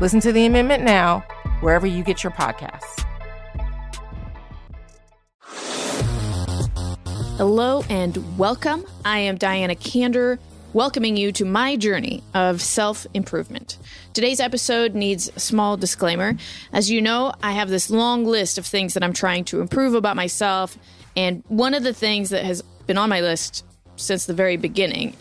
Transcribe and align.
Listen 0.00 0.18
to 0.20 0.32
the 0.32 0.44
amendment 0.44 0.82
now, 0.82 1.20
wherever 1.60 1.86
you 1.86 2.02
get 2.02 2.24
your 2.24 2.32
podcasts. 2.32 3.04
Hello 7.36 7.84
and 7.88 8.36
welcome. 8.36 8.84
I 9.04 9.20
am 9.20 9.36
Diana 9.36 9.76
Kander, 9.76 10.40
welcoming 10.72 11.16
you 11.16 11.30
to 11.32 11.44
my 11.44 11.76
journey 11.76 12.24
of 12.34 12.60
self 12.60 13.06
improvement. 13.14 13.78
Today's 14.14 14.40
episode 14.40 14.96
needs 14.96 15.30
a 15.36 15.38
small 15.38 15.76
disclaimer. 15.76 16.34
As 16.72 16.90
you 16.90 17.00
know, 17.00 17.32
I 17.40 17.52
have 17.52 17.68
this 17.68 17.88
long 17.88 18.24
list 18.24 18.58
of 18.58 18.66
things 18.66 18.94
that 18.94 19.04
I'm 19.04 19.12
trying 19.12 19.44
to 19.46 19.60
improve 19.60 19.94
about 19.94 20.16
myself, 20.16 20.76
and 21.16 21.44
one 21.46 21.72
of 21.72 21.84
the 21.84 21.94
things 21.94 22.30
that 22.30 22.44
has 22.44 22.62
been 22.88 22.98
on 22.98 23.08
my 23.08 23.20
list 23.20 23.64
since 23.94 24.26
the 24.26 24.34
very 24.34 24.56
beginning 24.56 25.14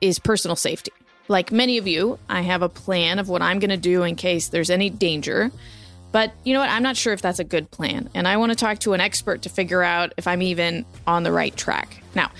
is 0.00 0.18
personal 0.18 0.56
safety. 0.56 0.90
Like 1.28 1.52
many 1.52 1.78
of 1.78 1.86
you, 1.86 2.18
I 2.28 2.40
have 2.40 2.62
a 2.62 2.68
plan 2.68 3.18
of 3.18 3.28
what 3.28 3.42
I'm 3.42 3.58
going 3.58 3.70
to 3.70 3.76
do 3.76 4.02
in 4.02 4.16
case 4.16 4.48
there's 4.48 4.70
any 4.70 4.90
danger. 4.90 5.50
But 6.10 6.32
you 6.42 6.54
know 6.54 6.60
what? 6.60 6.70
I'm 6.70 6.82
not 6.82 6.96
sure 6.96 7.12
if 7.12 7.20
that's 7.20 7.38
a 7.38 7.44
good 7.44 7.70
plan. 7.70 8.08
And 8.14 8.26
I 8.26 8.38
want 8.38 8.50
to 8.50 8.56
talk 8.56 8.78
to 8.80 8.94
an 8.94 9.00
expert 9.00 9.42
to 9.42 9.50
figure 9.50 9.82
out 9.82 10.14
if 10.16 10.26
I'm 10.26 10.40
even 10.40 10.86
on 11.06 11.22
the 11.22 11.32
right 11.32 11.54
track. 11.54 12.02
Now, 12.14 12.30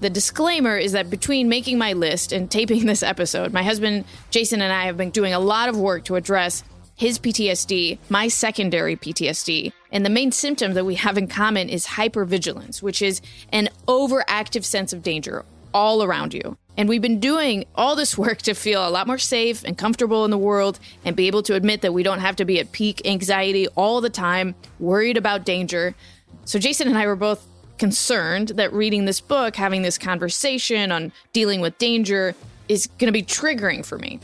the 0.00 0.08
disclaimer 0.08 0.76
is 0.76 0.92
that 0.92 1.10
between 1.10 1.48
making 1.48 1.76
my 1.76 1.92
list 1.92 2.32
and 2.32 2.50
taping 2.50 2.86
this 2.86 3.02
episode, 3.02 3.52
my 3.52 3.62
husband 3.62 4.04
Jason 4.30 4.62
and 4.62 4.72
I 4.72 4.84
have 4.84 4.96
been 4.96 5.10
doing 5.10 5.34
a 5.34 5.40
lot 5.40 5.68
of 5.68 5.76
work 5.76 6.04
to 6.04 6.16
address 6.16 6.64
his 6.96 7.18
PTSD, 7.18 7.98
my 8.08 8.28
secondary 8.28 8.96
PTSD. 8.96 9.72
And 9.92 10.04
the 10.04 10.10
main 10.10 10.32
symptom 10.32 10.74
that 10.74 10.84
we 10.84 10.96
have 10.96 11.18
in 11.18 11.28
common 11.28 11.68
is 11.68 11.86
hypervigilance, 11.86 12.82
which 12.82 13.02
is 13.02 13.20
an 13.52 13.68
overactive 13.86 14.64
sense 14.64 14.92
of 14.92 15.02
danger 15.02 15.44
all 15.72 16.02
around 16.02 16.34
you. 16.34 16.56
And 16.78 16.88
we've 16.88 17.02
been 17.02 17.18
doing 17.18 17.64
all 17.74 17.96
this 17.96 18.16
work 18.16 18.38
to 18.42 18.54
feel 18.54 18.86
a 18.86 18.88
lot 18.88 19.08
more 19.08 19.18
safe 19.18 19.64
and 19.64 19.76
comfortable 19.76 20.24
in 20.24 20.30
the 20.30 20.38
world 20.38 20.78
and 21.04 21.16
be 21.16 21.26
able 21.26 21.42
to 21.42 21.54
admit 21.54 21.82
that 21.82 21.92
we 21.92 22.04
don't 22.04 22.20
have 22.20 22.36
to 22.36 22.44
be 22.44 22.60
at 22.60 22.70
peak 22.70 23.02
anxiety 23.04 23.66
all 23.74 24.00
the 24.00 24.08
time, 24.08 24.54
worried 24.78 25.16
about 25.16 25.44
danger. 25.44 25.96
So, 26.44 26.60
Jason 26.60 26.86
and 26.86 26.96
I 26.96 27.06
were 27.06 27.16
both 27.16 27.44
concerned 27.78 28.50
that 28.50 28.72
reading 28.72 29.06
this 29.06 29.20
book, 29.20 29.56
having 29.56 29.82
this 29.82 29.98
conversation 29.98 30.92
on 30.92 31.12
dealing 31.32 31.60
with 31.60 31.76
danger, 31.78 32.36
is 32.68 32.86
going 32.86 33.06
to 33.06 33.12
be 33.12 33.24
triggering 33.24 33.84
for 33.84 33.98
me. 33.98 34.20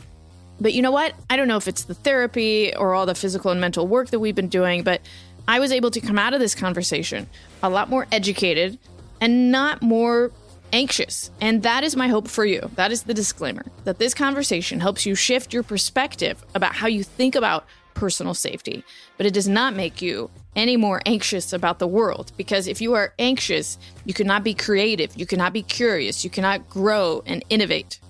But 0.61 0.73
you 0.73 0.81
know 0.81 0.91
what? 0.91 1.13
I 1.29 1.35
don't 1.35 1.49
know 1.49 1.57
if 1.57 1.67
it's 1.67 1.83
the 1.83 1.93
therapy 1.93 2.73
or 2.73 2.93
all 2.93 3.05
the 3.05 3.15
physical 3.15 3.51
and 3.51 3.59
mental 3.59 3.85
work 3.85 4.11
that 4.11 4.19
we've 4.19 4.35
been 4.35 4.47
doing, 4.47 4.83
but 4.83 5.01
I 5.45 5.59
was 5.59 5.73
able 5.73 5.91
to 5.91 5.99
come 5.99 6.17
out 6.17 6.33
of 6.33 6.39
this 6.39 6.55
conversation 6.55 7.27
a 7.61 7.69
lot 7.69 7.89
more 7.89 8.07
educated 8.13 8.79
and 9.19 9.51
not 9.51 9.81
more 9.81 10.31
anxious. 10.75 11.31
And 11.39 11.63
that 11.63 11.85
is 11.85 11.95
my 11.95 12.09
hope 12.09 12.27
for 12.27 12.45
you. 12.45 12.69
That 12.75 12.91
is 12.91 13.03
the 13.03 13.13
disclaimer 13.13 13.65
that 13.85 13.97
this 13.97 14.13
conversation 14.13 14.81
helps 14.81 15.05
you 15.05 15.15
shift 15.15 15.53
your 15.53 15.63
perspective 15.63 16.43
about 16.53 16.75
how 16.75 16.87
you 16.87 17.01
think 17.01 17.35
about 17.35 17.65
personal 17.93 18.33
safety, 18.33 18.83
but 19.15 19.25
it 19.25 19.33
does 19.33 19.47
not 19.47 19.73
make 19.73 20.01
you 20.01 20.29
any 20.53 20.75
more 20.75 21.01
anxious 21.05 21.53
about 21.53 21.79
the 21.79 21.87
world 21.87 22.33
because 22.35 22.67
if 22.67 22.81
you 22.81 22.93
are 22.93 23.13
anxious, 23.19 23.77
you 24.03 24.13
cannot 24.13 24.43
be 24.43 24.53
creative, 24.53 25.15
you 25.15 25.25
cannot 25.25 25.53
be 25.53 25.63
curious, 25.63 26.25
you 26.25 26.29
cannot 26.29 26.69
grow 26.69 27.23
and 27.25 27.43
innovate. 27.49 28.01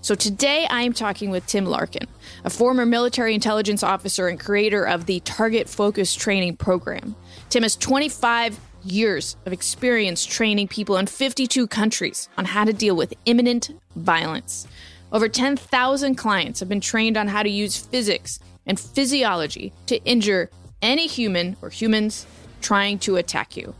So 0.00 0.14
today 0.14 0.66
I 0.70 0.82
am 0.82 0.94
talking 0.94 1.30
with 1.30 1.46
Tim 1.46 1.66
Larkin, 1.66 2.06
a 2.44 2.50
former 2.50 2.86
military 2.86 3.34
intelligence 3.34 3.82
officer 3.82 4.28
and 4.28 4.40
creator 4.40 4.84
of 4.84 5.04
the 5.04 5.20
Target 5.20 5.68
Focus 5.68 6.14
Training 6.14 6.56
Program. 6.56 7.14
Tim 7.50 7.62
has 7.62 7.76
25 7.76 8.58
years 8.86 9.36
of 9.46 9.52
experience 9.52 10.24
training 10.24 10.68
people 10.68 10.96
in 10.96 11.06
52 11.06 11.66
countries 11.66 12.28
on 12.38 12.44
how 12.44 12.64
to 12.64 12.72
deal 12.72 12.96
with 12.96 13.14
imminent 13.26 13.70
violence. 13.96 14.66
Over 15.12 15.28
10,000 15.28 16.14
clients 16.14 16.60
have 16.60 16.68
been 16.68 16.80
trained 16.80 17.16
on 17.16 17.28
how 17.28 17.42
to 17.42 17.48
use 17.48 17.76
physics 17.76 18.38
and 18.66 18.78
physiology 18.78 19.72
to 19.86 20.02
injure 20.04 20.50
any 20.82 21.06
human 21.06 21.56
or 21.62 21.70
humans 21.70 22.26
trying 22.60 22.98
to 23.00 23.16
attack 23.16 23.56
you. 23.56 23.74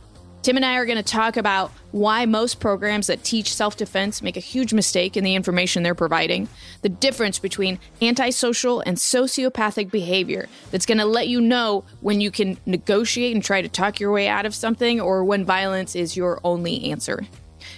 Tim 0.47 0.55
and 0.55 0.65
I 0.65 0.75
are 0.75 0.85
going 0.85 0.95
to 0.95 1.03
talk 1.03 1.35
about 1.35 1.73
why 1.91 2.25
most 2.25 2.61
programs 2.61 3.07
that 3.07 3.21
teach 3.21 3.53
self 3.53 3.75
defense 3.75 4.21
make 4.21 4.37
a 4.37 4.39
huge 4.39 4.71
mistake 4.71 5.17
in 5.17 5.25
the 5.25 5.35
information 5.35 5.83
they're 5.83 5.93
providing, 5.93 6.47
the 6.83 6.87
difference 6.87 7.37
between 7.37 7.79
antisocial 8.01 8.79
and 8.79 8.95
sociopathic 8.95 9.91
behavior 9.91 10.47
that's 10.71 10.85
going 10.85 10.99
to 10.99 11.05
let 11.05 11.27
you 11.27 11.41
know 11.41 11.83
when 11.99 12.21
you 12.21 12.31
can 12.31 12.57
negotiate 12.65 13.35
and 13.35 13.43
try 13.43 13.61
to 13.61 13.67
talk 13.67 13.99
your 13.99 14.09
way 14.13 14.29
out 14.29 14.45
of 14.45 14.55
something 14.55 15.01
or 15.01 15.25
when 15.25 15.43
violence 15.43 15.97
is 15.97 16.15
your 16.15 16.39
only 16.45 16.91
answer, 16.91 17.27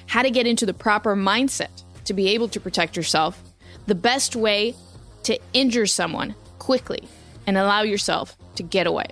how 0.05 0.21
to 0.21 0.29
get 0.29 0.45
into 0.45 0.67
the 0.67 0.73
proper 0.75 1.15
mindset 1.15 1.81
to 2.05 2.13
be 2.13 2.29
able 2.29 2.49
to 2.49 2.59
protect 2.59 2.95
yourself, 2.95 3.41
the 3.87 3.95
best 3.95 4.35
way 4.35 4.75
to 5.23 5.39
injure 5.53 5.87
someone 5.87 6.35
quickly 6.59 7.09
and 7.47 7.57
allow 7.57 7.81
yourself 7.81 8.37
to 8.53 8.61
get 8.61 8.85
away. 8.85 9.07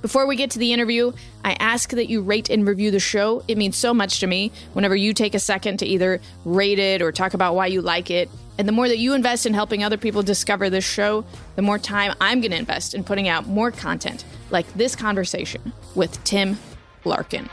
Before 0.00 0.26
we 0.26 0.36
get 0.36 0.50
to 0.52 0.60
the 0.60 0.72
interview, 0.72 1.12
I 1.44 1.56
ask 1.58 1.90
that 1.90 2.08
you 2.08 2.22
rate 2.22 2.50
and 2.50 2.66
review 2.66 2.90
the 2.92 3.00
show. 3.00 3.42
It 3.48 3.58
means 3.58 3.76
so 3.76 3.92
much 3.92 4.20
to 4.20 4.28
me 4.28 4.52
whenever 4.72 4.94
you 4.94 5.12
take 5.12 5.34
a 5.34 5.40
second 5.40 5.78
to 5.78 5.86
either 5.86 6.20
rate 6.44 6.78
it 6.78 7.02
or 7.02 7.10
talk 7.10 7.34
about 7.34 7.56
why 7.56 7.66
you 7.66 7.82
like 7.82 8.10
it. 8.10 8.30
And 8.58 8.68
the 8.68 8.72
more 8.72 8.88
that 8.88 8.98
you 8.98 9.14
invest 9.14 9.44
in 9.44 9.54
helping 9.54 9.82
other 9.82 9.96
people 9.96 10.22
discover 10.22 10.70
this 10.70 10.84
show, 10.84 11.24
the 11.56 11.62
more 11.62 11.78
time 11.78 12.14
I'm 12.20 12.40
going 12.40 12.52
to 12.52 12.58
invest 12.58 12.94
in 12.94 13.02
putting 13.02 13.28
out 13.28 13.46
more 13.48 13.70
content 13.70 14.24
like 14.50 14.72
this 14.74 14.94
conversation 14.94 15.72
with 15.96 16.22
Tim 16.22 16.58
Larkin. 17.04 17.48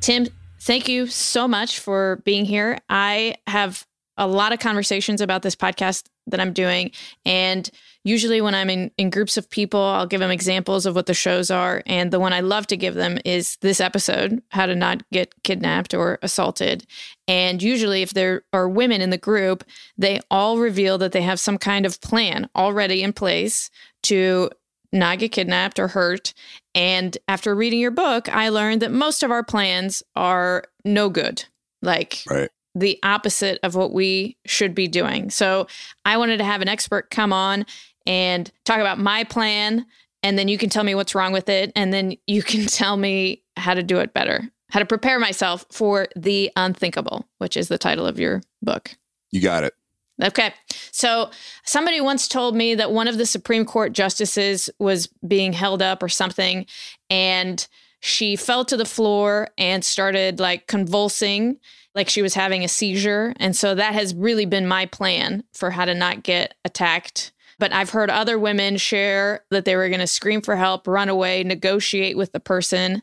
Tim, 0.00 0.28
thank 0.60 0.88
you 0.88 1.06
so 1.06 1.46
much 1.46 1.78
for 1.78 2.22
being 2.24 2.46
here. 2.46 2.78
I 2.88 3.36
have 3.46 3.86
a 4.18 4.26
lot 4.26 4.52
of 4.52 4.58
conversations 4.58 5.20
about 5.20 5.42
this 5.42 5.56
podcast 5.56 6.08
that 6.26 6.40
I'm 6.40 6.52
doing. 6.52 6.90
And 7.24 7.70
usually, 8.04 8.40
when 8.40 8.54
I'm 8.54 8.68
in, 8.68 8.90
in 8.98 9.10
groups 9.10 9.36
of 9.36 9.48
people, 9.48 9.80
I'll 9.80 10.06
give 10.06 10.20
them 10.20 10.30
examples 10.30 10.84
of 10.84 10.94
what 10.94 11.06
the 11.06 11.14
shows 11.14 11.50
are. 11.50 11.82
And 11.86 12.10
the 12.10 12.20
one 12.20 12.32
I 12.32 12.40
love 12.40 12.66
to 12.66 12.76
give 12.76 12.94
them 12.94 13.18
is 13.24 13.56
this 13.60 13.80
episode 13.80 14.42
How 14.50 14.66
to 14.66 14.74
Not 14.74 15.08
Get 15.10 15.32
Kidnapped 15.44 15.94
or 15.94 16.18
Assaulted. 16.22 16.84
And 17.26 17.62
usually, 17.62 18.02
if 18.02 18.12
there 18.12 18.42
are 18.52 18.68
women 18.68 19.00
in 19.00 19.10
the 19.10 19.16
group, 19.18 19.64
they 19.96 20.20
all 20.30 20.58
reveal 20.58 20.98
that 20.98 21.12
they 21.12 21.22
have 21.22 21.40
some 21.40 21.56
kind 21.56 21.86
of 21.86 22.00
plan 22.00 22.50
already 22.54 23.02
in 23.02 23.12
place 23.12 23.70
to 24.04 24.50
not 24.92 25.18
get 25.18 25.32
kidnapped 25.32 25.78
or 25.78 25.88
hurt. 25.88 26.34
And 26.74 27.16
after 27.28 27.54
reading 27.54 27.78
your 27.78 27.90
book, 27.90 28.28
I 28.28 28.48
learned 28.48 28.82
that 28.82 28.90
most 28.90 29.22
of 29.22 29.30
our 29.30 29.44
plans 29.44 30.02
are 30.16 30.64
no 30.84 31.08
good. 31.10 31.44
Like, 31.82 32.24
right 32.28 32.50
the 32.78 32.98
opposite 33.02 33.58
of 33.62 33.74
what 33.74 33.92
we 33.92 34.36
should 34.46 34.74
be 34.74 34.88
doing. 34.88 35.30
So 35.30 35.66
I 36.04 36.16
wanted 36.16 36.38
to 36.38 36.44
have 36.44 36.62
an 36.62 36.68
expert 36.68 37.10
come 37.10 37.32
on 37.32 37.66
and 38.06 38.50
talk 38.64 38.80
about 38.80 38.98
my 38.98 39.24
plan. 39.24 39.86
And 40.22 40.38
then 40.38 40.48
you 40.48 40.58
can 40.58 40.70
tell 40.70 40.84
me 40.84 40.94
what's 40.94 41.14
wrong 41.14 41.32
with 41.32 41.48
it. 41.48 41.72
And 41.76 41.92
then 41.92 42.16
you 42.26 42.42
can 42.42 42.66
tell 42.66 42.96
me 42.96 43.42
how 43.56 43.74
to 43.74 43.82
do 43.82 43.98
it 43.98 44.14
better, 44.14 44.48
how 44.70 44.80
to 44.80 44.86
prepare 44.86 45.18
myself 45.18 45.66
for 45.70 46.08
the 46.16 46.50
unthinkable, 46.56 47.28
which 47.38 47.56
is 47.56 47.68
the 47.68 47.78
title 47.78 48.06
of 48.06 48.18
your 48.18 48.42
book. 48.62 48.96
You 49.30 49.40
got 49.40 49.64
it. 49.64 49.74
Okay. 50.22 50.52
So 50.90 51.30
somebody 51.64 52.00
once 52.00 52.26
told 52.26 52.56
me 52.56 52.74
that 52.74 52.90
one 52.90 53.06
of 53.06 53.18
the 53.18 53.26
Supreme 53.26 53.64
Court 53.64 53.92
justices 53.92 54.68
was 54.80 55.06
being 55.26 55.52
held 55.52 55.80
up 55.80 56.02
or 56.02 56.08
something. 56.08 56.66
And 57.08 57.66
she 58.00 58.36
fell 58.36 58.64
to 58.64 58.76
the 58.76 58.84
floor 58.84 59.48
and 59.58 59.84
started 59.84 60.40
like 60.40 60.66
convulsing 60.66 61.58
like 61.94 62.08
she 62.08 62.22
was 62.22 62.34
having 62.34 62.62
a 62.64 62.68
seizure. 62.68 63.34
And 63.38 63.56
so 63.56 63.74
that 63.74 63.92
has 63.92 64.14
really 64.14 64.46
been 64.46 64.68
my 64.68 64.86
plan 64.86 65.42
for 65.52 65.70
how 65.70 65.84
to 65.84 65.94
not 65.94 66.22
get 66.22 66.54
attacked. 66.64 67.32
But 67.58 67.72
I've 67.72 67.90
heard 67.90 68.08
other 68.08 68.38
women 68.38 68.76
share 68.76 69.44
that 69.50 69.64
they 69.64 69.74
were 69.74 69.88
going 69.88 70.00
to 70.00 70.06
scream 70.06 70.40
for 70.40 70.54
help, 70.54 70.86
run 70.86 71.08
away, 71.08 71.42
negotiate 71.42 72.16
with 72.16 72.30
the 72.30 72.38
person. 72.38 73.02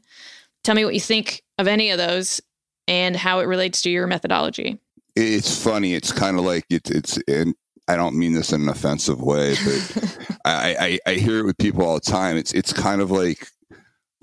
Tell 0.63 0.75
me 0.75 0.85
what 0.85 0.93
you 0.93 1.01
think 1.01 1.43
of 1.57 1.67
any 1.67 1.89
of 1.89 1.97
those 1.97 2.41
and 2.87 3.17
how 3.17 3.39
it 3.39 3.45
relates 3.45 3.81
to 3.81 3.89
your 3.89 4.07
methodology. 4.07 4.79
It's 5.15 5.61
funny. 5.61 5.93
It's 5.93 6.13
kind 6.13 6.37
of 6.37 6.45
like 6.45 6.65
it, 6.69 6.89
it's, 6.89 7.19
and 7.27 7.53
I 7.89 7.97
don't 7.97 8.17
mean 8.17 8.33
this 8.33 8.53
in 8.53 8.61
an 8.61 8.69
offensive 8.69 9.21
way, 9.21 9.55
but 9.65 10.29
I, 10.45 10.99
I, 11.05 11.11
I 11.11 11.13
hear 11.15 11.39
it 11.39 11.45
with 11.45 11.57
people 11.57 11.85
all 11.85 11.95
the 11.95 11.99
time. 11.99 12.37
It's, 12.37 12.53
it's 12.53 12.71
kind 12.71 13.01
of 13.01 13.11
like 13.11 13.45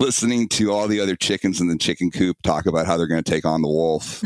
listening 0.03 0.49
to 0.49 0.69
all 0.71 0.87
the 0.89 0.99
other 0.99 1.15
chickens 1.15 1.61
in 1.61 1.67
the 1.67 1.77
chicken 1.77 2.11
coop 2.11 2.35
talk 2.43 2.65
about 2.65 2.85
how 2.85 2.97
they're 2.97 3.07
going 3.07 3.23
to 3.23 3.31
take 3.31 3.45
on 3.45 3.61
the 3.61 3.69
wolf. 3.69 4.21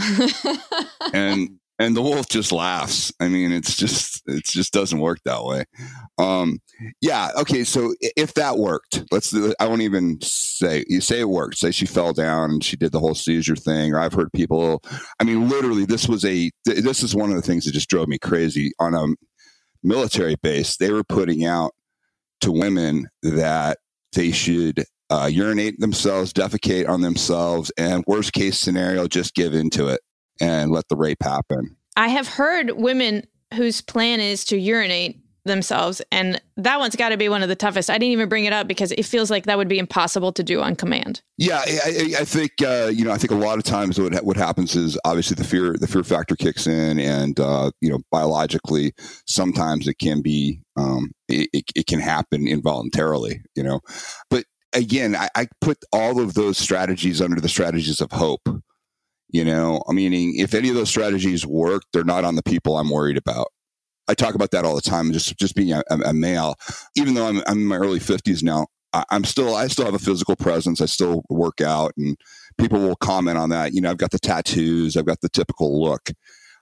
and 1.13 1.59
and 1.79 1.95
the 1.95 2.01
wolf 2.01 2.27
just 2.27 2.51
laughs. 2.51 3.13
I 3.19 3.27
mean, 3.27 3.51
it's 3.51 3.75
just 3.77 4.23
it 4.25 4.43
just 4.43 4.73
doesn't 4.73 4.99
work 4.99 5.19
that 5.25 5.43
way. 5.43 5.65
Um, 6.17 6.59
yeah, 6.99 7.29
okay. 7.37 7.63
So 7.63 7.93
if 8.01 8.33
that 8.33 8.57
worked, 8.57 9.03
let's. 9.11 9.35
I 9.59 9.67
won't 9.67 9.83
even 9.83 10.19
say 10.21 10.83
you 10.87 10.99
say 10.99 11.19
it 11.19 11.29
worked. 11.29 11.59
Say 11.59 11.69
she 11.69 11.85
fell 11.85 12.13
down 12.13 12.49
and 12.49 12.63
she 12.63 12.75
did 12.75 12.91
the 12.91 12.99
whole 12.99 13.13
seizure 13.13 13.55
thing. 13.55 13.93
Or 13.93 13.99
I've 13.99 14.13
heard 14.13 14.33
people. 14.33 14.81
I 15.19 15.23
mean, 15.23 15.47
literally, 15.47 15.85
this 15.85 16.07
was 16.09 16.25
a. 16.25 16.49
This 16.65 17.03
is 17.03 17.15
one 17.15 17.29
of 17.29 17.35
the 17.35 17.43
things 17.43 17.65
that 17.65 17.73
just 17.73 17.89
drove 17.89 18.07
me 18.07 18.17
crazy 18.17 18.71
on 18.79 18.95
a 18.95 19.05
military 19.83 20.35
base. 20.41 20.77
They 20.77 20.91
were 20.91 21.03
putting 21.03 21.45
out 21.45 21.73
to 22.41 22.51
women 22.51 23.07
that 23.21 23.77
they 24.13 24.31
should 24.31 24.83
uh, 25.09 25.29
urinate 25.31 25.79
themselves, 25.79 26.33
defecate 26.33 26.87
on 26.87 27.01
themselves, 27.01 27.71
and 27.77 28.03
worst 28.07 28.33
case 28.33 28.59
scenario, 28.59 29.07
just 29.07 29.35
give 29.35 29.53
into 29.53 29.87
it 29.87 30.01
and 30.39 30.71
let 30.71 30.87
the 30.89 30.95
rape 30.95 31.21
happen. 31.21 31.75
I 31.95 32.09
have 32.09 32.27
heard 32.27 32.71
women 32.71 33.25
whose 33.53 33.81
plan 33.81 34.19
is 34.19 34.45
to 34.45 34.57
urinate 34.57 35.19
themselves, 35.45 36.01
and 36.11 36.39
that 36.57 36.79
one's 36.79 36.95
got 36.95 37.09
to 37.09 37.17
be 37.17 37.29
one 37.29 37.41
of 37.41 37.49
the 37.49 37.55
toughest. 37.55 37.89
I 37.89 37.93
didn't 37.93 38.11
even 38.11 38.29
bring 38.29 38.45
it 38.45 38.53
up 38.53 38.67
because 38.67 38.91
it 38.91 39.03
feels 39.03 39.31
like 39.31 39.45
that 39.45 39.57
would 39.57 39.69
be 39.69 39.79
impossible 39.79 40.31
to 40.33 40.43
do 40.43 40.61
on 40.61 40.75
command. 40.75 41.21
Yeah, 41.37 41.63
I, 41.65 42.15
I 42.19 42.25
think 42.25 42.51
uh, 42.61 42.91
you 42.93 43.05
know. 43.05 43.11
I 43.11 43.17
think 43.17 43.31
a 43.31 43.35
lot 43.35 43.57
of 43.57 43.63
times 43.63 43.99
what 43.99 44.13
what 44.23 44.37
happens 44.37 44.75
is 44.75 44.99
obviously 45.05 45.35
the 45.35 45.43
fear 45.43 45.75
the 45.79 45.87
fear 45.87 46.03
factor 46.03 46.35
kicks 46.35 46.67
in, 46.67 46.99
and 46.99 47.39
uh, 47.39 47.71
you 47.81 47.89
know 47.89 47.99
biologically 48.11 48.93
sometimes 49.25 49.87
it 49.87 49.97
can 49.99 50.21
be 50.21 50.61
um, 50.77 51.11
it, 51.29 51.49
it 51.75 51.87
can 51.87 51.99
happen 51.99 52.47
involuntarily. 52.47 53.41
You 53.55 53.63
know, 53.63 53.79
but 54.29 54.43
again, 54.77 55.15
I, 55.15 55.29
I 55.35 55.47
put 55.61 55.77
all 55.91 56.21
of 56.21 56.33
those 56.35 56.57
strategies 56.57 57.21
under 57.21 57.41
the 57.41 57.49
strategies 57.49 58.01
of 58.01 58.11
hope 58.11 58.47
you 59.29 59.43
know, 59.43 59.83
I 59.87 59.93
meaning 59.93 60.35
if 60.37 60.53
any 60.53 60.69
of 60.69 60.75
those 60.75 60.89
strategies 60.89 61.45
work, 61.45 61.83
they're 61.91 62.03
not 62.03 62.23
on 62.23 62.35
the 62.35 62.43
people 62.43 62.77
I'm 62.77 62.89
worried 62.89 63.17
about. 63.17 63.47
I 64.07 64.13
talk 64.13 64.35
about 64.35 64.51
that 64.51 64.63
all 64.63 64.75
the 64.75 64.81
time. 64.81 65.11
Just 65.11 65.37
just 65.37 65.55
being 65.55 65.73
a, 65.73 65.83
a 65.89 66.13
male, 66.13 66.55
even 66.95 67.13
though 67.13 67.27
I'm, 67.27 67.41
I'm 67.45 67.57
in 67.59 67.65
my 67.65 67.75
early 67.75 67.99
50s 67.99 68.41
now, 68.41 68.67
I, 68.93 69.03
I'm 69.09 69.25
still 69.25 69.53
I 69.53 69.67
still 69.67 69.85
have 69.85 69.93
a 69.93 69.99
physical 69.99 70.37
presence. 70.37 70.79
I 70.79 70.85
still 70.85 71.23
work 71.29 71.59
out, 71.59 71.91
and 71.97 72.15
people 72.57 72.79
will 72.79 72.95
comment 72.95 73.37
on 73.37 73.49
that. 73.49 73.73
You 73.73 73.81
know, 73.81 73.91
I've 73.91 73.97
got 73.97 74.11
the 74.11 74.19
tattoos, 74.19 74.95
I've 74.95 75.05
got 75.05 75.19
the 75.21 75.29
typical 75.29 75.83
look. 75.83 76.09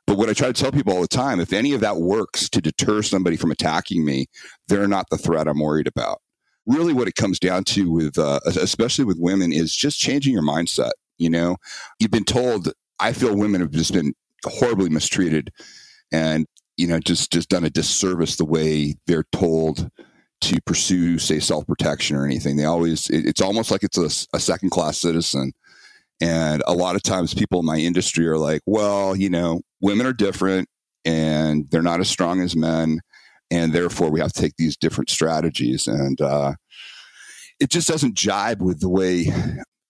But 0.07 0.17
what 0.17 0.29
I 0.29 0.33
try 0.33 0.47
to 0.47 0.53
tell 0.53 0.71
people 0.71 0.93
all 0.93 1.01
the 1.01 1.07
time, 1.07 1.39
if 1.39 1.53
any 1.53 1.73
of 1.73 1.81
that 1.81 1.97
works 1.97 2.49
to 2.49 2.61
deter 2.61 3.01
somebody 3.01 3.37
from 3.37 3.51
attacking 3.51 4.05
me, 4.05 4.27
they're 4.67 4.87
not 4.87 5.07
the 5.09 5.17
threat 5.17 5.47
I'm 5.47 5.59
worried 5.59 5.87
about. 5.87 6.19
Really, 6.65 6.93
what 6.93 7.07
it 7.07 7.15
comes 7.15 7.39
down 7.39 7.63
to 7.65 7.91
with, 7.91 8.17
uh, 8.17 8.39
especially 8.45 9.05
with 9.05 9.17
women, 9.19 9.51
is 9.53 9.75
just 9.75 9.99
changing 9.99 10.33
your 10.33 10.43
mindset. 10.43 10.91
You 11.17 11.29
know, 11.29 11.57
you've 11.99 12.11
been 12.11 12.25
told, 12.25 12.73
I 12.99 13.13
feel 13.13 13.35
women 13.35 13.61
have 13.61 13.71
just 13.71 13.93
been 13.93 14.13
horribly 14.45 14.89
mistreated 14.89 15.51
and, 16.11 16.45
you 16.77 16.87
know, 16.87 16.99
just, 16.99 17.31
just 17.31 17.49
done 17.49 17.63
a 17.63 17.69
disservice 17.69 18.35
the 18.35 18.45
way 18.45 18.95
they're 19.07 19.25
told 19.31 19.89
to 20.41 20.61
pursue, 20.65 21.17
say, 21.17 21.39
self 21.39 21.65
protection 21.67 22.17
or 22.17 22.25
anything. 22.25 22.57
They 22.57 22.65
always, 22.65 23.09
it, 23.09 23.25
it's 23.25 23.41
almost 23.41 23.71
like 23.71 23.83
it's 23.83 23.97
a, 23.97 24.35
a 24.35 24.39
second 24.39 24.71
class 24.71 24.99
citizen. 24.99 25.53
And 26.21 26.63
a 26.67 26.73
lot 26.73 26.95
of 26.95 27.03
times 27.03 27.33
people 27.33 27.59
in 27.59 27.65
my 27.65 27.77
industry 27.77 28.27
are 28.27 28.37
like, 28.37 28.61
well, 28.65 29.15
you 29.15 29.29
know, 29.29 29.61
women 29.81 30.05
are 30.05 30.13
different 30.13 30.69
and 31.03 31.69
they're 31.69 31.81
not 31.81 31.99
as 31.99 32.09
strong 32.09 32.41
as 32.41 32.55
men. 32.55 32.99
And 33.55 33.73
therefore 33.73 34.09
we 34.11 34.19
have 34.19 34.33
to 34.33 34.41
take 34.41 34.55
these 34.57 34.75
different 34.75 35.09
strategies. 35.09 35.87
And, 35.87 36.19
uh, 36.19 36.53
it 37.59 37.69
just 37.69 37.87
doesn't 37.87 38.15
jibe 38.15 38.61
with 38.61 38.81
the 38.81 38.89
way 38.89 39.31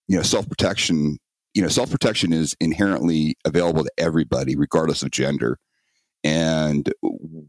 you 0.08 0.16
know, 0.16 0.22
self 0.22 0.48
protection, 0.48 1.18
you 1.54 1.62
know, 1.62 1.68
self 1.68 1.90
protection 1.90 2.32
is 2.32 2.54
inherently 2.60 3.36
available 3.44 3.84
to 3.84 3.90
everybody, 3.98 4.56
regardless 4.56 5.02
of 5.02 5.10
gender. 5.10 5.58
And 6.24 6.92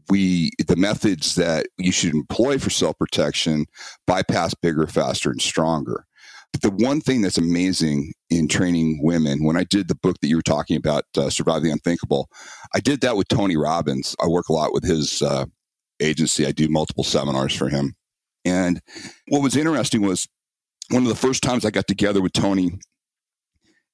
we, 0.08 0.52
the 0.66 0.76
methods 0.76 1.34
that 1.34 1.66
you 1.78 1.92
should 1.92 2.14
employ 2.14 2.58
for 2.58 2.70
self 2.70 2.98
protection 2.98 3.66
bypass 4.06 4.54
bigger, 4.54 4.86
faster, 4.86 5.30
and 5.30 5.40
stronger. 5.40 6.04
But 6.52 6.62
the 6.62 6.84
one 6.84 7.00
thing 7.00 7.20
that's 7.20 7.36
amazing 7.36 8.14
in 8.30 8.48
training 8.48 9.00
women, 9.02 9.44
when 9.44 9.56
I 9.56 9.64
did 9.64 9.88
the 9.88 9.94
book 9.94 10.16
that 10.22 10.28
you 10.28 10.36
were 10.36 10.42
talking 10.42 10.76
about, 10.78 11.04
uh, 11.16 11.28
Survive 11.28 11.62
the 11.62 11.70
Unthinkable, 11.70 12.28
I 12.74 12.80
did 12.80 13.02
that 13.02 13.16
with 13.16 13.28
Tony 13.28 13.56
Robbins. 13.56 14.16
I 14.22 14.28
work 14.28 14.48
a 14.48 14.54
lot 14.54 14.72
with 14.72 14.84
his 14.84 15.20
uh, 15.20 15.44
agency. 16.00 16.46
I 16.46 16.52
do 16.52 16.68
multiple 16.68 17.04
seminars 17.04 17.54
for 17.54 17.68
him. 17.68 17.94
And 18.44 18.80
what 19.28 19.42
was 19.42 19.56
interesting 19.56 20.02
was 20.02 20.26
one 20.90 21.02
of 21.02 21.08
the 21.08 21.14
first 21.14 21.42
times 21.42 21.64
I 21.64 21.70
got 21.70 21.86
together 21.86 22.20
with 22.22 22.32
Tony 22.32 22.78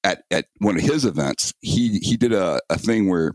at, 0.03 0.23
at 0.29 0.45
one 0.59 0.77
of 0.77 0.83
his 0.83 1.03
events, 1.03 1.53
he, 1.61 1.99
he 1.99 2.15
did 2.15 2.31
a, 2.31 2.61
a 2.69 2.77
thing 2.77 3.09
where 3.09 3.33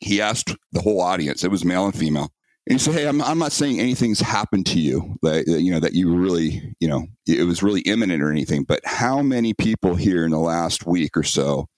he 0.00 0.20
asked 0.20 0.54
the 0.72 0.80
whole 0.80 1.00
audience, 1.00 1.44
it 1.44 1.50
was 1.50 1.64
male 1.64 1.86
and 1.86 1.94
female, 1.94 2.32
and 2.66 2.74
he 2.74 2.78
said, 2.78 2.94
Hey, 2.94 3.06
I'm, 3.06 3.22
I'm 3.22 3.38
not 3.38 3.52
saying 3.52 3.78
anything's 3.78 4.20
happened 4.20 4.66
to 4.66 4.80
you 4.80 5.16
that, 5.22 5.46
you 5.46 5.70
know, 5.70 5.80
that 5.80 5.94
you 5.94 6.14
really, 6.14 6.74
you 6.80 6.88
know, 6.88 7.06
it 7.26 7.46
was 7.46 7.62
really 7.62 7.82
imminent 7.82 8.22
or 8.22 8.30
anything, 8.30 8.64
but 8.64 8.80
how 8.84 9.22
many 9.22 9.54
people 9.54 9.94
here 9.94 10.24
in 10.24 10.32
the 10.32 10.38
last 10.38 10.86
week 10.86 11.16
or 11.16 11.22
so 11.22 11.68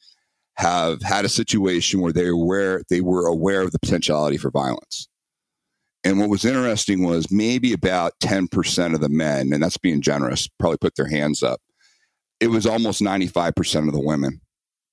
have 0.57 1.03
had 1.03 1.25
a 1.25 1.29
situation 1.29 2.01
where 2.01 2.13
they 2.13 2.31
were, 2.31 2.83
they 2.89 3.03
were 3.03 3.27
aware 3.27 3.61
of 3.61 3.73
the 3.73 3.79
potentiality 3.79 4.39
for 4.39 4.51
violence? 4.51 5.09
And 6.05 6.21
what 6.21 6.29
was 6.29 6.45
interesting 6.45 7.03
was 7.03 7.31
maybe 7.31 7.73
about 7.73 8.13
10% 8.23 8.95
of 8.95 9.01
the 9.01 9.09
men, 9.09 9.53
and 9.53 9.63
that's 9.63 9.79
being 9.79 10.03
generous, 10.03 10.49
probably 10.59 10.77
put 10.77 10.97
their 10.97 11.09
hands 11.09 11.43
up. 11.43 11.61
It 12.41 12.49
was 12.49 12.67
almost 12.67 13.01
95% 13.01 13.89
of 13.89 13.95
the 13.95 14.05
women 14.05 14.41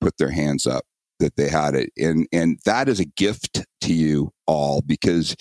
put 0.00 0.16
their 0.16 0.30
hands 0.30 0.66
up 0.66 0.84
that 1.20 1.36
they 1.36 1.48
had 1.48 1.74
it. 1.74 1.90
And, 1.98 2.26
and 2.32 2.58
that 2.64 2.88
is 2.88 2.98
a 2.98 3.04
gift 3.04 3.64
to 3.82 3.92
you 3.92 4.32
all 4.46 4.80
because 4.80 5.36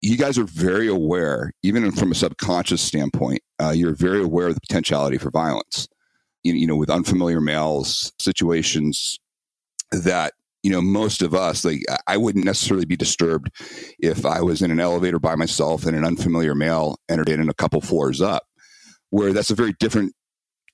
you 0.00 0.16
guys 0.16 0.36
are 0.36 0.44
very 0.44 0.88
aware, 0.88 1.52
even 1.62 1.92
from 1.92 2.10
a 2.10 2.16
subconscious 2.16 2.82
standpoint, 2.82 3.40
uh, 3.60 3.70
you're 3.70 3.94
very 3.94 4.22
aware 4.22 4.48
of 4.48 4.54
the 4.54 4.60
potentiality 4.60 5.18
for 5.18 5.30
violence. 5.30 5.86
You, 6.42 6.54
you 6.54 6.66
know, 6.66 6.76
with 6.76 6.90
unfamiliar 6.90 7.40
males, 7.40 8.12
situations 8.18 9.20
that 9.92 10.32
you 10.62 10.70
know, 10.70 10.80
most 10.80 11.22
of 11.22 11.34
us, 11.34 11.64
like 11.64 11.82
I 12.06 12.16
wouldn't 12.16 12.44
necessarily 12.44 12.86
be 12.86 12.96
disturbed 12.96 13.50
if 13.98 14.24
I 14.24 14.40
was 14.40 14.62
in 14.62 14.70
an 14.70 14.80
elevator 14.80 15.18
by 15.18 15.34
myself 15.34 15.86
and 15.86 15.96
an 15.96 16.04
unfamiliar 16.04 16.54
male 16.54 16.98
entered 17.08 17.28
in 17.28 17.48
a 17.48 17.54
couple 17.54 17.80
floors 17.80 18.20
up, 18.20 18.44
where 19.10 19.32
that's 19.32 19.50
a 19.50 19.56
very 19.56 19.74
different 19.80 20.12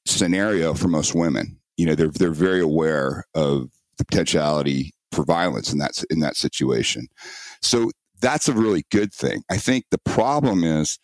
scenario 0.07 0.75
for 0.75 0.89
most 0.89 1.15
women. 1.15 1.59
You 1.77 1.87
know, 1.87 1.95
they're 1.95 2.11
they're 2.11 2.31
very 2.31 2.61
aware 2.61 3.25
of 3.35 3.71
the 3.97 4.05
potentiality 4.05 4.93
for 5.13 5.25
violence 5.25 5.73
in 5.73 5.79
that 5.79 6.03
in 6.11 6.21
that 6.21 6.37
situation. 6.37 7.09
So 7.63 7.91
that's 8.21 8.49
a 8.49 8.53
really 8.53 8.85
good 8.91 9.13
thing. 9.15 9.43
I 9.51 9.57
think 9.57 9.85
the 9.91 10.01
problem 10.05 10.65
is 10.65 10.99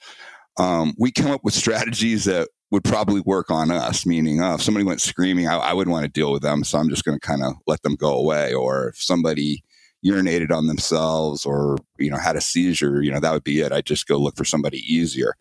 um, 0.59 0.95
we 0.99 1.11
come 1.11 1.31
up 1.31 1.43
with 1.43 1.55
strategies 1.55 2.25
that 2.25 2.49
would 2.71 2.85
probably 2.85 3.21
work 3.21 3.51
on 3.51 3.71
us, 3.71 4.05
meaning 4.05 4.43
uh, 4.43 4.55
if 4.55 4.63
somebody 4.63 4.85
went 4.85 5.01
screaming, 5.01 5.47
I, 5.47 5.57
I 5.57 5.73
wouldn't 5.73 5.93
want 5.93 6.05
to 6.05 6.11
deal 6.11 6.33
with 6.33 6.43
them. 6.43 6.65
So 6.65 6.79
I'm 6.79 6.89
just 6.89 7.05
going 7.05 7.19
to 7.19 7.27
kind 7.27 7.43
of 7.43 7.55
let 7.67 7.83
them 7.83 7.95
go 7.95 8.15
away. 8.15 8.53
Or 8.53 8.89
if 8.89 9.03
somebody 9.03 9.63
urinated 10.05 10.51
on 10.51 10.67
themselves 10.67 11.47
or, 11.47 11.79
you 11.99 12.11
know, 12.11 12.17
had 12.17 12.37
a 12.37 12.41
seizure, 12.41 13.03
you 13.03 13.13
know, 13.13 13.21
that 13.21 13.33
would 13.33 13.45
be 13.45 13.61
it. 13.61 13.73
I'd 13.73 13.87
just 13.87 14.07
go 14.07 14.17
look 14.17 14.37
for 14.37 14.45
somebody 14.45 14.79
easier. 14.79 15.35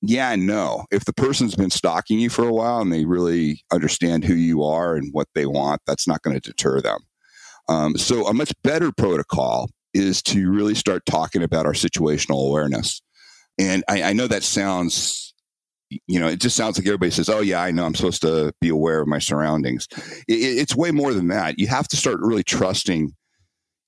Yeah, 0.00 0.34
no. 0.36 0.86
If 0.90 1.04
the 1.04 1.12
person's 1.12 1.54
been 1.54 1.70
stalking 1.70 2.18
you 2.18 2.28
for 2.28 2.44
a 2.44 2.52
while 2.52 2.80
and 2.80 2.92
they 2.92 3.04
really 3.04 3.62
understand 3.72 4.24
who 4.24 4.34
you 4.34 4.64
are 4.64 4.96
and 4.96 5.12
what 5.12 5.28
they 5.34 5.46
want, 5.46 5.80
that's 5.86 6.08
not 6.08 6.22
going 6.22 6.38
to 6.38 6.40
deter 6.40 6.80
them. 6.80 6.98
Um, 7.68 7.96
so 7.96 8.26
a 8.26 8.34
much 8.34 8.52
better 8.64 8.90
protocol 8.90 9.70
is 9.94 10.22
to 10.22 10.50
really 10.50 10.74
start 10.74 11.06
talking 11.06 11.42
about 11.42 11.66
our 11.66 11.72
situational 11.72 12.48
awareness. 12.48 13.00
And 13.58 13.84
I, 13.88 14.02
I 14.02 14.12
know 14.12 14.26
that 14.26 14.42
sounds 14.42 15.31
you 16.06 16.20
know, 16.20 16.28
it 16.28 16.40
just 16.40 16.56
sounds 16.56 16.78
like 16.78 16.86
everybody 16.86 17.10
says, 17.10 17.28
"Oh 17.28 17.40
yeah, 17.40 17.62
I 17.62 17.70
know. 17.70 17.84
I'm 17.84 17.94
supposed 17.94 18.22
to 18.22 18.52
be 18.60 18.68
aware 18.68 19.00
of 19.00 19.08
my 19.08 19.18
surroundings." 19.18 19.88
It, 20.28 20.34
it's 20.34 20.76
way 20.76 20.90
more 20.90 21.12
than 21.14 21.28
that. 21.28 21.58
You 21.58 21.66
have 21.68 21.88
to 21.88 21.96
start 21.96 22.20
really 22.20 22.42
trusting 22.42 23.12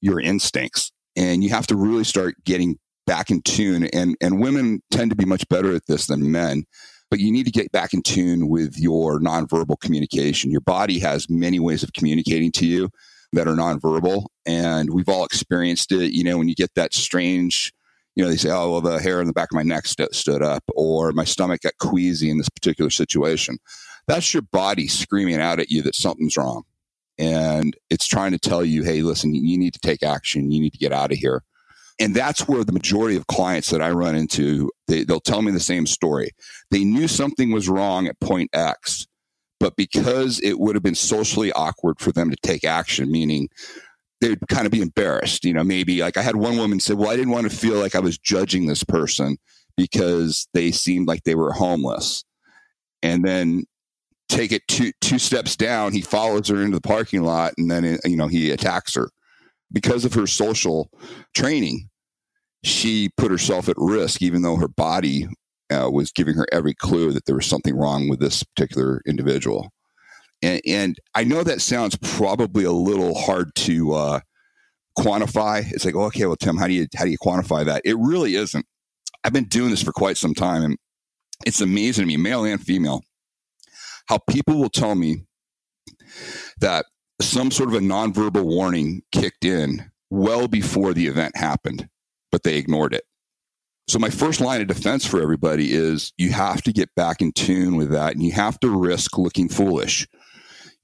your 0.00 0.20
instincts, 0.20 0.92
and 1.16 1.42
you 1.42 1.50
have 1.50 1.66
to 1.68 1.76
really 1.76 2.04
start 2.04 2.36
getting 2.44 2.78
back 3.06 3.30
in 3.30 3.42
tune. 3.42 3.84
And 3.84 4.16
and 4.20 4.40
women 4.40 4.80
tend 4.90 5.10
to 5.10 5.16
be 5.16 5.24
much 5.24 5.48
better 5.48 5.74
at 5.74 5.86
this 5.86 6.06
than 6.06 6.30
men. 6.30 6.64
But 7.10 7.20
you 7.20 7.30
need 7.30 7.44
to 7.44 7.52
get 7.52 7.70
back 7.70 7.94
in 7.94 8.02
tune 8.02 8.48
with 8.48 8.78
your 8.78 9.20
nonverbal 9.20 9.78
communication. 9.80 10.50
Your 10.50 10.62
body 10.62 10.98
has 10.98 11.30
many 11.30 11.60
ways 11.60 11.82
of 11.82 11.92
communicating 11.92 12.50
to 12.52 12.66
you 12.66 12.88
that 13.32 13.46
are 13.46 13.54
nonverbal, 13.54 14.26
and 14.46 14.92
we've 14.92 15.08
all 15.08 15.24
experienced 15.24 15.92
it. 15.92 16.12
You 16.12 16.24
know, 16.24 16.38
when 16.38 16.48
you 16.48 16.54
get 16.54 16.74
that 16.74 16.94
strange 16.94 17.72
you 18.14 18.24
know, 18.24 18.30
they 18.30 18.36
say, 18.36 18.50
oh, 18.50 18.70
well, 18.70 18.80
the 18.80 19.00
hair 19.00 19.20
in 19.20 19.26
the 19.26 19.32
back 19.32 19.50
of 19.50 19.56
my 19.56 19.62
neck 19.62 19.86
st- 19.86 20.14
stood 20.14 20.42
up, 20.42 20.62
or 20.74 21.12
my 21.12 21.24
stomach 21.24 21.62
got 21.62 21.78
queasy 21.78 22.30
in 22.30 22.38
this 22.38 22.48
particular 22.48 22.90
situation. 22.90 23.58
That's 24.06 24.32
your 24.32 24.42
body 24.42 24.86
screaming 24.86 25.40
out 25.40 25.60
at 25.60 25.70
you 25.70 25.82
that 25.82 25.94
something's 25.94 26.36
wrong. 26.36 26.62
And 27.18 27.76
it's 27.90 28.06
trying 28.06 28.32
to 28.32 28.38
tell 28.38 28.64
you, 28.64 28.82
hey, 28.82 29.02
listen, 29.02 29.34
you 29.34 29.58
need 29.58 29.74
to 29.74 29.80
take 29.80 30.02
action. 30.02 30.50
You 30.50 30.60
need 30.60 30.72
to 30.72 30.78
get 30.78 30.92
out 30.92 31.12
of 31.12 31.18
here. 31.18 31.42
And 32.00 32.14
that's 32.14 32.48
where 32.48 32.64
the 32.64 32.72
majority 32.72 33.16
of 33.16 33.28
clients 33.28 33.70
that 33.70 33.80
I 33.80 33.90
run 33.90 34.16
into, 34.16 34.70
they, 34.88 35.04
they'll 35.04 35.20
tell 35.20 35.42
me 35.42 35.52
the 35.52 35.60
same 35.60 35.86
story. 35.86 36.30
They 36.70 36.84
knew 36.84 37.06
something 37.06 37.52
was 37.52 37.68
wrong 37.68 38.08
at 38.08 38.18
point 38.18 38.50
X, 38.52 39.06
but 39.60 39.76
because 39.76 40.40
it 40.40 40.58
would 40.58 40.74
have 40.74 40.82
been 40.82 40.96
socially 40.96 41.52
awkward 41.52 42.00
for 42.00 42.10
them 42.10 42.30
to 42.30 42.36
take 42.42 42.64
action, 42.64 43.12
meaning 43.12 43.48
they'd 44.24 44.48
kind 44.48 44.66
of 44.66 44.72
be 44.72 44.80
embarrassed. 44.80 45.44
You 45.44 45.52
know, 45.52 45.64
maybe 45.64 46.00
like 46.00 46.16
I 46.16 46.22
had 46.22 46.36
one 46.36 46.56
woman 46.56 46.80
say, 46.80 46.94
"Well, 46.94 47.10
I 47.10 47.16
didn't 47.16 47.32
want 47.32 47.50
to 47.50 47.56
feel 47.56 47.78
like 47.78 47.94
I 47.94 48.00
was 48.00 48.18
judging 48.18 48.66
this 48.66 48.84
person 48.84 49.36
because 49.76 50.48
they 50.54 50.70
seemed 50.70 51.08
like 51.08 51.24
they 51.24 51.34
were 51.34 51.52
homeless," 51.52 52.24
and 53.02 53.24
then 53.24 53.64
take 54.28 54.52
it 54.52 54.66
two 54.68 54.92
two 55.00 55.18
steps 55.18 55.56
down, 55.56 55.92
he 55.92 56.00
follows 56.00 56.48
her 56.48 56.62
into 56.62 56.76
the 56.76 56.80
parking 56.80 57.22
lot, 57.22 57.54
and 57.58 57.70
then 57.70 57.98
you 58.04 58.16
know 58.16 58.28
he 58.28 58.50
attacks 58.50 58.94
her 58.94 59.10
because 59.72 60.04
of 60.04 60.14
her 60.14 60.26
social 60.26 60.90
training. 61.34 61.88
She 62.64 63.10
put 63.16 63.30
herself 63.30 63.68
at 63.68 63.76
risk, 63.76 64.22
even 64.22 64.42
though 64.42 64.56
her 64.56 64.68
body 64.68 65.28
uh, 65.70 65.90
was 65.90 66.12
giving 66.12 66.34
her 66.34 66.46
every 66.50 66.74
clue 66.74 67.12
that 67.12 67.26
there 67.26 67.36
was 67.36 67.46
something 67.46 67.76
wrong 67.76 68.08
with 68.08 68.20
this 68.20 68.42
particular 68.42 69.02
individual. 69.06 69.70
And, 70.42 70.60
and 70.66 70.98
I 71.14 71.24
know 71.24 71.42
that 71.42 71.60
sounds 71.60 71.96
probably 71.96 72.64
a 72.64 72.72
little 72.72 73.14
hard 73.14 73.54
to 73.56 73.94
uh, 73.94 74.20
quantify. 74.98 75.64
It's 75.72 75.84
like, 75.84 75.94
okay, 75.94 76.26
well, 76.26 76.36
Tim, 76.36 76.56
how 76.56 76.66
do 76.66 76.74
you 76.74 76.86
how 76.96 77.04
do 77.04 77.10
you 77.10 77.18
quantify 77.18 77.64
that? 77.64 77.82
It 77.84 77.96
really 77.98 78.34
isn't. 78.36 78.66
I've 79.24 79.32
been 79.32 79.44
doing 79.48 79.70
this 79.70 79.82
for 79.82 79.92
quite 79.92 80.16
some 80.16 80.34
time, 80.34 80.62
and 80.62 80.76
it's 81.46 81.60
amazing 81.60 82.02
to 82.02 82.06
me, 82.06 82.16
male 82.16 82.44
and 82.44 82.60
female, 82.60 83.02
how 84.08 84.18
people 84.28 84.58
will 84.58 84.68
tell 84.68 84.94
me 84.94 85.24
that 86.60 86.84
some 87.20 87.50
sort 87.50 87.68
of 87.70 87.74
a 87.74 87.80
nonverbal 87.80 88.44
warning 88.44 89.02
kicked 89.12 89.44
in 89.44 89.90
well 90.10 90.46
before 90.48 90.92
the 90.92 91.06
event 91.06 91.36
happened, 91.36 91.88
but 92.30 92.42
they 92.42 92.56
ignored 92.56 92.94
it. 92.94 93.04
So 93.88 93.98
my 93.98 94.10
first 94.10 94.40
line 94.40 94.60
of 94.60 94.66
defense 94.66 95.04
for 95.04 95.20
everybody 95.20 95.72
is 95.72 96.12
you 96.16 96.32
have 96.32 96.62
to 96.62 96.72
get 96.72 96.94
back 96.94 97.20
in 97.20 97.32
tune 97.32 97.76
with 97.76 97.90
that 97.90 98.14
and 98.14 98.22
you 98.22 98.32
have 98.32 98.58
to 98.60 98.70
risk 98.70 99.18
looking 99.18 99.48
foolish. 99.48 100.06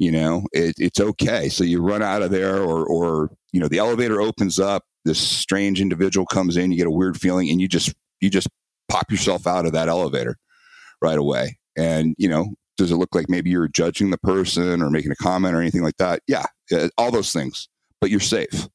You 0.00 0.10
know, 0.10 0.46
it, 0.50 0.76
it's 0.78 0.98
okay. 0.98 1.50
So 1.50 1.62
you 1.62 1.82
run 1.82 2.02
out 2.02 2.22
of 2.22 2.30
there 2.30 2.56
or, 2.56 2.86
or, 2.86 3.30
you 3.52 3.60
know, 3.60 3.68
the 3.68 3.76
elevator 3.76 4.22
opens 4.22 4.58
up, 4.58 4.82
this 5.04 5.18
strange 5.18 5.78
individual 5.78 6.24
comes 6.24 6.56
in, 6.56 6.72
you 6.72 6.78
get 6.78 6.86
a 6.86 6.90
weird 6.90 7.20
feeling 7.20 7.50
and 7.50 7.60
you 7.60 7.68
just, 7.68 7.94
you 8.18 8.30
just 8.30 8.48
pop 8.88 9.10
yourself 9.10 9.46
out 9.46 9.66
of 9.66 9.72
that 9.72 9.90
elevator 9.90 10.36
right 11.02 11.18
away. 11.18 11.58
And, 11.76 12.14
you 12.16 12.30
know, 12.30 12.46
does 12.78 12.90
it 12.90 12.96
look 12.96 13.14
like 13.14 13.28
maybe 13.28 13.50
you're 13.50 13.68
judging 13.68 14.08
the 14.08 14.16
person 14.16 14.80
or 14.80 14.88
making 14.88 15.12
a 15.12 15.16
comment 15.16 15.54
or 15.54 15.60
anything 15.60 15.82
like 15.82 15.98
that? 15.98 16.22
Yeah, 16.26 16.46
all 16.96 17.10
those 17.10 17.34
things, 17.34 17.68
but 18.00 18.08
you're 18.08 18.20
safe. 18.20 18.68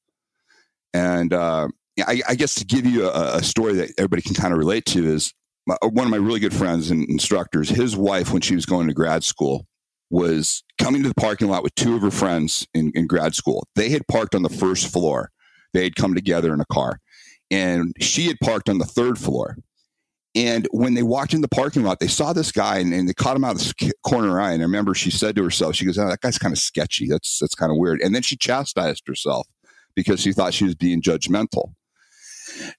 And, 0.93 1.33
uh, 1.33 1.69
I, 2.05 2.21
I, 2.29 2.35
guess 2.35 2.53
to 2.55 2.65
give 2.65 2.85
you 2.85 3.09
a, 3.09 3.37
a, 3.37 3.43
story 3.43 3.73
that 3.73 3.89
everybody 3.97 4.21
can 4.21 4.35
kind 4.35 4.53
of 4.53 4.59
relate 4.59 4.85
to 4.87 5.03
is 5.03 5.33
my, 5.65 5.75
one 5.81 6.05
of 6.05 6.11
my 6.11 6.17
really 6.17 6.39
good 6.39 6.53
friends 6.53 6.91
and 6.91 7.09
instructors, 7.09 7.69
his 7.69 7.95
wife, 7.97 8.31
when 8.31 8.41
she 8.41 8.53
was 8.53 8.67
going 8.67 8.87
to 8.87 8.93
grad 8.93 9.23
school, 9.23 9.65
was 10.09 10.63
coming 10.79 11.01
to 11.03 11.09
the 11.09 11.15
parking 11.15 11.47
lot 11.47 11.63
with 11.63 11.75
two 11.75 11.95
of 11.95 12.01
her 12.01 12.11
friends 12.11 12.67
in, 12.73 12.91
in 12.95 13.07
grad 13.07 13.35
school. 13.35 13.67
They 13.75 13.89
had 13.89 14.07
parked 14.07 14.35
on 14.35 14.43
the 14.43 14.49
first 14.49 14.91
floor. 14.91 15.31
They 15.73 15.83
had 15.83 15.95
come 15.95 16.13
together 16.13 16.53
in 16.53 16.61
a 16.61 16.65
car. 16.65 16.99
And 17.51 17.95
she 17.99 18.27
had 18.27 18.37
parked 18.41 18.69
on 18.69 18.77
the 18.77 18.85
third 18.85 19.17
floor. 19.17 19.57
And 20.35 20.67
when 20.71 20.95
they 20.95 21.03
walked 21.03 21.33
in 21.33 21.41
the 21.41 21.47
parking 21.47 21.83
lot, 21.83 21.99
they 21.99 22.07
saw 22.07 22.33
this 22.33 22.51
guy 22.51 22.79
and, 22.79 22.93
and 22.93 23.07
they 23.07 23.13
caught 23.13 23.37
him 23.37 23.45
out 23.45 23.55
of 23.55 23.59
the 23.59 23.93
corner 24.05 24.39
eye. 24.39 24.51
And 24.51 24.61
I 24.61 24.65
remember 24.65 24.93
she 24.93 25.11
said 25.11 25.35
to 25.37 25.43
herself, 25.43 25.75
she 25.75 25.85
goes, 25.85 25.97
oh, 25.97 26.09
that 26.09 26.21
guy's 26.21 26.37
kind 26.37 26.53
of 26.53 26.59
sketchy. 26.59 27.07
That's, 27.07 27.39
that's 27.39 27.55
kind 27.55 27.71
of 27.71 27.77
weird. 27.77 28.01
And 28.01 28.13
then 28.13 28.21
she 28.21 28.35
chastised 28.35 29.03
herself 29.07 29.47
because 29.95 30.19
she 30.19 30.33
thought 30.33 30.53
she 30.53 30.65
was 30.65 30.75
being 30.75 31.01
judgmental 31.01 31.73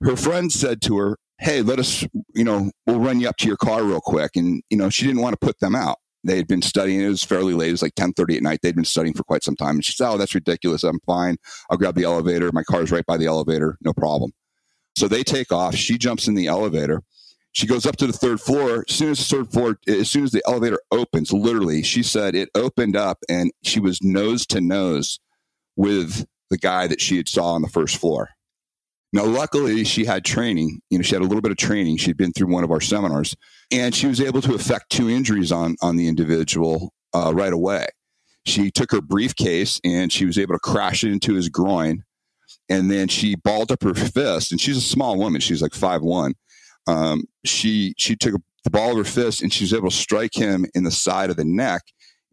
her 0.03 0.17
friend 0.17 0.53
said 0.53 0.81
to 0.83 0.97
her, 0.99 1.19
Hey, 1.39 1.61
let 1.63 1.79
us, 1.79 2.07
you 2.35 2.45
know, 2.45 2.71
we'll 2.87 3.01
run 3.01 3.21
you 3.21 3.29
up 3.29 3.37
to 3.39 3.47
your 3.47 3.59
car 3.59 3.83
real 3.85 4.01
quick. 4.01 4.37
And, 4.37 4.63
you 4.71 4.79
know, 4.79 4.89
she 4.89 5.07
didn't 5.07 5.21
want 5.21 5.39
to 5.39 5.45
put 5.45 5.61
them 5.61 5.75
out. 5.75 5.99
They 6.27 6.37
had 6.37 6.47
been 6.47 6.63
studying. 6.63 7.01
It 7.01 7.09
was 7.09 7.25
fairly 7.25 7.55
late. 7.55 7.69
It 7.69 7.73
was 7.73 7.83
like 7.83 7.93
1030 7.97 8.37
at 8.37 8.43
night. 8.43 8.61
They'd 8.63 8.75
been 8.75 8.85
studying 8.85 9.15
for 9.15 9.25
quite 9.25 9.45
some 9.45 9.57
time. 9.57 9.77
And 9.77 9.85
she 9.85 9.93
said, 9.93 10.11
Oh, 10.11 10.19
that's 10.19 10.35
ridiculous. 10.35 10.85
I'm 10.85 11.01
fine. 11.07 11.37
I'll 11.71 11.79
grab 11.79 11.95
the 11.95 12.05
elevator. 12.05 12.51
My 12.53 12.65
car's 12.65 12.91
right 12.91 13.07
by 13.07 13.17
the 13.17 13.27
elevator. 13.27 13.79
No 13.83 13.93
problem. 13.93 14.33
So 14.97 15.09
they 15.09 15.23
take 15.23 15.53
off. 15.53 15.75
She 15.75 15.99
jumps 15.99 16.27
in 16.27 16.35
the 16.35 16.47
elevator. 16.47 17.03
She 17.53 17.67
goes 17.67 17.87
up 17.87 17.97
to 17.97 18.07
the 18.07 18.13
third 18.13 18.41
floor. 18.41 18.85
As 18.89 18.95
soon 18.95 19.11
as 19.11 19.19
the 19.19 19.37
third 19.37 19.51
floor, 19.51 19.79
as 19.89 20.11
soon 20.11 20.25
as 20.25 20.33
the 20.33 20.43
elevator 20.47 20.79
opens, 20.91 21.33
literally, 21.33 21.83
she 21.83 22.03
said 22.03 22.35
it 22.35 22.51
opened 22.55 22.97
up 22.97 23.19
and 23.29 23.51
she 23.63 23.81
was 23.81 24.03
nose 24.03 24.47
to 24.49 24.61
nose 24.61 25.21
with 25.75 26.27
the 26.51 26.59
guy 26.59 26.87
that 26.87 27.01
she 27.01 27.17
had 27.17 27.29
saw 27.29 27.53
on 27.55 27.63
the 27.63 27.69
first 27.69 27.97
floor. 27.97 28.31
Now, 29.13 29.25
luckily, 29.25 29.85
she 29.85 30.05
had 30.05 30.25
training. 30.25 30.81
You 30.91 30.99
know, 30.99 31.03
she 31.03 31.15
had 31.15 31.23
a 31.23 31.27
little 31.27 31.41
bit 31.41 31.53
of 31.53 31.57
training. 31.57 31.97
She'd 31.99 32.17
been 32.17 32.33
through 32.33 32.53
one 32.53 32.65
of 32.65 32.71
our 32.71 32.81
seminars, 32.81 33.35
and 33.71 33.95
she 33.95 34.07
was 34.07 34.21
able 34.21 34.43
to 34.43 34.55
effect 34.55 34.91
two 34.91 35.09
injuries 35.09 35.53
on 35.53 35.77
on 35.81 35.97
the 35.97 36.09
individual 36.09 36.93
uh, 37.15 37.33
right 37.35 37.53
away. 37.53 37.87
She 38.45 38.71
took 38.71 38.93
her 38.93 39.01
briefcase 39.01 39.81
and 39.85 40.13
she 40.13 40.25
was 40.25 40.39
able 40.39 40.55
to 40.55 40.61
crash 40.61 41.03
it 41.03 41.11
into 41.11 41.35
his 41.35 41.49
groin, 41.49 42.05
and 42.69 42.91
then 42.91 43.09
she 43.09 43.37
balled 43.37 43.73
up 43.73 43.83
her 43.83 43.95
fist. 43.95 44.53
And 44.53 44.61
she's 44.61 44.77
a 44.77 44.83
small 44.83 45.17
woman; 45.17 45.41
she's 45.41 45.63
like 45.63 45.75
five 45.75 46.03
one. 46.03 46.35
Um, 46.87 47.25
she 47.45 47.95
she 47.97 48.17
took 48.17 48.35
the 48.65 48.71
ball 48.71 48.93
of 48.93 48.99
her 48.99 49.05
fist 49.05 49.43
and 49.43 49.53
she 49.53 49.65
was 49.65 49.73
able 49.73 49.91
to 49.91 49.97
strike 49.97 50.35
him 50.35 50.67
in 50.75 50.83
the 50.83 50.91
side 50.91 51.31
of 51.31 51.37
the 51.37 51.45
neck 51.45 51.83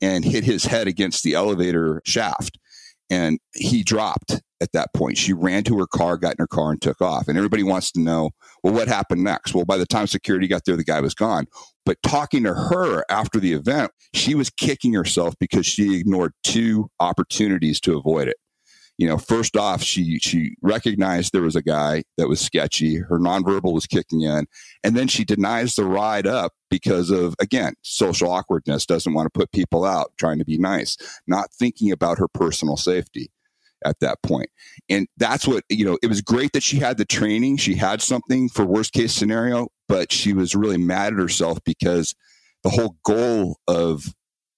and 0.01 0.25
hit 0.25 0.43
his 0.43 0.65
head 0.65 0.87
against 0.87 1.23
the 1.23 1.33
elevator 1.33 2.01
shaft, 2.05 2.57
and 3.09 3.39
he 3.53 3.83
dropped 3.83 4.41
at 4.63 4.71
that 4.71 4.93
point. 4.93 5.17
She 5.17 5.33
ran 5.33 5.63
to 5.65 5.77
her 5.77 5.85
car, 5.85 6.17
got 6.17 6.31
in 6.31 6.37
her 6.39 6.47
car, 6.47 6.71
and 6.71 6.81
took 6.81 7.01
off. 7.01 7.27
And 7.27 7.37
everybody 7.37 7.61
wants 7.61 7.91
to 7.91 7.99
know, 7.99 8.31
well, 8.63 8.73
what 8.73 8.87
happened 8.87 9.23
next? 9.23 9.53
Well, 9.53 9.65
by 9.65 9.77
the 9.77 9.85
time 9.85 10.07
security 10.07 10.47
got 10.47 10.63
there, 10.65 10.77
the 10.77 10.83
guy 10.83 11.01
was 11.01 11.13
gone. 11.13 11.45
But 11.85 12.01
talking 12.01 12.43
to 12.43 12.53
her 12.53 13.03
after 13.09 13.39
the 13.39 13.53
event, 13.53 13.91
she 14.13 14.33
was 14.33 14.49
kicking 14.49 14.93
herself 14.93 15.35
because 15.37 15.65
she 15.65 15.99
ignored 15.99 16.31
two 16.43 16.89
opportunities 16.99 17.79
to 17.81 17.97
avoid 17.97 18.29
it. 18.29 18.37
You 18.97 19.07
know, 19.07 19.17
first 19.17 19.57
off, 19.57 19.81
she 19.81 20.19
she 20.19 20.55
recognized 20.61 21.33
there 21.33 21.41
was 21.41 21.55
a 21.55 21.63
guy 21.63 22.03
that 22.17 22.29
was 22.29 22.39
sketchy. 22.39 22.97
Her 22.97 23.17
nonverbal 23.17 23.73
was 23.73 23.87
kicking 23.87 24.21
in, 24.21 24.45
and 24.83 24.95
then 24.95 25.07
she 25.07 25.25
denies 25.25 25.73
the 25.73 25.83
ride 25.83 26.27
up 26.27 26.53
because 26.69 27.09
of 27.09 27.33
again 27.39 27.73
social 27.81 28.29
awkwardness. 28.29 28.85
Doesn't 28.85 29.15
want 29.15 29.25
to 29.25 29.37
put 29.37 29.51
people 29.51 29.83
out, 29.83 30.11
trying 30.17 30.37
to 30.37 30.45
be 30.45 30.59
nice, 30.59 30.95
not 31.25 31.51
thinking 31.51 31.91
about 31.91 32.19
her 32.19 32.27
personal 32.27 32.77
safety 32.77 33.31
at 33.85 33.99
that 33.99 34.21
point. 34.23 34.49
And 34.89 35.07
that's 35.17 35.47
what, 35.47 35.63
you 35.69 35.85
know, 35.85 35.97
it 36.01 36.07
was 36.07 36.21
great 36.21 36.51
that 36.53 36.63
she 36.63 36.77
had 36.77 36.97
the 36.97 37.05
training. 37.05 37.57
She 37.57 37.75
had 37.75 38.01
something 38.01 38.49
for 38.49 38.65
worst 38.65 38.93
case 38.93 39.13
scenario, 39.13 39.67
but 39.87 40.11
she 40.11 40.33
was 40.33 40.55
really 40.55 40.77
mad 40.77 41.13
at 41.13 41.19
herself 41.19 41.59
because 41.63 42.15
the 42.63 42.69
whole 42.69 42.95
goal 43.03 43.57
of 43.67 44.13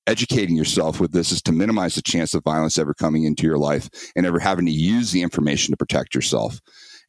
educating 0.07 0.55
yourself 0.55 0.99
with 0.99 1.11
this 1.11 1.31
is 1.31 1.41
to 1.41 1.51
minimize 1.51 1.95
the 1.95 2.01
chance 2.01 2.33
of 2.33 2.43
violence 2.43 2.77
ever 2.77 2.93
coming 2.93 3.23
into 3.23 3.43
your 3.43 3.57
life 3.57 3.89
and 4.15 4.25
ever 4.25 4.39
having 4.39 4.65
to 4.65 4.71
use 4.71 5.11
the 5.11 5.21
information 5.21 5.71
to 5.71 5.77
protect 5.77 6.13
yourself. 6.13 6.59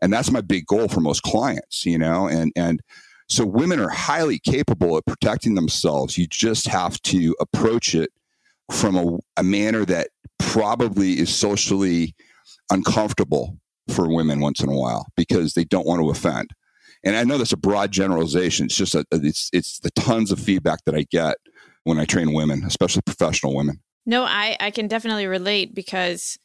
And 0.01 0.13
that's 0.13 0.31
my 0.31 0.41
big 0.41 0.67
goal 0.67 0.89
for 0.89 1.01
most 1.01 1.23
clients, 1.23 1.85
you 1.85 1.99
know, 1.99 2.27
and, 2.27 2.53
and, 2.57 2.81
so 3.29 3.45
women 3.45 3.81
are 3.81 3.89
highly 3.89 4.39
capable 4.39 4.97
of 4.97 5.05
protecting 5.05 5.57
themselves. 5.57 6.17
You 6.17 6.27
just 6.29 6.69
have 6.69 7.01
to 7.03 7.35
approach 7.41 7.95
it 7.95 8.11
from 8.71 8.97
a, 8.97 9.19
a 9.37 9.43
manner 9.43 9.85
that 9.85 10.09
probably 10.39 11.19
is 11.19 11.35
socially 11.35 12.15
uncomfortable 12.71 13.59
for 13.89 14.13
women 14.13 14.41
once 14.41 14.61
in 14.61 14.69
a 14.69 14.75
while 14.75 15.07
because 15.17 15.55
they 15.55 15.65
don't 15.65 15.87
want 15.87 16.01
to 16.01 16.11
offend. 16.11 16.51
And 17.05 17.17
I 17.17 17.25
know 17.25 17.39
that's 17.39 17.53
a 17.53 17.57
broad 17.57 17.93
generalization. 17.93 18.67
It's 18.67 18.77
just 18.77 18.95
a, 18.95 19.05
it's 19.13 19.49
it's 19.53 19.79
the 19.81 19.91
tons 19.93 20.33
of 20.33 20.41
feedback 20.41 20.81
that 20.87 20.95
I 20.95 21.05
get 21.11 21.37
when 21.85 22.01
I 22.01 22.05
train 22.05 22.33
women, 22.33 22.65
especially 22.65 23.03
professional 23.03 23.55
women. 23.55 23.81
No, 24.07 24.25
I 24.25 24.57
I 24.59 24.71
can 24.71 24.89
definitely 24.89 25.27
relate 25.27 25.75
because 25.75 26.37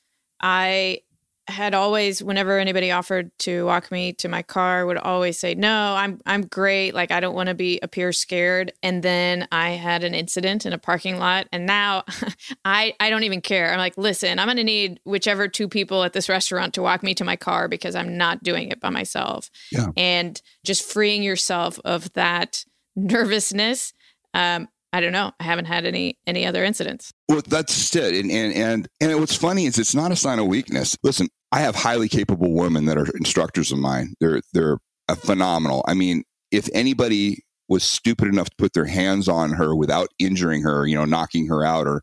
I 0.42 1.00
had 1.48 1.74
always 1.74 2.24
whenever 2.24 2.60
anybody 2.60 2.92
offered 2.92 3.32
to 3.40 3.66
walk 3.66 3.92
me 3.92 4.14
to 4.14 4.30
my 4.30 4.42
car 4.42 4.86
would 4.86 4.98
always 4.98 5.40
say 5.40 5.56
no 5.56 5.96
i'm 5.96 6.20
i'm 6.26 6.44
great. 6.44 6.94
Like 6.94 7.12
i 7.12 7.20
don't 7.20 7.36
want 7.36 7.50
to 7.50 7.56
be 7.56 7.80
appear 7.82 8.14
scared. 8.14 8.74
And 8.84 9.04
then 9.04 9.48
i 9.52 9.72
had 9.72 10.04
an 10.04 10.14
incident 10.14 10.66
in 10.66 10.74
a 10.74 10.78
parking 10.78 11.18
lot 11.18 11.48
and 11.52 11.66
now 11.66 12.04
i 12.66 12.94
i 13.00 13.10
don't 13.10 13.24
even 13.24 13.42
care. 13.42 13.72
I'm 13.72 13.78
like 13.80 13.98
listen 13.98 14.40
i'm 14.40 14.48
going 14.48 14.58
to 14.58 14.64
need 14.64 15.00
whichever 15.04 15.48
two 15.48 15.68
people 15.68 16.04
at 16.04 16.14
this 16.14 16.30
restaurant 16.30 16.74
to 16.76 16.82
walk 16.82 17.04
me 17.04 17.14
to 17.16 17.24
my 17.24 17.36
car 17.36 17.68
because 17.68 17.96
i'm 17.96 18.18
not 18.18 18.44
doing 18.44 18.70
it 18.70 18.80
by 18.80 18.90
myself. 18.90 19.50
Yeah. 19.72 19.88
and 19.98 20.42
just 20.64 20.84
freeing 20.84 21.24
yourself 21.24 21.80
of 21.86 22.12
that 22.14 22.66
nervousness 22.96 23.94
um, 24.34 24.68
I 24.94 25.00
don't 25.00 25.14
know. 25.14 25.32
I 25.40 25.44
haven't 25.44 25.66
had 25.66 25.86
any 25.86 26.18
any 26.28 26.46
other 26.46 26.64
incidents. 26.64 27.14
Well, 27.30 27.42
that's 27.48 27.96
it. 27.96 28.14
And 28.16 28.32
and 28.32 28.54
and 28.54 28.88
and 29.00 29.20
what's 29.20 29.36
funny 29.36 29.66
is 29.66 29.80
it's 29.80 29.96
not 29.96 30.12
a 30.12 30.16
sign 30.16 30.40
of 30.40 30.48
weakness. 30.48 30.98
Listen, 31.04 31.30
I 31.52 31.62
have 31.62 31.76
highly 31.76 32.10
capable 32.10 32.54
women 32.54 32.86
that 32.86 32.98
are 32.98 33.08
instructors 33.16 33.72
of 33.72 33.80
mine. 33.80 34.16
They're 34.20 34.42
they're 34.54 34.78
phenomenal. 35.16 35.84
I 35.88 35.94
mean, 35.94 36.24
if 36.52 36.70
anybody 36.74 37.44
was 37.70 37.84
stupid 37.84 38.28
enough 38.28 38.50
to 38.50 38.56
put 38.58 38.74
their 38.74 38.86
hands 38.86 39.30
on 39.30 39.52
her 39.52 39.74
without 39.74 40.10
injuring 40.20 40.62
her, 40.62 40.86
you 40.86 40.96
know, 40.96 41.06
knocking 41.06 41.48
her 41.48 41.64
out 41.64 41.88
or 41.88 42.02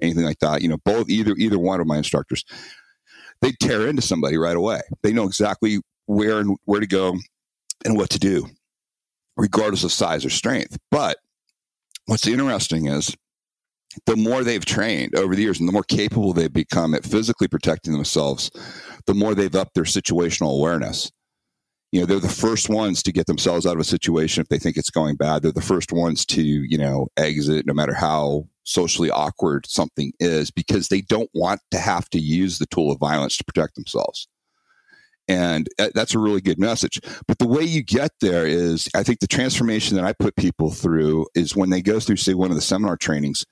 anything 0.00 0.24
like 0.24 0.38
that, 0.38 0.62
you 0.62 0.68
know, 0.68 0.78
both 0.84 1.10
either 1.10 1.34
either 1.36 1.58
one 1.58 1.80
of 1.80 1.86
my 1.86 1.98
instructors, 1.98 2.42
they 3.42 3.52
tear 3.52 3.86
into 3.86 4.02
somebody 4.02 4.38
right 4.38 4.56
away. 4.56 4.80
They 5.02 5.12
know 5.12 5.24
exactly 5.24 5.80
where 6.06 6.38
and 6.38 6.56
where 6.64 6.80
to 6.80 6.86
go 6.86 7.18
and 7.84 7.96
what 7.98 8.10
to 8.10 8.18
do, 8.18 8.48
regardless 9.36 9.84
of 9.84 9.92
size 9.92 10.24
or 10.24 10.30
strength. 10.30 10.78
But 10.90 11.18
what's 12.10 12.26
interesting 12.26 12.88
is 12.88 13.16
the 14.06 14.16
more 14.16 14.42
they've 14.42 14.64
trained 14.64 15.14
over 15.14 15.36
the 15.36 15.42
years 15.42 15.60
and 15.60 15.68
the 15.68 15.72
more 15.72 15.84
capable 15.84 16.32
they've 16.32 16.52
become 16.52 16.92
at 16.92 17.04
physically 17.04 17.46
protecting 17.46 17.92
themselves, 17.92 18.50
the 19.06 19.14
more 19.14 19.32
they've 19.32 19.54
upped 19.54 19.74
their 19.74 19.84
situational 19.84 20.58
awareness. 20.58 21.12
You 21.92 22.00
know, 22.00 22.06
they're 22.06 22.18
the 22.18 22.28
first 22.28 22.68
ones 22.68 23.04
to 23.04 23.12
get 23.12 23.26
themselves 23.26 23.64
out 23.64 23.74
of 23.74 23.80
a 23.80 23.84
situation 23.84 24.40
if 24.40 24.48
they 24.48 24.58
think 24.58 24.76
it's 24.76 24.90
going 24.90 25.16
bad. 25.16 25.42
They're 25.42 25.52
the 25.52 25.60
first 25.60 25.92
ones 25.92 26.24
to, 26.26 26.42
you 26.42 26.78
know, 26.78 27.06
exit 27.16 27.64
no 27.64 27.74
matter 27.74 27.94
how 27.94 28.48
socially 28.64 29.10
awkward 29.10 29.66
something 29.68 30.12
is 30.18 30.50
because 30.50 30.88
they 30.88 31.02
don't 31.02 31.30
want 31.32 31.60
to 31.70 31.78
have 31.78 32.10
to 32.10 32.18
use 32.18 32.58
the 32.58 32.66
tool 32.66 32.90
of 32.90 32.98
violence 32.98 33.36
to 33.36 33.44
protect 33.44 33.76
themselves. 33.76 34.26
And 35.30 35.68
uh, 35.78 35.90
that's 35.94 36.12
a 36.16 36.18
really 36.18 36.40
good 36.40 36.58
message. 36.58 36.98
But 37.28 37.38
the 37.38 37.46
way 37.46 37.62
you 37.62 37.84
get 37.84 38.10
there 38.20 38.44
is, 38.44 38.88
I 38.96 39.04
think 39.04 39.20
the 39.20 39.28
transformation 39.28 39.96
that 39.96 40.04
I 40.04 40.12
put 40.12 40.34
people 40.34 40.72
through 40.72 41.28
is 41.36 41.54
when 41.54 41.70
they 41.70 41.80
go 41.80 42.00
through, 42.00 42.16
say, 42.16 42.34
one 42.34 42.50
of 42.50 42.56
the 42.56 42.60
seminar 42.60 42.96
trainings, 42.96 43.46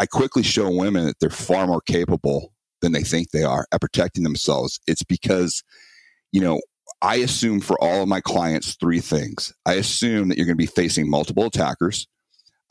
I 0.00 0.06
quickly 0.06 0.42
show 0.42 0.68
women 0.68 1.06
that 1.06 1.20
they're 1.20 1.30
far 1.30 1.68
more 1.68 1.82
capable 1.82 2.52
than 2.82 2.90
they 2.90 3.04
think 3.04 3.30
they 3.30 3.44
are 3.44 3.64
at 3.70 3.80
protecting 3.80 4.24
themselves. 4.24 4.80
It's 4.88 5.04
because, 5.04 5.62
you 6.32 6.40
know, 6.40 6.60
I 7.00 7.16
assume 7.16 7.60
for 7.60 7.80
all 7.80 8.02
of 8.02 8.08
my 8.08 8.20
clients 8.20 8.74
three 8.80 9.00
things. 9.00 9.52
I 9.64 9.74
assume 9.74 10.30
that 10.30 10.36
you're 10.36 10.46
going 10.46 10.58
to 10.58 10.62
be 10.62 10.66
facing 10.66 11.08
multiple 11.08 11.46
attackers. 11.46 12.08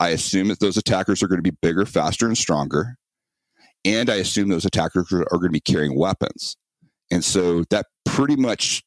I 0.00 0.10
assume 0.10 0.48
that 0.48 0.60
those 0.60 0.76
attackers 0.76 1.22
are 1.22 1.28
going 1.28 1.42
to 1.42 1.50
be 1.50 1.56
bigger, 1.62 1.86
faster, 1.86 2.26
and 2.26 2.36
stronger. 2.36 2.96
And 3.86 4.10
I 4.10 4.16
assume 4.16 4.50
those 4.50 4.66
attackers 4.66 5.10
are 5.10 5.24
going 5.24 5.44
to 5.44 5.48
be 5.48 5.60
carrying 5.60 5.98
weapons. 5.98 6.58
And 7.10 7.24
so 7.24 7.64
that 7.70 7.86
pretty 8.20 8.36
much, 8.36 8.82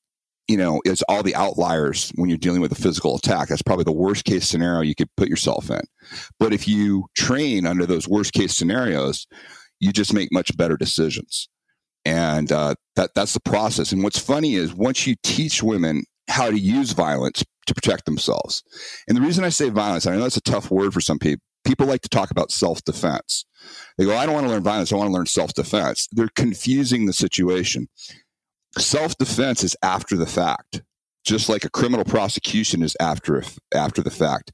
you 0.47 0.55
know, 0.55 0.79
is 0.85 1.03
all 1.09 1.23
the 1.23 1.33
outliers 1.33 2.11
when 2.13 2.29
you're 2.29 2.37
dealing 2.37 2.61
with 2.61 2.71
a 2.71 2.75
physical 2.75 3.15
attack. 3.15 3.47
That's 3.47 3.63
probably 3.63 3.83
the 3.83 3.91
worst 3.91 4.25
case 4.25 4.47
scenario 4.47 4.81
you 4.81 4.93
could 4.93 5.09
put 5.17 5.27
yourself 5.27 5.71
in. 5.71 5.81
But 6.39 6.53
if 6.53 6.67
you 6.67 7.05
train 7.17 7.65
under 7.65 7.87
those 7.87 8.07
worst 8.07 8.33
case 8.33 8.55
scenarios, 8.55 9.25
you 9.79 9.91
just 9.91 10.13
make 10.13 10.31
much 10.31 10.55
better 10.55 10.77
decisions. 10.77 11.49
And 12.05 12.51
uh, 12.51 12.75
that 12.95 13.15
that's 13.15 13.33
the 13.33 13.39
process. 13.39 13.91
And 13.91 14.03
what's 14.03 14.19
funny 14.19 14.53
is 14.53 14.75
once 14.75 15.07
you 15.07 15.15
teach 15.23 15.63
women 15.63 16.03
how 16.29 16.51
to 16.51 16.59
use 16.59 16.91
violence 16.91 17.43
to 17.65 17.73
protect 17.73 18.05
themselves, 18.05 18.61
and 19.07 19.17
the 19.17 19.21
reason 19.21 19.43
I 19.43 19.49
say 19.49 19.69
violence, 19.69 20.05
I 20.05 20.13
know 20.15 20.21
that's 20.21 20.37
a 20.37 20.41
tough 20.41 20.69
word 20.69 20.93
for 20.93 21.01
some 21.01 21.17
people. 21.17 21.41
People 21.65 21.87
like 21.87 22.01
to 22.01 22.09
talk 22.09 22.29
about 22.29 22.51
self 22.51 22.83
defense. 22.83 23.45
They 23.97 24.05
go, 24.05 24.15
I 24.15 24.27
don't 24.27 24.35
want 24.35 24.45
to 24.45 24.51
learn 24.51 24.63
violence. 24.63 24.93
I 24.93 24.97
want 24.97 25.07
to 25.07 25.13
learn 25.13 25.25
self 25.25 25.53
defense. 25.53 26.07
They're 26.11 26.29
confusing 26.35 27.07
the 27.07 27.13
situation. 27.13 27.87
Self 28.77 29.17
defense 29.17 29.63
is 29.63 29.75
after 29.83 30.17
the 30.17 30.25
fact, 30.25 30.81
just 31.25 31.47
like 31.47 31.63
a 31.63 31.69
criminal 31.69 32.05
prosecution 32.05 32.81
is 32.81 32.97
after 32.99 33.43
after 33.73 34.01
the 34.01 34.11
fact. 34.11 34.51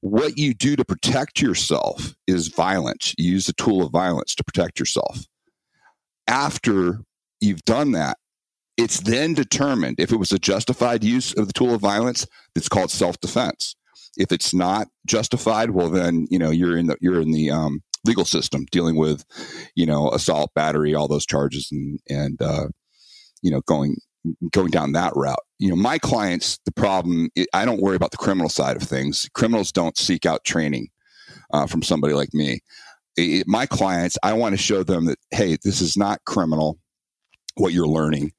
What 0.00 0.38
you 0.38 0.54
do 0.54 0.76
to 0.76 0.84
protect 0.84 1.40
yourself 1.42 2.14
is 2.26 2.48
violence. 2.48 3.14
You 3.18 3.32
use 3.32 3.46
the 3.46 3.52
tool 3.52 3.84
of 3.84 3.92
violence 3.92 4.34
to 4.36 4.44
protect 4.44 4.78
yourself. 4.78 5.26
After 6.26 7.00
you've 7.40 7.64
done 7.64 7.92
that, 7.92 8.16
it's 8.78 9.00
then 9.00 9.34
determined 9.34 9.96
if 9.98 10.12
it 10.12 10.16
was 10.16 10.32
a 10.32 10.38
justified 10.38 11.02
use 11.02 11.34
of 11.34 11.48
the 11.48 11.52
tool 11.52 11.74
of 11.74 11.80
violence. 11.80 12.26
It's 12.54 12.68
called 12.68 12.90
self 12.90 13.20
defense. 13.20 13.74
If 14.16 14.32
it's 14.32 14.54
not 14.54 14.88
justified, 15.06 15.70
well, 15.70 15.90
then 15.90 16.26
you 16.30 16.38
know 16.38 16.50
you're 16.50 16.78
in 16.78 16.86
the 16.86 16.96
you're 17.00 17.20
in 17.20 17.32
the 17.32 17.50
um, 17.50 17.82
legal 18.06 18.24
system 18.24 18.66
dealing 18.70 18.96
with 18.96 19.24
you 19.74 19.84
know 19.84 20.10
assault, 20.10 20.52
battery, 20.54 20.94
all 20.94 21.08
those 21.08 21.26
charges, 21.26 21.68
and 21.70 21.98
and 22.08 22.40
uh, 22.40 22.68
you 23.42 23.50
know, 23.50 23.60
going 23.62 23.96
going 24.50 24.70
down 24.70 24.92
that 24.92 25.12
route. 25.14 25.38
You 25.58 25.68
know, 25.70 25.76
my 25.76 25.98
clients, 25.98 26.58
the 26.64 26.72
problem, 26.72 27.30
I 27.52 27.64
don't 27.64 27.80
worry 27.80 27.96
about 27.96 28.10
the 28.10 28.16
criminal 28.16 28.48
side 28.48 28.76
of 28.76 28.82
things. 28.82 29.28
Criminals 29.34 29.72
don't 29.72 29.96
seek 29.96 30.26
out 30.26 30.44
training 30.44 30.88
uh, 31.52 31.66
from 31.66 31.82
somebody 31.82 32.14
like 32.14 32.34
me. 32.34 32.60
It, 33.16 33.46
my 33.48 33.66
clients, 33.66 34.16
I 34.22 34.32
want 34.34 34.54
to 34.54 34.62
show 34.62 34.82
them 34.82 35.06
that, 35.06 35.18
hey, 35.30 35.56
this 35.62 35.80
is 35.80 35.96
not 35.96 36.24
criminal, 36.24 36.78
what 37.56 37.72
you're 37.72 37.88
learning. 37.88 38.32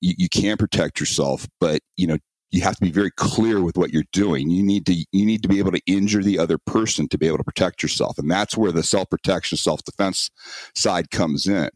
You, 0.00 0.14
you 0.18 0.28
can 0.28 0.56
protect 0.56 0.98
yourself, 0.98 1.46
but, 1.60 1.80
you 1.96 2.06
know, 2.06 2.18
you 2.50 2.62
have 2.62 2.76
to 2.76 2.82
be 2.82 2.92
very 2.92 3.10
clear 3.10 3.62
with 3.62 3.76
what 3.76 3.92
you're 3.92 4.04
doing. 4.12 4.48
You 4.48 4.62
need 4.62 4.86
to 4.86 4.94
you 4.94 5.26
need 5.26 5.42
to 5.42 5.48
be 5.48 5.58
able 5.58 5.72
to 5.72 5.80
injure 5.86 6.22
the 6.22 6.38
other 6.38 6.56
person 6.56 7.08
to 7.08 7.18
be 7.18 7.26
able 7.26 7.38
to 7.38 7.44
protect 7.44 7.82
yourself, 7.82 8.16
and 8.16 8.30
that's 8.30 8.56
where 8.56 8.70
the 8.70 8.84
self 8.84 9.10
protection, 9.10 9.58
self 9.58 9.82
defense 9.82 10.30
side 10.72 11.10
comes 11.10 11.48
in 11.48 11.68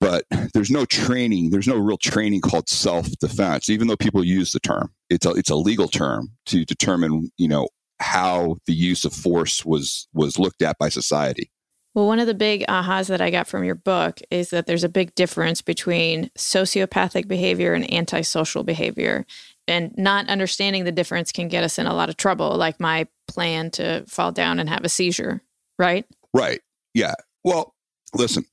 but 0.00 0.24
there's 0.54 0.70
no 0.70 0.84
training 0.84 1.50
there's 1.50 1.68
no 1.68 1.76
real 1.76 1.98
training 1.98 2.40
called 2.40 2.68
self-defense 2.68 3.68
even 3.68 3.88
though 3.88 3.96
people 3.96 4.24
use 4.24 4.52
the 4.52 4.60
term. 4.60 4.92
It's 5.10 5.26
a, 5.26 5.30
it's 5.30 5.50
a 5.50 5.56
legal 5.56 5.88
term 5.88 6.32
to 6.46 6.64
determine 6.64 7.30
you 7.36 7.48
know 7.48 7.68
how 8.00 8.56
the 8.66 8.74
use 8.74 9.04
of 9.04 9.12
force 9.12 9.64
was 9.64 10.08
was 10.12 10.38
looked 10.38 10.62
at 10.62 10.78
by 10.78 10.88
society. 10.88 11.50
Well 11.94 12.06
one 12.06 12.20
of 12.20 12.26
the 12.26 12.34
big 12.34 12.64
ahas 12.68 13.08
that 13.08 13.20
i 13.20 13.30
got 13.30 13.48
from 13.48 13.64
your 13.64 13.74
book 13.74 14.20
is 14.30 14.50
that 14.50 14.66
there's 14.66 14.84
a 14.84 14.88
big 14.88 15.14
difference 15.14 15.62
between 15.62 16.30
sociopathic 16.38 17.26
behavior 17.26 17.74
and 17.74 17.92
antisocial 17.92 18.62
behavior 18.62 19.26
and 19.66 19.92
not 19.98 20.28
understanding 20.28 20.84
the 20.84 20.92
difference 20.92 21.32
can 21.32 21.48
get 21.48 21.64
us 21.64 21.78
in 21.78 21.86
a 21.86 21.94
lot 21.94 22.08
of 22.08 22.16
trouble 22.16 22.56
like 22.56 22.78
my 22.78 23.06
plan 23.26 23.70
to 23.72 24.04
fall 24.06 24.32
down 24.32 24.58
and 24.58 24.68
have 24.68 24.84
a 24.84 24.88
seizure 24.88 25.42
right? 25.78 26.06
Right. 26.34 26.60
Yeah. 26.94 27.14
Well 27.42 27.74
listen 28.14 28.44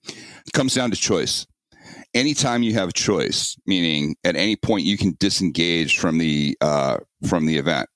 it 0.45 0.53
comes 0.53 0.73
down 0.75 0.91
to 0.91 0.97
choice. 0.97 1.45
Anytime 2.13 2.63
you 2.63 2.73
have 2.73 2.93
choice, 2.93 3.58
meaning 3.65 4.15
at 4.23 4.36
any 4.36 4.55
point 4.55 4.86
you 4.86 4.97
can 4.97 5.15
disengage 5.19 5.99
from 5.99 6.17
the 6.17 6.58
uh, 6.62 6.97
from 7.27 7.45
the 7.45 7.58
event, 7.58 7.89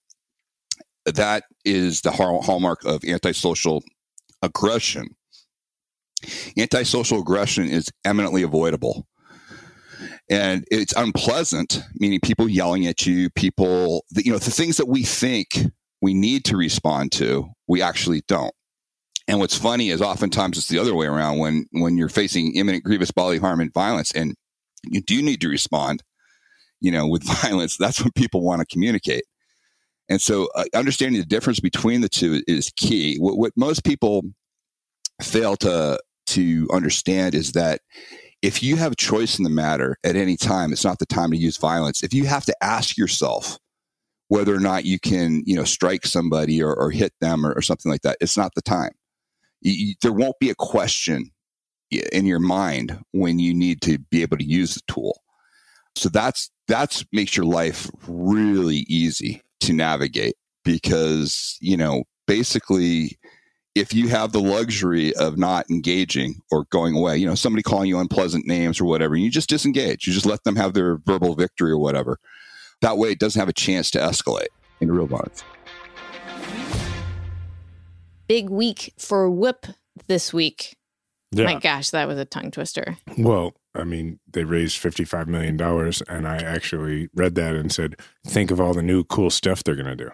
that 1.05 1.43
is 1.65 2.01
the 2.01 2.11
hallmark 2.11 2.83
of 2.85 3.03
antisocial 3.03 3.83
aggression. 4.41 5.15
Antisocial 6.57 7.21
aggression 7.21 7.67
is 7.69 7.89
eminently 8.05 8.43
avoidable. 8.43 9.07
And 10.29 10.65
it's 10.69 10.93
unpleasant, 10.95 11.81
meaning 11.95 12.19
people 12.21 12.47
yelling 12.47 12.85
at 12.85 13.05
you, 13.05 13.29
people, 13.31 14.05
you 14.15 14.31
know, 14.31 14.37
the 14.37 14.51
things 14.51 14.77
that 14.77 14.87
we 14.87 15.03
think 15.03 15.47
we 16.01 16.13
need 16.13 16.45
to 16.45 16.57
respond 16.57 17.11
to, 17.13 17.49
we 17.67 17.81
actually 17.81 18.21
don't. 18.27 18.53
And 19.29 19.39
what's 19.39 19.55
funny 19.55 19.91
is 19.91 20.01
oftentimes 20.01 20.57
it's 20.57 20.69
the 20.69 20.79
other 20.79 20.95
way 20.95 21.05
around 21.05 21.37
when 21.37 21.67
when 21.69 21.97
you're 21.99 22.09
facing 22.09 22.55
imminent 22.55 22.83
grievous 22.83 23.11
bodily 23.11 23.37
harm 23.37 23.61
and 23.61 23.71
violence, 23.71 24.11
and 24.11 24.33
you 24.83 25.01
do 25.01 25.21
need 25.21 25.39
to 25.41 25.47
respond, 25.47 26.01
you 26.81 26.91
know, 26.91 27.07
with 27.07 27.23
violence. 27.43 27.77
That's 27.77 28.01
when 28.01 28.11
people 28.13 28.41
want 28.41 28.61
to 28.61 28.65
communicate. 28.65 29.25
And 30.09 30.19
so, 30.19 30.49
uh, 30.55 30.63
understanding 30.73 31.21
the 31.21 31.27
difference 31.27 31.59
between 31.59 32.01
the 32.01 32.09
two 32.09 32.41
is 32.47 32.71
key. 32.75 33.17
What, 33.17 33.37
what 33.37 33.51
most 33.55 33.83
people 33.83 34.23
fail 35.21 35.55
to 35.57 35.99
to 36.27 36.67
understand 36.73 37.35
is 37.35 37.51
that 37.51 37.81
if 38.41 38.63
you 38.63 38.77
have 38.77 38.93
a 38.93 38.95
choice 38.95 39.37
in 39.37 39.43
the 39.43 39.51
matter 39.51 39.97
at 40.03 40.15
any 40.15 40.37
time, 40.37 40.71
it's 40.71 40.85
not 40.85 40.97
the 40.97 41.05
time 41.05 41.29
to 41.29 41.37
use 41.37 41.57
violence. 41.57 42.01
If 42.01 42.15
you 42.15 42.25
have 42.25 42.45
to 42.45 42.55
ask 42.63 42.97
yourself 42.97 43.59
whether 44.29 44.55
or 44.55 44.59
not 44.59 44.85
you 44.85 44.99
can, 44.99 45.43
you 45.45 45.55
know, 45.55 45.65
strike 45.65 46.07
somebody 46.07 46.63
or, 46.63 46.73
or 46.73 46.89
hit 46.89 47.13
them 47.21 47.45
or, 47.45 47.53
or 47.53 47.61
something 47.61 47.91
like 47.91 48.01
that, 48.01 48.17
it's 48.21 48.35
not 48.37 48.55
the 48.55 48.63
time 48.63 48.93
there 49.61 50.13
won't 50.13 50.39
be 50.39 50.49
a 50.49 50.55
question 50.55 51.31
in 51.91 52.25
your 52.25 52.39
mind 52.39 52.99
when 53.11 53.39
you 53.39 53.53
need 53.53 53.81
to 53.81 53.97
be 53.97 54.21
able 54.21 54.37
to 54.37 54.43
use 54.43 54.75
the 54.75 54.81
tool. 54.87 55.21
So 55.95 56.09
that's 56.09 56.51
that's 56.67 57.03
makes 57.11 57.35
your 57.35 57.45
life 57.45 57.89
really 58.07 58.85
easy 58.87 59.41
to 59.61 59.73
navigate 59.73 60.35
because, 60.63 61.57
you 61.59 61.75
know, 61.75 62.03
basically 62.27 63.17
if 63.75 63.93
you 63.93 64.07
have 64.09 64.31
the 64.31 64.41
luxury 64.41 65.15
of 65.15 65.37
not 65.37 65.69
engaging 65.69 66.41
or 66.51 66.65
going 66.65 66.95
away, 66.95 67.17
you 67.17 67.25
know, 67.25 67.35
somebody 67.35 67.63
calling 67.63 67.87
you 67.87 67.99
unpleasant 67.99 68.45
names 68.45 68.79
or 68.79 68.85
whatever, 68.85 69.15
you 69.15 69.29
just 69.29 69.49
disengage. 69.49 70.05
You 70.05 70.13
just 70.13 70.25
let 70.25 70.43
them 70.43 70.55
have 70.55 70.73
their 70.73 70.97
verbal 71.05 71.35
victory 71.35 71.71
or 71.71 71.77
whatever. 71.77 72.17
That 72.81 72.97
way 72.97 73.11
it 73.11 73.19
doesn't 73.19 73.39
have 73.39 73.49
a 73.49 73.53
chance 73.53 73.91
to 73.91 73.99
escalate 73.99 74.47
in 74.79 74.91
real 74.91 75.07
violence 75.07 75.43
big 78.29 78.49
week 78.49 78.93
for 78.97 79.29
Whoop 79.29 79.65
this 80.07 80.31
week. 80.31 80.77
Yeah. 81.31 81.45
My 81.45 81.59
gosh, 81.59 81.89
that 81.89 82.07
was 82.07 82.17
a 82.17 82.25
tongue 82.25 82.51
twister. 82.51 82.97
Well, 83.17 83.53
I 83.75 83.83
mean, 83.83 84.19
they 84.31 84.45
raised 84.45 84.81
$55 84.81 85.27
million, 85.27 85.59
and 86.07 86.27
I 86.27 86.37
actually 86.37 87.09
read 87.13 87.35
that 87.35 87.55
and 87.55 87.71
said, 87.71 87.97
think 88.25 88.49
of 88.49 88.61
all 88.61 88.73
the 88.73 88.81
new 88.81 89.03
cool 89.03 89.29
stuff 89.29 89.63
they're 89.63 89.75
going 89.75 89.85
to 89.85 89.95
do. 89.95 90.09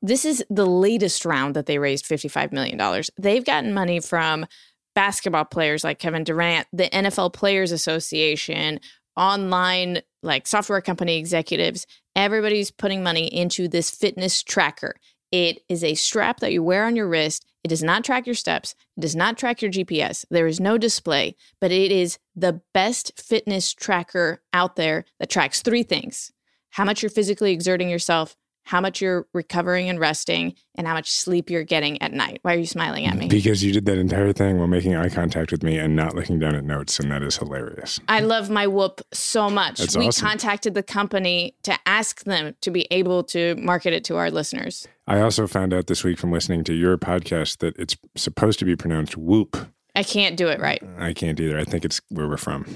This 0.00 0.24
is 0.24 0.44
the 0.48 0.66
latest 0.66 1.24
round 1.24 1.56
that 1.56 1.66
they 1.66 1.78
raised 1.78 2.06
$55 2.06 2.52
million. 2.52 3.02
They've 3.18 3.44
gotten 3.44 3.74
money 3.74 4.00
from 4.00 4.46
basketball 4.94 5.44
players 5.44 5.84
like 5.84 5.98
Kevin 5.98 6.24
Durant, 6.24 6.68
the 6.72 6.88
NFL 6.88 7.34
Players 7.34 7.72
Association, 7.72 8.80
online 9.16 10.00
like 10.22 10.46
software 10.46 10.80
company 10.80 11.18
executives. 11.18 11.86
Everybody's 12.14 12.70
putting 12.70 13.02
money 13.02 13.26
into 13.26 13.68
this 13.68 13.90
fitness 13.90 14.42
tracker. 14.42 14.94
It 15.32 15.62
is 15.68 15.82
a 15.82 15.94
strap 15.94 16.40
that 16.40 16.52
you 16.52 16.62
wear 16.62 16.84
on 16.84 16.96
your 16.96 17.08
wrist. 17.08 17.46
It 17.64 17.68
does 17.68 17.82
not 17.82 18.04
track 18.04 18.26
your 18.26 18.34
steps. 18.34 18.74
It 18.96 19.00
does 19.00 19.16
not 19.16 19.36
track 19.36 19.60
your 19.60 19.70
GPS. 19.70 20.24
There 20.30 20.46
is 20.46 20.60
no 20.60 20.78
display, 20.78 21.34
but 21.60 21.72
it 21.72 21.90
is 21.90 22.18
the 22.34 22.60
best 22.72 23.20
fitness 23.20 23.72
tracker 23.74 24.42
out 24.52 24.76
there 24.76 25.04
that 25.18 25.30
tracks 25.30 25.62
three 25.62 25.82
things 25.82 26.32
how 26.76 26.84
much 26.84 27.02
you're 27.02 27.08
physically 27.08 27.52
exerting 27.52 27.88
yourself, 27.88 28.36
how 28.64 28.82
much 28.82 29.00
you're 29.00 29.26
recovering 29.32 29.88
and 29.88 29.98
resting 29.98 30.52
and 30.74 30.86
how 30.86 30.92
much 30.92 31.10
sleep 31.10 31.48
you're 31.48 31.62
getting 31.62 32.02
at 32.02 32.12
night. 32.12 32.38
Why 32.42 32.54
are 32.54 32.58
you 32.58 32.66
smiling 32.66 33.06
at 33.06 33.16
me? 33.16 33.28
Because 33.28 33.64
you 33.64 33.72
did 33.72 33.86
that 33.86 33.96
entire 33.96 34.32
thing 34.34 34.58
while 34.58 34.66
making 34.66 34.94
eye 34.94 35.08
contact 35.08 35.52
with 35.52 35.62
me 35.62 35.78
and 35.78 35.96
not 35.96 36.14
looking 36.14 36.38
down 36.38 36.54
at 36.54 36.64
notes, 36.64 36.98
and 37.00 37.10
that 37.10 37.22
is 37.22 37.38
hilarious. 37.38 37.98
I 38.08 38.20
love 38.20 38.50
my 38.50 38.66
whoop 38.66 39.00
so 39.12 39.48
much. 39.48 39.78
That's 39.78 39.96
we 39.96 40.08
awesome. 40.08 40.28
contacted 40.28 40.74
the 40.74 40.82
company 40.82 41.54
to 41.62 41.78
ask 41.86 42.24
them 42.24 42.56
to 42.60 42.70
be 42.70 42.86
able 42.90 43.22
to 43.24 43.54
market 43.56 43.94
it 43.94 44.04
to 44.04 44.16
our 44.16 44.30
listeners. 44.30 44.86
I 45.06 45.20
also 45.20 45.46
found 45.46 45.72
out 45.72 45.86
this 45.86 46.02
week 46.02 46.18
from 46.18 46.32
listening 46.32 46.64
to 46.64 46.74
your 46.74 46.98
podcast 46.98 47.58
that 47.58 47.76
it's 47.78 47.96
supposed 48.16 48.58
to 48.58 48.64
be 48.64 48.74
pronounced 48.74 49.16
whoop. 49.16 49.56
I 49.94 50.02
can't 50.02 50.36
do 50.36 50.48
it 50.48 50.60
right. 50.60 50.82
I 50.98 51.14
can't 51.14 51.40
either. 51.40 51.58
I 51.58 51.64
think 51.64 51.84
it's 51.84 52.02
where 52.10 52.28
we're 52.28 52.36
from. 52.36 52.66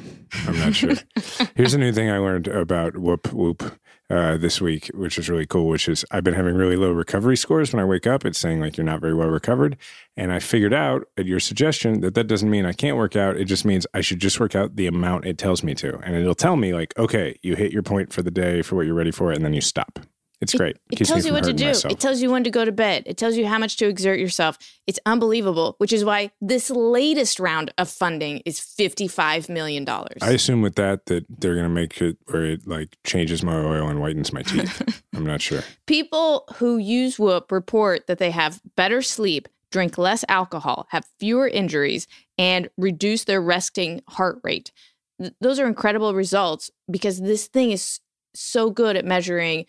I'm 0.46 0.58
not 0.58 0.74
sure. 0.74 0.94
Here's 1.54 1.74
a 1.74 1.78
new 1.78 1.92
thing 1.92 2.08
I 2.08 2.16
learned 2.16 2.48
about 2.48 2.96
whoop 2.96 3.30
whoop 3.32 3.78
uh, 4.08 4.38
this 4.38 4.58
week, 4.58 4.90
which 4.94 5.18
is 5.18 5.28
really 5.28 5.44
cool. 5.44 5.68
Which 5.68 5.86
is 5.86 6.02
I've 6.10 6.24
been 6.24 6.32
having 6.34 6.54
really 6.54 6.76
low 6.76 6.92
recovery 6.92 7.36
scores 7.36 7.74
when 7.74 7.80
I 7.82 7.84
wake 7.84 8.06
up. 8.06 8.24
It's 8.24 8.38
saying 8.38 8.60
like 8.60 8.78
you're 8.78 8.86
not 8.86 9.02
very 9.02 9.12
well 9.12 9.28
recovered, 9.28 9.76
and 10.16 10.32
I 10.32 10.38
figured 10.38 10.72
out 10.72 11.08
at 11.18 11.26
your 11.26 11.40
suggestion 11.40 12.00
that 12.00 12.14
that 12.14 12.26
doesn't 12.26 12.48
mean 12.48 12.64
I 12.64 12.72
can't 12.72 12.96
work 12.96 13.16
out. 13.16 13.36
It 13.36 13.44
just 13.44 13.66
means 13.66 13.86
I 13.92 14.00
should 14.00 14.20
just 14.20 14.40
work 14.40 14.54
out 14.54 14.76
the 14.76 14.86
amount 14.86 15.26
it 15.26 15.36
tells 15.36 15.62
me 15.62 15.74
to, 15.74 15.98
and 15.98 16.16
it'll 16.16 16.34
tell 16.34 16.56
me 16.56 16.72
like, 16.72 16.96
okay, 16.98 17.38
you 17.42 17.54
hit 17.54 17.70
your 17.70 17.82
point 17.82 18.14
for 18.14 18.22
the 18.22 18.30
day 18.30 18.62
for 18.62 18.76
what 18.76 18.86
you're 18.86 18.94
ready 18.94 19.10
for, 19.10 19.30
and 19.30 19.44
then 19.44 19.52
you 19.52 19.60
stop. 19.60 19.98
It's 20.40 20.54
great. 20.54 20.78
It 20.90 21.00
me 21.00 21.04
tells 21.04 21.26
you 21.26 21.32
what 21.32 21.44
to 21.44 21.52
do. 21.52 21.66
myself. 21.66 21.92
It 21.92 22.00
tells 22.00 22.22
you 22.22 22.30
when 22.30 22.44
to 22.44 22.50
go 22.50 22.64
to 22.64 22.72
bed. 22.72 23.02
It 23.04 23.18
tells 23.18 23.36
you 23.36 23.46
how 23.46 23.58
much 23.58 23.76
to 23.76 23.86
exert 23.86 24.18
yourself. 24.18 24.56
It's 24.86 24.98
unbelievable, 25.04 25.74
which 25.78 25.92
is 25.92 26.02
why 26.04 26.30
this 26.40 26.70
latest 26.70 27.38
round 27.38 27.72
of 27.76 27.90
funding 27.90 28.42
is 28.46 28.58
$55 28.58 29.50
million. 29.50 29.86
I 29.88 30.30
assume 30.30 30.62
with 30.62 30.76
that 30.76 31.06
that 31.06 31.26
they're 31.28 31.56
gonna 31.56 31.68
make 31.68 32.00
it 32.00 32.16
where 32.26 32.44
it 32.44 32.66
like 32.66 32.96
changes 33.04 33.42
my 33.42 33.54
oil 33.54 33.88
and 33.88 33.98
whitens 33.98 34.32
my 34.32 34.42
teeth. 34.42 35.02
I'm 35.14 35.26
not 35.26 35.42
sure. 35.42 35.62
People 35.86 36.44
who 36.56 36.78
use 36.78 37.18
Whoop 37.18 37.52
report 37.52 38.06
that 38.06 38.18
they 38.18 38.30
have 38.30 38.62
better 38.76 39.02
sleep, 39.02 39.46
drink 39.70 39.98
less 39.98 40.24
alcohol, 40.28 40.86
have 40.90 41.04
fewer 41.18 41.48
injuries, 41.48 42.06
and 42.38 42.70
reduce 42.78 43.24
their 43.24 43.42
resting 43.42 44.00
heart 44.08 44.40
rate. 44.42 44.72
Th- 45.20 45.34
those 45.42 45.60
are 45.60 45.66
incredible 45.66 46.14
results 46.14 46.70
because 46.90 47.20
this 47.20 47.46
thing 47.46 47.72
is 47.72 48.00
so 48.34 48.70
good 48.70 48.96
at 48.96 49.04
measuring 49.04 49.66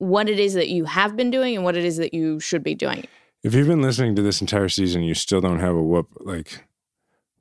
what 0.00 0.28
it 0.28 0.40
is 0.40 0.54
that 0.54 0.68
you 0.68 0.86
have 0.86 1.14
been 1.14 1.30
doing 1.30 1.54
and 1.54 1.64
what 1.64 1.76
it 1.76 1.84
is 1.84 1.98
that 1.98 2.14
you 2.14 2.40
should 2.40 2.64
be 2.64 2.74
doing. 2.74 3.06
If 3.42 3.54
you've 3.54 3.68
been 3.68 3.82
listening 3.82 4.16
to 4.16 4.22
this 4.22 4.40
entire 4.40 4.68
season, 4.68 5.02
you 5.02 5.14
still 5.14 5.40
don't 5.40 5.60
have 5.60 5.74
a 5.74 5.82
whoop. 5.82 6.08
Like, 6.20 6.64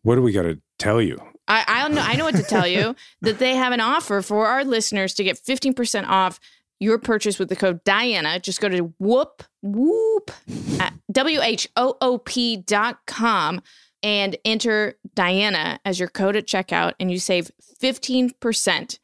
what 0.02 0.15
do 0.15 0.22
we 0.22 0.32
got 0.34 0.43
to 0.43 0.60
tell 0.78 1.02
you? 1.02 1.17
I, 1.48 1.63
I 1.67 1.82
don't 1.82 1.95
know. 1.95 2.02
I 2.02 2.15
know 2.15 2.26
what 2.26 2.36
to 2.36 2.43
tell 2.43 2.67
you 2.67 2.95
that 3.22 3.39
they 3.39 3.56
have 3.56 3.72
an 3.72 3.80
offer 3.80 4.22
for 4.22 4.45
our 4.45 4.63
listeners 4.65 5.13
to 5.15 5.24
get 5.24 5.38
15% 5.38 6.06
off 6.08 6.39
your 6.82 6.98
purchase 6.98 7.39
with 7.39 7.50
the 7.50 7.56
code 7.56 7.84
Diana. 7.84 8.39
Just 8.39 8.62
go 8.62 8.69
to 8.69 8.93
whoop, 9.00 9.43
whoop, 9.62 10.32
at 10.80 10.93
W-H-O-O-P 11.12 12.58
dot 12.58 13.00
com 13.08 13.62
and 14.04 14.38
enter 14.45 14.95
Diana 15.15 15.80
as 15.86 16.00
your 16.00 16.10
code 16.10 16.36
at 16.36 16.45
checkout 16.45 16.93
and 17.00 17.12
you 17.12 17.19
save 17.19 17.52
15% 17.82 19.00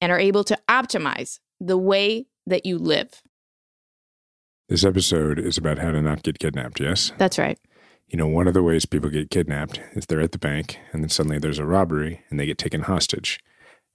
and 0.00 0.12
are 0.12 0.18
able 0.18 0.44
to 0.44 0.58
optimize 0.68 1.38
the 1.60 1.78
way 1.78 2.26
that 2.46 2.66
you 2.66 2.78
live. 2.78 3.22
This 4.68 4.84
episode 4.84 5.38
is 5.38 5.58
about 5.58 5.78
how 5.78 5.90
to 5.90 6.00
not 6.00 6.22
get 6.22 6.38
kidnapped. 6.38 6.80
Yes. 6.80 7.12
That's 7.18 7.38
right. 7.38 7.58
You 8.08 8.16
know, 8.18 8.26
one 8.26 8.46
of 8.46 8.54
the 8.54 8.62
ways 8.62 8.84
people 8.84 9.10
get 9.10 9.30
kidnapped 9.30 9.80
is 9.92 10.06
they're 10.06 10.20
at 10.20 10.32
the 10.32 10.38
bank 10.38 10.78
and 10.92 11.02
then 11.02 11.08
suddenly 11.08 11.38
there's 11.38 11.58
a 11.58 11.66
robbery 11.66 12.22
and 12.30 12.38
they 12.38 12.46
get 12.46 12.58
taken 12.58 12.82
hostage. 12.82 13.40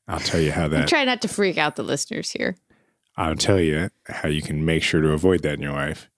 I'll 0.08 0.20
tell 0.20 0.40
you 0.42 0.52
how 0.52 0.68
that. 0.70 0.88
Try 0.88 1.04
not 1.04 1.22
to 1.22 1.28
freak 1.28 1.58
out 1.58 1.76
the 1.76 1.84
listeners 1.84 2.32
here. 2.32 2.56
I'll 3.16 3.36
tell 3.36 3.60
you 3.60 3.90
how 4.08 4.30
you 4.30 4.42
can 4.42 4.64
make 4.66 4.84
sure 4.84 5.02
to 5.02 5.10
avoid 5.12 5.42
that 5.44 5.56
in 5.56 5.62
your 5.62 5.74
life. 5.74 6.10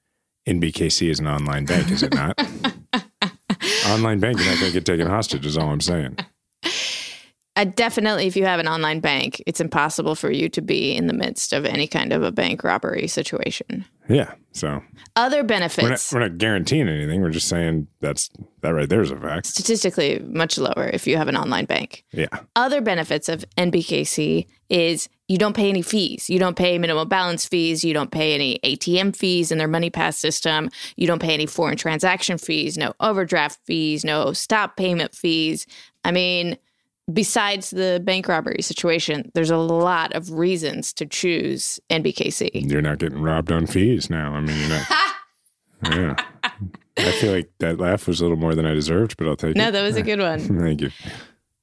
NBKC 0.47 1.09
is 1.09 1.19
an 1.19 1.27
online 1.27 1.65
bank, 1.65 1.91
is 1.91 2.03
it 2.03 2.13
not? 2.13 2.37
online 3.87 4.19
bank, 4.19 4.37
you're 4.37 4.47
not 4.47 4.59
going 4.59 4.71
to 4.71 4.73
get 4.73 4.85
taken 4.85 5.07
hostage, 5.07 5.45
is 5.45 5.57
all 5.57 5.69
I'm 5.69 5.81
saying. 5.81 6.17
Uh, 7.59 7.65
definitely, 7.65 8.25
if 8.25 8.37
you 8.37 8.45
have 8.45 8.61
an 8.61 8.69
online 8.69 9.01
bank, 9.01 9.43
it's 9.45 9.59
impossible 9.59 10.15
for 10.15 10.31
you 10.31 10.47
to 10.47 10.61
be 10.61 10.95
in 10.95 11.07
the 11.07 11.13
midst 11.13 11.51
of 11.51 11.65
any 11.65 11.87
kind 11.87 12.13
of 12.13 12.23
a 12.23 12.31
bank 12.31 12.63
robbery 12.63 13.05
situation. 13.05 13.83
Yeah. 14.07 14.33
So 14.53 14.81
Other 15.17 15.37
we're 15.37 15.41
not, 15.41 15.47
benefits, 15.47 16.13
we're 16.13 16.21
not 16.21 16.37
guaranteeing 16.37 16.87
anything. 16.87 17.21
We're 17.21 17.31
just 17.31 17.49
saying 17.49 17.87
that's 17.99 18.29
that 18.61 18.69
right 18.69 18.87
there 18.87 19.01
is 19.01 19.11
a 19.11 19.17
fact. 19.17 19.45
statistically 19.45 20.19
much 20.19 20.57
lower 20.57 20.89
if 20.93 21.05
you 21.05 21.17
have 21.17 21.27
an 21.27 21.35
online 21.35 21.65
bank. 21.65 22.05
Yeah. 22.13 22.29
Other 22.55 22.79
benefits 22.79 23.27
of 23.27 23.43
NBKC 23.57 24.47
is 24.69 25.09
you 25.27 25.37
don't 25.37 25.55
pay 25.55 25.67
any 25.67 25.81
fees. 25.81 26.29
You 26.29 26.39
don't 26.39 26.55
pay 26.55 26.77
minimum 26.77 27.09
balance 27.09 27.45
fees. 27.45 27.83
You 27.83 27.93
don't 27.93 28.09
pay 28.09 28.33
any 28.35 28.57
ATM 28.63 29.17
fees 29.17 29.51
in 29.51 29.57
their 29.57 29.67
MoneyPass 29.67 30.15
system. 30.15 30.69
You 30.95 31.07
don't 31.07 31.21
pay 31.21 31.33
any 31.33 31.45
foreign 31.45 31.77
transaction 31.77 32.37
fees, 32.37 32.77
no 32.77 32.93
overdraft 33.01 33.59
fees, 33.65 34.05
no 34.05 34.31
stop 34.31 34.77
payment 34.77 35.13
fees. 35.13 35.67
I 36.05 36.11
mean, 36.11 36.57
besides 37.11 37.71
the 37.71 38.01
bank 38.03 38.27
robbery 38.27 38.61
situation, 38.61 39.31
there's 39.33 39.49
a 39.49 39.57
lot 39.57 40.13
of 40.13 40.31
reasons 40.31 40.93
to 40.93 41.05
choose 41.05 41.79
NBKC. 41.89 42.69
You're 42.69 42.81
not 42.81 42.99
getting 42.99 43.21
robbed 43.21 43.51
on 43.51 43.65
fees 43.67 44.09
now. 44.09 44.33
I 44.33 44.41
mean, 44.41 44.57
you're 44.59 44.69
not. 44.69 44.87
yeah. 45.91 46.15
I 46.97 47.11
feel 47.13 47.31
like 47.31 47.49
that 47.59 47.79
laugh 47.79 48.07
was 48.07 48.19
a 48.19 48.23
little 48.23 48.37
more 48.37 48.55
than 48.55 48.65
I 48.65 48.73
deserved, 48.73 49.15
but 49.17 49.27
I'll 49.27 49.35
take 49.37 49.55
No, 49.55 49.63
it. 49.63 49.65
No, 49.67 49.71
that 49.71 49.83
was 49.83 49.95
a 49.95 50.01
good 50.01 50.19
one. 50.19 50.39
Thank 50.59 50.81
you. 50.81 50.91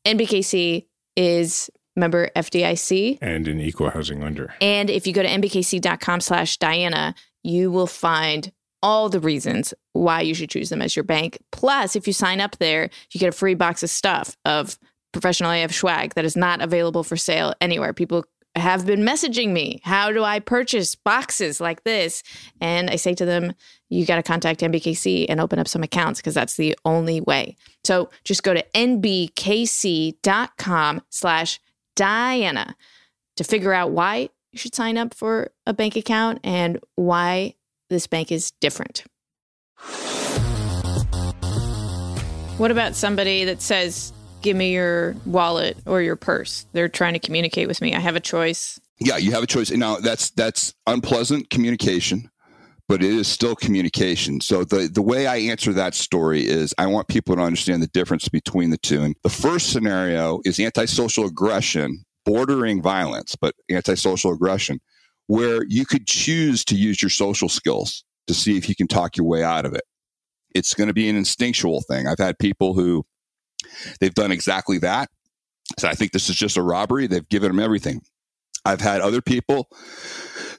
NBKC 0.06 0.86
is 1.16 1.70
member 1.94 2.30
FDIC. 2.36 3.18
And 3.20 3.46
an 3.48 3.60
equal 3.60 3.90
housing 3.90 4.20
lender. 4.20 4.54
And 4.60 4.88
if 4.90 5.06
you 5.06 5.12
go 5.12 5.22
to 5.22 5.28
nbkc.com 5.28 6.20
slash 6.20 6.56
Diana, 6.58 7.14
you 7.42 7.70
will 7.70 7.86
find 7.86 8.50
all 8.82 9.08
the 9.08 9.20
reasons 9.20 9.74
why 9.92 10.20
you 10.20 10.34
should 10.34 10.50
choose 10.50 10.68
them 10.68 10.82
as 10.82 10.94
your 10.94 11.02
bank. 11.02 11.38
Plus, 11.52 11.96
if 11.96 12.06
you 12.06 12.12
sign 12.12 12.40
up 12.40 12.56
there, 12.58 12.90
you 13.12 13.18
get 13.18 13.30
a 13.30 13.32
free 13.32 13.54
box 13.54 13.82
of 13.82 13.90
stuff 13.90 14.36
of 14.44 14.78
professional 15.12 15.50
AF 15.50 15.72
swag 15.72 16.14
that 16.14 16.24
is 16.24 16.36
not 16.36 16.60
available 16.60 17.02
for 17.02 17.16
sale 17.16 17.54
anywhere. 17.60 17.92
People 17.92 18.24
have 18.56 18.86
been 18.86 19.00
messaging 19.00 19.52
me, 19.52 19.80
how 19.84 20.10
do 20.10 20.24
I 20.24 20.40
purchase 20.40 20.94
boxes 20.94 21.60
like 21.60 21.84
this? 21.84 22.22
And 22.60 22.88
I 22.90 22.96
say 22.96 23.14
to 23.14 23.24
them, 23.26 23.52
you 23.90 24.04
got 24.06 24.16
to 24.16 24.22
contact 24.22 24.60
NBKC 24.60 25.26
and 25.28 25.40
open 25.40 25.58
up 25.58 25.68
some 25.68 25.82
accounts 25.82 26.20
because 26.20 26.34
that's 26.34 26.56
the 26.56 26.76
only 26.84 27.20
way. 27.20 27.56
So 27.84 28.10
just 28.24 28.42
go 28.42 28.54
to 28.54 28.64
nbkc.com 28.74 29.32
slash 31.10 31.60
Diana 31.94 32.74
to 33.36 33.44
figure 33.44 33.72
out 33.72 33.92
why 33.92 34.30
you 34.52 34.58
should 34.58 34.74
sign 34.74 34.96
up 34.96 35.14
for 35.14 35.50
a 35.66 35.74
bank 35.74 35.96
account 35.96 36.40
and 36.42 36.80
why 36.94 37.54
this 37.90 38.06
bank 38.06 38.32
is 38.32 38.52
different. 38.52 39.04
What 42.56 42.70
about 42.70 42.94
somebody 42.94 43.44
that 43.44 43.60
says, 43.60 44.14
give 44.46 44.56
me 44.56 44.72
your 44.72 45.16
wallet 45.26 45.76
or 45.86 46.00
your 46.00 46.14
purse? 46.14 46.66
They're 46.72 46.88
trying 46.88 47.14
to 47.14 47.18
communicate 47.18 47.66
with 47.66 47.80
me. 47.82 47.94
I 47.94 47.98
have 47.98 48.14
a 48.14 48.20
choice. 48.20 48.80
Yeah, 49.00 49.16
you 49.16 49.32
have 49.32 49.42
a 49.42 49.46
choice. 49.46 49.72
Now 49.72 49.96
that's 49.96 50.30
that's 50.30 50.72
unpleasant 50.86 51.50
communication, 51.50 52.30
but 52.88 53.02
it 53.02 53.10
is 53.10 53.26
still 53.26 53.56
communication. 53.56 54.40
So 54.40 54.62
the 54.62 54.88
the 54.88 55.02
way 55.02 55.26
I 55.26 55.36
answer 55.38 55.72
that 55.72 55.94
story 55.94 56.46
is 56.46 56.72
I 56.78 56.86
want 56.86 57.08
people 57.08 57.34
to 57.34 57.42
understand 57.42 57.82
the 57.82 57.88
difference 57.88 58.28
between 58.28 58.70
the 58.70 58.78
two. 58.78 59.02
And 59.02 59.16
the 59.24 59.30
first 59.30 59.72
scenario 59.72 60.40
is 60.44 60.60
antisocial 60.60 61.26
aggression, 61.26 62.04
bordering 62.24 62.80
violence, 62.80 63.34
but 63.34 63.54
antisocial 63.68 64.32
aggression, 64.32 64.78
where 65.26 65.64
you 65.68 65.84
could 65.84 66.06
choose 66.06 66.64
to 66.66 66.76
use 66.76 67.02
your 67.02 67.10
social 67.10 67.48
skills 67.48 68.04
to 68.28 68.34
see 68.34 68.56
if 68.56 68.68
you 68.68 68.76
can 68.76 68.86
talk 68.86 69.16
your 69.16 69.26
way 69.26 69.42
out 69.42 69.66
of 69.66 69.74
it. 69.74 69.82
It's 70.54 70.72
going 70.72 70.88
to 70.88 70.94
be 70.94 71.08
an 71.08 71.16
instinctual 71.16 71.82
thing. 71.82 72.06
I've 72.06 72.18
had 72.18 72.38
people 72.38 72.74
who 72.74 73.04
they've 74.00 74.14
done 74.14 74.32
exactly 74.32 74.78
that. 74.78 75.08
So 75.78 75.88
I 75.88 75.94
think 75.94 76.12
this 76.12 76.28
is 76.28 76.36
just 76.36 76.56
a 76.56 76.62
robbery. 76.62 77.06
They've 77.06 77.28
given 77.28 77.50
them 77.50 77.60
everything. 77.60 78.02
I've 78.64 78.80
had 78.80 79.00
other 79.00 79.20
people 79.20 79.68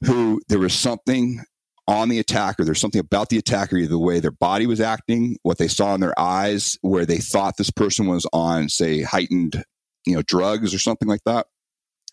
who 0.05 0.41
there 0.47 0.59
was 0.59 0.73
something 0.73 1.43
on 1.87 2.09
the 2.09 2.19
attacker, 2.19 2.65
there's 2.65 2.81
something 2.81 2.99
about 2.99 3.29
the 3.29 3.37
attacker, 3.37 3.77
either 3.77 3.89
the 3.89 3.99
way 3.99 4.19
their 4.19 4.31
body 4.31 4.67
was 4.67 4.81
acting, 4.81 5.37
what 5.43 5.57
they 5.57 5.69
saw 5.69 5.95
in 5.95 6.01
their 6.01 6.17
eyes, 6.19 6.77
where 6.81 7.05
they 7.05 7.17
thought 7.17 7.55
this 7.57 7.71
person 7.71 8.07
was 8.07 8.27
on, 8.33 8.67
say, 8.67 9.01
heightened, 9.01 9.63
you 10.05 10.15
know, 10.15 10.21
drugs 10.21 10.73
or 10.73 10.79
something 10.79 11.07
like 11.07 11.23
that. 11.25 11.47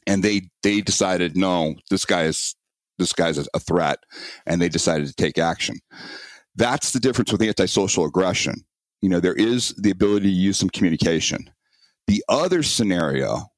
And 0.07 0.23
they 0.23 0.43
they 0.63 0.81
decided, 0.81 1.37
no, 1.37 1.75
this 1.91 2.05
guy 2.05 2.25
is 2.25 2.55
this 2.99 3.13
guy's 3.13 3.39
a 3.39 3.59
threat, 3.59 3.99
and 4.47 4.61
they 4.61 4.69
decided 4.69 5.09
to 5.09 5.15
take 5.15 5.39
action. 5.39 5.77
That's 6.55 6.93
the 6.93 7.01
difference 7.01 7.33
with 7.33 7.43
antisocial 7.43 8.05
aggression. 8.05 8.65
You 9.05 9.11
know, 9.11 9.21
there 9.21 9.35
is 9.35 9.75
the 9.75 9.91
ability 9.91 10.29
to 10.29 10.33
use 10.33 10.57
some 10.57 10.71
communication. 10.71 11.51
The 12.07 12.25
other 12.27 12.63
scenario 12.63 13.51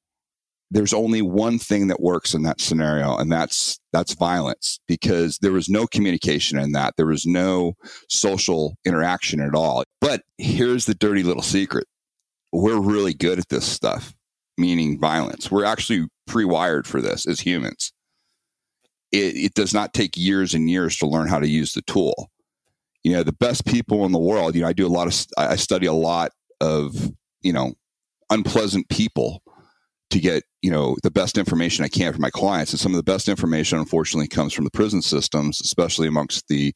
there's 0.72 0.92
only 0.92 1.22
one 1.22 1.60
thing 1.60 1.86
that 1.86 2.00
works 2.00 2.34
in 2.34 2.42
that 2.42 2.60
scenario 2.60 3.16
and 3.16 3.30
that's 3.30 3.78
that's 3.92 4.14
violence 4.14 4.80
because 4.88 5.38
there 5.38 5.52
was 5.52 5.68
no 5.68 5.86
communication 5.86 6.58
in 6.58 6.72
that. 6.72 6.94
There 6.96 7.06
was 7.06 7.24
no 7.24 7.74
social 8.08 8.76
interaction 8.84 9.40
at 9.40 9.54
all. 9.54 9.84
But 10.00 10.22
here's 10.38 10.86
the 10.86 10.94
dirty 10.94 11.22
little 11.22 11.40
secret. 11.40 11.86
We're 12.52 12.80
really 12.80 13.14
good 13.14 13.38
at 13.38 13.48
this 13.48 13.64
stuff 13.64 14.12
meaning 14.58 14.98
violence. 14.98 15.48
We're 15.48 15.64
actually 15.64 16.08
pre-wired 16.26 16.88
for 16.88 17.00
this 17.00 17.28
as 17.28 17.38
humans. 17.38 17.92
It, 19.12 19.36
it 19.36 19.54
does 19.54 19.72
not 19.72 19.94
take 19.94 20.16
years 20.16 20.52
and 20.52 20.68
years 20.68 20.96
to 20.96 21.06
learn 21.06 21.28
how 21.28 21.38
to 21.38 21.48
use 21.48 21.74
the 21.74 21.82
tool. 21.82 22.32
You 23.06 23.12
know, 23.12 23.22
the 23.22 23.32
best 23.32 23.64
people 23.64 24.04
in 24.04 24.10
the 24.10 24.18
world, 24.18 24.56
you 24.56 24.62
know, 24.62 24.68
I 24.68 24.72
do 24.72 24.84
a 24.84 24.88
lot 24.88 25.06
of, 25.06 25.26
I 25.38 25.54
study 25.54 25.86
a 25.86 25.92
lot 25.92 26.32
of, 26.60 27.12
you 27.40 27.52
know, 27.52 27.74
unpleasant 28.30 28.88
people 28.88 29.42
to 30.10 30.20
get 30.20 30.42
you 30.62 30.70
know 30.70 30.96
the 31.02 31.10
best 31.10 31.38
information 31.38 31.84
I 31.84 31.88
can 31.88 32.12
for 32.12 32.20
my 32.20 32.30
clients. 32.30 32.72
And 32.72 32.80
some 32.80 32.92
of 32.92 32.96
the 32.96 33.12
best 33.12 33.28
information, 33.28 33.78
unfortunately, 33.78 34.28
comes 34.28 34.52
from 34.52 34.64
the 34.64 34.70
prison 34.70 35.02
systems, 35.02 35.60
especially 35.60 36.08
amongst 36.08 36.48
the 36.48 36.74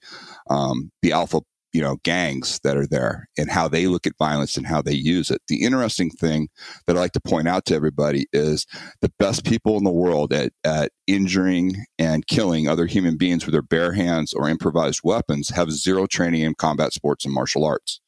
um, 0.49 0.91
the 1.03 1.13
alpha 1.13 1.41
you 1.73 1.81
know 1.81 1.97
gangs 2.03 2.61
that 2.65 2.77
are 2.77 2.87
there 2.87 3.29
and 3.39 3.51
how 3.51 3.69
they 3.69 3.87
look 3.87 4.07
at 4.07 4.19
violence 4.19 4.57
and 4.57 4.67
how 4.67 4.83
they 4.83 4.95
use 4.95 5.31
it. 5.31 5.41
The 5.49 5.63
interesting 5.63 6.11
thing 6.11 6.49
that 6.87 6.97
I 6.97 7.01
like 7.01 7.13
to 7.13 7.21
point 7.21 7.49
out 7.49 7.65
to 7.67 7.75
everybody 7.75 8.27
is 8.33 8.67
the 9.01 9.13
best 9.19 9.45
people 9.45 9.77
in 9.77 9.85
the 9.85 9.91
world 9.91 10.33
at 10.33 10.53
at 10.65 10.93
injuring 11.07 11.85
and 11.99 12.27
killing 12.27 12.69
other 12.69 12.87
human 12.87 13.17
beings 13.17 13.47
with 13.47 13.53
their 13.53 13.63
bare 13.63 13.93
hands 13.93 14.33
or 14.33 14.49
improvised 14.49 15.01
weapons 15.05 15.51
have 15.51 15.71
zero 15.71 16.07
training 16.07 16.43
in 16.43 16.55
combat 16.55 16.93
sports 16.93 17.25
and 17.25 17.35
martial 17.35 17.65
arts. 17.65 18.01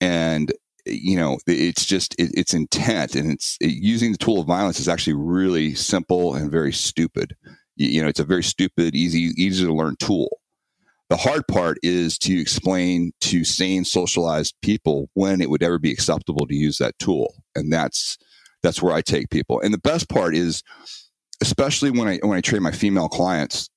And 0.00 0.52
you 0.86 1.16
know, 1.16 1.38
it's 1.46 1.84
just 1.84 2.14
it, 2.18 2.30
it's 2.34 2.54
intent, 2.54 3.14
and 3.14 3.32
it's 3.32 3.56
it, 3.60 3.72
using 3.72 4.12
the 4.12 4.18
tool 4.18 4.40
of 4.40 4.46
violence 4.46 4.78
is 4.78 4.88
actually 4.88 5.14
really 5.14 5.74
simple 5.74 6.34
and 6.34 6.50
very 6.50 6.72
stupid. 6.72 7.36
You, 7.76 7.88
you 7.88 8.02
know, 8.02 8.08
it's 8.08 8.20
a 8.20 8.24
very 8.24 8.44
stupid, 8.44 8.94
easy, 8.94 9.32
easy 9.36 9.64
to 9.64 9.74
learn 9.74 9.96
tool. 9.98 10.38
The 11.08 11.16
hard 11.16 11.46
part 11.46 11.78
is 11.82 12.18
to 12.18 12.40
explain 12.40 13.12
to 13.22 13.44
sane, 13.44 13.84
socialized 13.84 14.54
people 14.60 15.08
when 15.14 15.40
it 15.40 15.50
would 15.50 15.62
ever 15.62 15.78
be 15.78 15.92
acceptable 15.92 16.46
to 16.46 16.54
use 16.54 16.78
that 16.78 16.98
tool, 16.98 17.34
and 17.54 17.72
that's 17.72 18.18
that's 18.62 18.82
where 18.82 18.92
I 18.92 19.02
take 19.02 19.30
people. 19.30 19.60
And 19.60 19.72
the 19.72 19.78
best 19.78 20.08
part 20.08 20.34
is, 20.34 20.62
especially 21.40 21.90
when 21.90 22.08
I 22.08 22.18
when 22.22 22.36
I 22.36 22.40
train 22.40 22.62
my 22.62 22.72
female 22.72 23.08
clients, 23.08 23.70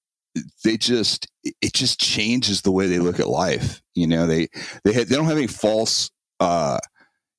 they 0.64 0.78
just 0.78 1.28
it 1.62 1.74
just 1.74 2.00
changes 2.00 2.62
the 2.62 2.72
way 2.72 2.88
they 2.88 3.00
look 3.00 3.20
at 3.20 3.28
life. 3.28 3.82
You 3.94 4.08
know, 4.08 4.26
they 4.26 4.48
they 4.84 5.04
they 5.04 5.16
don't 5.16 5.26
have 5.26 5.38
any 5.38 5.48
false 5.48 6.10
uh, 6.40 6.80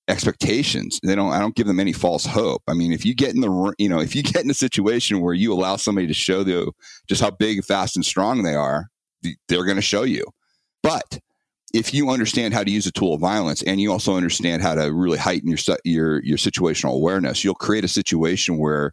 expectations. 0.07 1.01
They 1.03 1.15
don't. 1.15 1.33
I 1.33 1.41
don't 1.41 1.57
give 1.57 1.67
them 1.67 1.81
any 1.81 1.93
false 1.93 2.27
hope. 2.27 2.63
I 2.69 2.75
mean, 2.75 2.93
if 2.93 3.05
you 3.05 3.15
get 3.15 3.35
in 3.35 3.41
the 3.41 3.75
you 3.79 3.89
know 3.89 4.01
if 4.01 4.15
you 4.15 4.23
get 4.23 4.45
in 4.45 4.51
a 4.51 4.55
situation 4.55 5.21
where 5.21 5.35
you 5.35 5.53
allow 5.53 5.77
somebody 5.77 6.07
to 6.07 6.15
show 6.15 6.41
you 6.41 6.73
just 7.09 7.21
how 7.21 7.31
big, 7.31 7.65
fast, 7.65 7.97
and 7.97 8.05
strong 8.05 8.43
they 8.43 8.55
are, 8.55 8.87
they're 9.49 9.65
going 9.65 9.77
to 9.77 9.83
show 9.83 10.03
you. 10.03 10.25
But 10.83 11.21
if 11.73 11.95
you 11.95 12.11
understand 12.11 12.55
how 12.55 12.65
to 12.65 12.71
use 12.71 12.87
a 12.87 12.93
tool 12.93 13.15
of 13.15 13.21
violence 13.21 13.63
and 13.63 13.81
you 13.81 13.93
also 13.93 14.17
understand 14.17 14.63
how 14.63 14.75
to 14.75 14.93
really 14.93 15.19
heighten 15.19 15.49
your 15.49 15.59
your 15.85 16.23
your 16.23 16.39
situational 16.39 16.95
awareness, 16.95 17.45
you'll 17.45 17.55
create 17.55 17.85
a 17.85 17.89
situation 17.89 18.59
where 18.59 18.93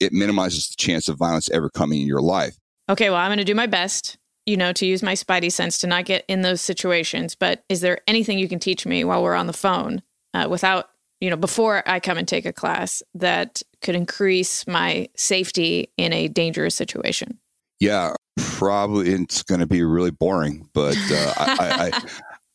it 0.00 0.12
minimizes 0.12 0.68
the 0.68 0.76
chance 0.76 1.08
of 1.08 1.18
violence 1.18 1.50
ever 1.50 1.70
coming 1.70 2.00
in 2.00 2.06
your 2.06 2.22
life. 2.22 2.56
Okay, 2.88 3.10
well, 3.10 3.18
I'm 3.18 3.28
going 3.28 3.38
to 3.38 3.44
do 3.44 3.54
my 3.54 3.66
best, 3.66 4.18
you 4.44 4.56
know, 4.56 4.72
to 4.74 4.86
use 4.86 5.02
my 5.02 5.14
spidey 5.14 5.50
sense 5.50 5.78
to 5.78 5.86
not 5.86 6.04
get 6.04 6.24
in 6.28 6.42
those 6.42 6.60
situations. 6.60 7.34
But 7.34 7.64
is 7.68 7.80
there 7.80 7.98
anything 8.06 8.38
you 8.38 8.48
can 8.48 8.58
teach 8.58 8.86
me 8.86 9.04
while 9.04 9.22
we're 9.22 9.34
on 9.34 9.46
the 9.46 9.52
phone 9.52 10.02
uh, 10.34 10.46
without 10.48 10.90
you 11.20 11.30
know 11.30 11.36
before 11.36 11.82
i 11.86 11.98
come 11.98 12.18
and 12.18 12.28
take 12.28 12.46
a 12.46 12.52
class 12.52 13.02
that 13.14 13.62
could 13.80 13.94
increase 13.94 14.66
my 14.66 15.08
safety 15.16 15.90
in 15.96 16.12
a 16.12 16.28
dangerous 16.28 16.74
situation 16.74 17.38
yeah 17.80 18.12
probably 18.36 19.10
it's 19.10 19.42
going 19.42 19.60
to 19.60 19.66
be 19.66 19.82
really 19.82 20.10
boring 20.10 20.68
but 20.74 20.96
uh, 21.10 21.34
I, 21.36 21.90
I, 21.92 22.02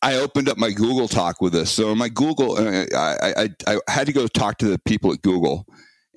I 0.14 0.16
opened 0.16 0.50
up 0.50 0.58
my 0.58 0.72
Google 0.72 1.08
talk 1.08 1.42
with 1.42 1.54
this. 1.54 1.72
So 1.72 1.94
my 1.94 2.10
Google, 2.10 2.58
uh, 2.58 2.88
I, 2.96 3.44
I, 3.44 3.50
I 3.68 3.78
had 3.88 4.08
to 4.08 4.14
go 4.14 4.26
talk 4.26 4.58
to 4.58 4.66
the 4.66 4.80
people 4.80 5.14
at 5.14 5.22
Google 5.22 5.68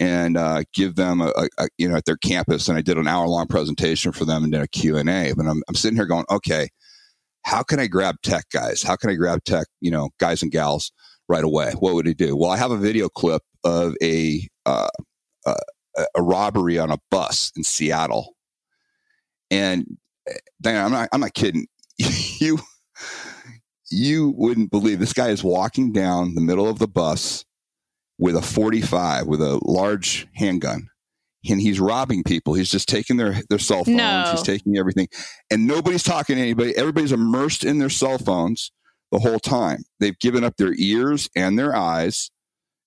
and 0.01 0.39
uh, 0.39 0.63
give 0.73 0.95
them 0.95 1.21
a, 1.21 1.31
a, 1.59 1.69
you 1.77 1.91
know 1.91 1.97
at 1.97 2.07
their 2.07 2.17
campus, 2.17 2.67
and 2.67 2.79
I 2.79 2.81
did 2.81 2.97
an 2.97 3.07
hour 3.07 3.29
long 3.29 3.47
presentation 3.47 4.13
for 4.13 4.25
them 4.25 4.43
and 4.43 4.53
did 4.53 4.63
a 4.63 4.69
Q 4.69 4.97
and 4.97 5.11
A. 5.11 5.35
But 5.37 5.47
I'm, 5.47 5.63
I'm 5.69 5.75
sitting 5.75 5.99
here 5.99 6.07
going, 6.07 6.25
okay, 6.31 6.71
how 7.43 7.63
can 7.63 7.79
I 7.79 7.87
grab 7.87 8.17
tech 8.23 8.47
guys? 8.51 8.83
How 8.83 8.97
can 8.97 9.11
I 9.11 9.17
grab 9.17 9.45
tech, 9.45 9.67
you 9.83 9.91
know, 9.91 10.09
guys 10.19 10.43
and 10.43 10.51
gals 10.51 10.91
right 11.29 11.45
away. 11.45 11.73
What 11.79 11.95
would 11.95 12.07
he 12.07 12.15
do? 12.15 12.37
Well, 12.37 12.51
I 12.51 12.57
have 12.57 12.71
a 12.71 12.77
video 12.77 13.09
clip 13.09 13.43
of 13.65 13.95
a 14.03 14.47
uh, 14.67 14.89
uh, 15.47 15.55
a 16.15 16.23
robbery 16.23 16.79
on 16.79 16.91
a 16.91 16.99
bus 17.11 17.53
in 17.57 17.63
Seattle, 17.63 18.35
and 19.51 19.87
eh, 20.29 20.35
Dan, 20.61 20.85
I'm 20.85 20.93
not 20.93 21.09
I'm 21.13 21.21
not 21.21 21.35
kidding. 21.35 21.67
you 21.99 22.59
you 23.91 24.35
wouldn't 24.37 24.71
believe 24.71 24.99
this 24.99 25.13
guy 25.13 25.29
is 25.29 25.45
walking 25.45 25.93
down 25.93 26.35
the 26.35 26.41
middle 26.41 26.69
of 26.69 26.79
the 26.79 26.89
bus 26.89 27.45
with 28.19 28.37
a 28.37 28.43
45 28.43 29.27
with 29.27 29.41
a 29.41 29.61
large 29.65 30.27
handgun 30.35 30.89
and 31.51 31.61
he's 31.61 31.81
robbing 31.81 32.23
people. 32.23 32.55
He's 32.55 32.71
just 32.71 32.89
taking 32.89 33.17
their 33.17 33.41
their 33.51 33.59
cell 33.59 33.85
phones. 33.85 33.97
No. 33.97 34.25
He's 34.31 34.43
taking 34.43 34.77
everything, 34.77 35.09
and 35.51 35.67
nobody's 35.67 36.03
talking 36.03 36.37
to 36.37 36.43
anybody. 36.43 36.77
Everybody's 36.77 37.13
immersed 37.13 37.65
in 37.65 37.79
their 37.79 37.91
cell 37.91 38.19
phones 38.19 38.73
the 39.13 39.19
whole 39.19 39.39
time. 39.39 39.85
They've 40.01 40.19
given 40.19 40.45
up 40.45 40.57
their 40.57 40.75
ears 40.77 41.29
and 41.37 41.59
their 41.59 41.75
eyes, 41.75 42.31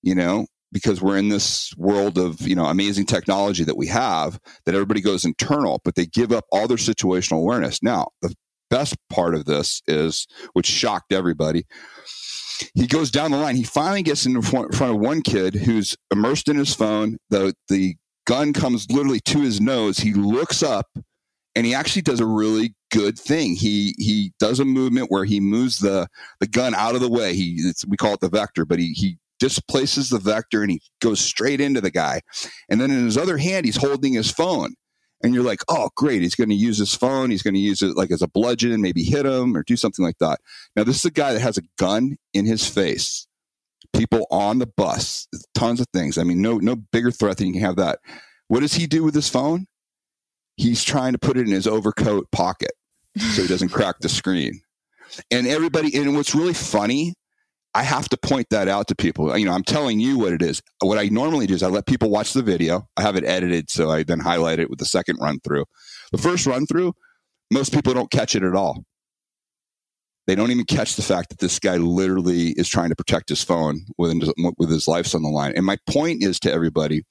you 0.02 0.14
know, 0.14 0.46
because 0.72 1.00
we're 1.00 1.16
in 1.16 1.28
this 1.28 1.72
world 1.76 2.18
of, 2.18 2.40
you 2.40 2.54
know, 2.54 2.66
amazing 2.66 3.06
technology 3.06 3.64
that 3.64 3.76
we 3.76 3.86
have 3.86 4.38
that 4.64 4.74
everybody 4.74 5.00
goes 5.00 5.24
internal, 5.24 5.80
but 5.84 5.94
they 5.94 6.06
give 6.06 6.32
up 6.32 6.44
all 6.52 6.68
their 6.68 6.76
situational 6.76 7.38
awareness. 7.38 7.82
Now, 7.82 8.08
the 8.22 8.34
best 8.70 8.96
part 9.08 9.34
of 9.34 9.46
this 9.46 9.82
is, 9.86 10.26
which 10.52 10.66
shocked 10.66 11.12
everybody, 11.12 11.66
he 12.74 12.86
goes 12.86 13.10
down 13.10 13.30
the 13.30 13.36
line. 13.36 13.56
He 13.56 13.64
finally 13.64 14.02
gets 14.02 14.26
in 14.26 14.40
front 14.42 14.74
of 14.80 14.96
one 14.96 15.22
kid 15.22 15.54
who's 15.54 15.96
immersed 16.10 16.48
in 16.48 16.56
his 16.56 16.74
phone. 16.74 17.18
The, 17.30 17.54
the 17.68 17.96
gun 18.26 18.52
comes 18.52 18.90
literally 18.90 19.20
to 19.20 19.40
his 19.40 19.60
nose. 19.60 19.98
He 19.98 20.12
looks 20.12 20.62
up 20.62 20.86
and 21.58 21.66
he 21.66 21.74
actually 21.74 22.02
does 22.02 22.20
a 22.20 22.26
really 22.26 22.74
good 22.92 23.18
thing. 23.18 23.56
He 23.56 23.94
he 23.98 24.32
does 24.38 24.60
a 24.60 24.64
movement 24.64 25.10
where 25.10 25.24
he 25.24 25.40
moves 25.40 25.78
the 25.78 26.08
the 26.40 26.46
gun 26.46 26.74
out 26.74 26.94
of 26.94 27.00
the 27.00 27.08
way. 27.08 27.34
He 27.34 27.72
we 27.88 27.96
call 27.96 28.14
it 28.14 28.20
the 28.20 28.28
vector, 28.28 28.64
but 28.64 28.78
he 28.78 28.92
he 28.92 29.18
displaces 29.38 30.08
the 30.08 30.18
vector 30.18 30.62
and 30.62 30.70
he 30.70 30.82
goes 31.00 31.20
straight 31.20 31.60
into 31.60 31.80
the 31.80 31.90
guy. 31.90 32.20
And 32.68 32.80
then 32.80 32.90
in 32.90 33.04
his 33.04 33.18
other 33.18 33.38
hand, 33.38 33.66
he's 33.66 33.76
holding 33.76 34.14
his 34.14 34.30
phone. 34.30 34.74
And 35.22 35.34
you're 35.34 35.44
like, 35.44 35.60
oh, 35.68 35.90
great. 35.96 36.22
He's 36.22 36.36
going 36.36 36.50
to 36.50 36.54
use 36.54 36.78
his 36.78 36.94
phone. 36.94 37.30
He's 37.30 37.42
going 37.42 37.54
to 37.54 37.60
use 37.60 37.82
it 37.82 37.96
like 37.96 38.12
as 38.12 38.22
a 38.22 38.28
bludgeon, 38.28 38.80
maybe 38.80 39.02
hit 39.02 39.26
him 39.26 39.56
or 39.56 39.64
do 39.64 39.76
something 39.76 40.04
like 40.04 40.18
that. 40.18 40.38
Now, 40.76 40.84
this 40.84 40.96
is 40.96 41.04
a 41.04 41.10
guy 41.10 41.32
that 41.32 41.40
has 41.40 41.58
a 41.58 41.62
gun 41.76 42.16
in 42.32 42.46
his 42.46 42.68
face. 42.68 43.26
People 43.92 44.26
on 44.30 44.58
the 44.58 44.68
bus, 44.76 45.26
tons 45.54 45.80
of 45.80 45.86
things. 45.92 46.18
I 46.18 46.22
mean, 46.22 46.40
no, 46.40 46.58
no 46.58 46.76
bigger 46.76 47.10
threat 47.10 47.38
than 47.38 47.48
you 47.48 47.54
can 47.54 47.62
have 47.62 47.76
that. 47.76 47.98
What 48.46 48.60
does 48.60 48.74
he 48.74 48.86
do 48.86 49.02
with 49.02 49.14
his 49.14 49.28
phone? 49.28 49.66
he's 50.58 50.84
trying 50.84 51.12
to 51.12 51.18
put 51.18 51.38
it 51.38 51.46
in 51.46 51.52
his 51.52 51.66
overcoat 51.66 52.30
pocket 52.30 52.72
so 53.16 53.42
he 53.42 53.48
doesn't 53.48 53.68
crack 53.72 54.00
the 54.00 54.08
screen. 54.08 54.60
And 55.30 55.46
everybody, 55.46 55.96
and 55.96 56.14
what's 56.14 56.34
really 56.34 56.52
funny, 56.52 57.14
I 57.78 57.84
have 57.84 58.08
to 58.08 58.16
point 58.16 58.48
that 58.50 58.66
out 58.66 58.88
to 58.88 58.96
people. 58.96 59.38
You 59.38 59.46
know, 59.46 59.52
I'm 59.52 59.62
telling 59.62 60.00
you 60.00 60.18
what 60.18 60.32
it 60.32 60.42
is. 60.42 60.60
What 60.82 60.98
I 60.98 61.04
normally 61.04 61.46
do 61.46 61.54
is 61.54 61.62
I 61.62 61.68
let 61.68 61.86
people 61.86 62.10
watch 62.10 62.32
the 62.32 62.42
video. 62.42 62.88
I 62.96 63.02
have 63.02 63.14
it 63.14 63.22
edited, 63.22 63.70
so 63.70 63.88
I 63.88 64.02
then 64.02 64.18
highlight 64.18 64.58
it 64.58 64.68
with 64.68 64.80
the 64.80 64.84
second 64.84 65.18
run 65.20 65.38
through. 65.44 65.64
The 66.10 66.18
first 66.18 66.44
run 66.44 66.66
through, 66.66 66.94
most 67.52 67.72
people 67.72 67.94
don't 67.94 68.10
catch 68.10 68.34
it 68.34 68.42
at 68.42 68.56
all. 68.56 68.82
They 70.26 70.34
don't 70.34 70.50
even 70.50 70.64
catch 70.64 70.96
the 70.96 71.02
fact 71.02 71.28
that 71.28 71.38
this 71.38 71.60
guy 71.60 71.76
literally 71.76 72.48
is 72.56 72.68
trying 72.68 72.88
to 72.88 72.96
protect 72.96 73.28
his 73.28 73.44
phone 73.44 73.82
with, 73.96 74.28
with 74.58 74.70
his 74.70 74.88
life's 74.88 75.14
on 75.14 75.22
the 75.22 75.28
line. 75.28 75.52
And 75.54 75.64
my 75.64 75.76
point 75.88 76.24
is 76.24 76.40
to 76.40 76.52
everybody 76.52 77.04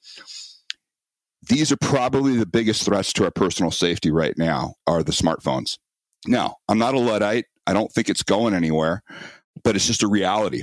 these 1.48 1.72
are 1.72 1.78
probably 1.78 2.36
the 2.36 2.44
biggest 2.44 2.84
threats 2.84 3.14
to 3.14 3.24
our 3.24 3.30
personal 3.30 3.70
safety 3.70 4.10
right 4.10 4.36
now 4.36 4.74
are 4.86 5.02
the 5.02 5.12
smartphones. 5.12 5.78
Now, 6.26 6.56
I'm 6.68 6.78
not 6.78 6.94
a 6.94 6.98
Luddite. 6.98 7.46
I 7.66 7.72
don't 7.72 7.92
think 7.92 8.08
it's 8.08 8.22
going 8.22 8.54
anywhere, 8.54 9.02
but 9.62 9.76
it's 9.76 9.86
just 9.86 10.02
a 10.02 10.08
reality 10.08 10.62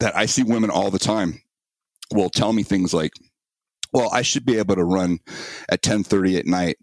that 0.00 0.16
I 0.16 0.26
see 0.26 0.42
women 0.42 0.70
all 0.70 0.90
the 0.90 0.98
time 0.98 1.40
will 2.12 2.30
tell 2.30 2.52
me 2.52 2.62
things 2.62 2.92
like, 2.92 3.12
well, 3.92 4.10
I 4.12 4.22
should 4.22 4.44
be 4.44 4.58
able 4.58 4.74
to 4.74 4.84
run 4.84 5.20
at 5.68 5.84
1030 5.86 6.38
at 6.38 6.46
night, 6.46 6.76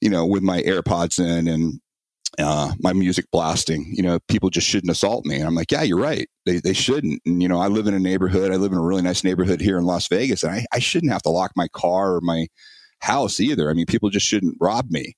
you 0.00 0.10
know, 0.10 0.26
with 0.26 0.42
my 0.42 0.60
AirPods 0.62 1.18
in 1.18 1.46
and 1.46 1.80
uh, 2.38 2.72
my 2.80 2.92
music 2.92 3.26
blasting. 3.30 3.92
You 3.94 4.02
know, 4.02 4.18
people 4.28 4.50
just 4.50 4.66
shouldn't 4.66 4.90
assault 4.90 5.24
me. 5.24 5.36
And 5.36 5.46
I'm 5.46 5.54
like, 5.54 5.70
yeah, 5.70 5.82
you're 5.82 6.00
right. 6.00 6.28
They, 6.46 6.58
they 6.58 6.72
shouldn't. 6.72 7.22
And, 7.24 7.40
you 7.40 7.48
know, 7.48 7.60
I 7.60 7.68
live 7.68 7.86
in 7.86 7.94
a 7.94 8.00
neighborhood. 8.00 8.50
I 8.50 8.56
live 8.56 8.72
in 8.72 8.78
a 8.78 8.84
really 8.84 9.02
nice 9.02 9.22
neighborhood 9.22 9.60
here 9.60 9.78
in 9.78 9.84
Las 9.84 10.08
Vegas. 10.08 10.42
And 10.42 10.52
I, 10.52 10.66
I 10.72 10.80
shouldn't 10.80 11.12
have 11.12 11.22
to 11.22 11.30
lock 11.30 11.52
my 11.54 11.68
car 11.68 12.14
or 12.14 12.20
my 12.20 12.48
house 13.00 13.40
either. 13.40 13.70
I 13.70 13.74
mean, 13.74 13.86
people 13.86 14.10
just 14.10 14.26
shouldn't 14.26 14.56
rob 14.60 14.90
me. 14.90 15.14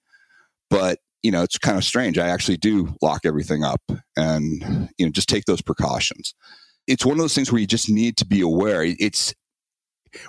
But, 0.69 0.99
you 1.23 1.31
know, 1.31 1.43
it's 1.43 1.59
kind 1.59 1.79
of 1.79 1.85
strange. 1.85 2.19
I 2.19 2.29
actually 2.29 2.57
do 2.57 2.95
lock 3.01 3.21
everything 3.25 3.65
up 3.65 3.81
and, 4.17 4.91
you 4.99 5.07
know, 5.07 5.13
just 5.13 5.29
take 5.29 5.45
those 5.45 5.63
precautions. 5.63 6.35
It's 6.87 7.07
one 7.07 7.15
of 7.15 7.21
those 7.21 7.35
things 7.35 7.53
where 7.53 7.61
you 7.61 7.67
just 7.67 7.89
need 7.89 8.17
to 8.17 8.27
be 8.27 8.41
aware. 8.41 8.83
It's, 8.85 9.35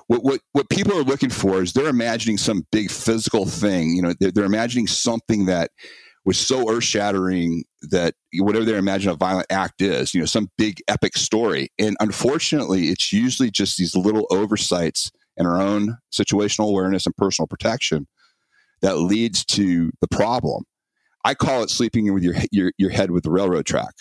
what, 0.07 0.23
what 0.23 0.39
what 0.53 0.69
people 0.69 0.97
are 0.97 1.03
looking 1.03 1.29
for 1.29 1.61
is 1.61 1.73
they're 1.73 1.87
imagining 1.87 2.37
some 2.37 2.65
big 2.71 2.89
physical 2.89 3.45
thing. 3.45 3.95
You 3.95 4.01
know, 4.01 4.13
they're, 4.17 4.31
they're 4.31 4.45
imagining 4.45 4.87
something 4.87 5.45
that 5.47 5.71
was 6.23 6.39
so 6.39 6.71
earth 6.71 6.85
shattering 6.85 7.65
that 7.89 8.13
whatever 8.35 8.63
they 8.63 8.77
imagine 8.77 9.11
a 9.11 9.15
violent 9.15 9.47
act 9.49 9.81
is, 9.81 10.13
you 10.13 10.21
know, 10.21 10.25
some 10.25 10.49
big 10.57 10.81
epic 10.87 11.17
story. 11.17 11.67
And 11.77 11.97
unfortunately, 11.99 12.87
it's 12.87 13.11
usually 13.11 13.51
just 13.51 13.77
these 13.77 13.93
little 13.93 14.25
oversights 14.31 15.11
in 15.35 15.45
our 15.45 15.59
own 15.59 15.97
situational 16.13 16.69
awareness 16.69 17.05
and 17.05 17.15
personal 17.17 17.47
protection 17.47 18.07
that 18.81 18.99
leads 18.99 19.43
to 19.45 19.91
the 19.99 20.07
problem. 20.07 20.63
I 21.23 21.33
call 21.33 21.63
it 21.63 21.69
sleeping 21.69 22.13
with 22.13 22.23
your 22.23 22.35
your 22.51 22.71
your 22.77 22.89
head 22.89 23.11
with 23.11 23.23
the 23.23 23.31
railroad 23.31 23.65
track, 23.65 23.95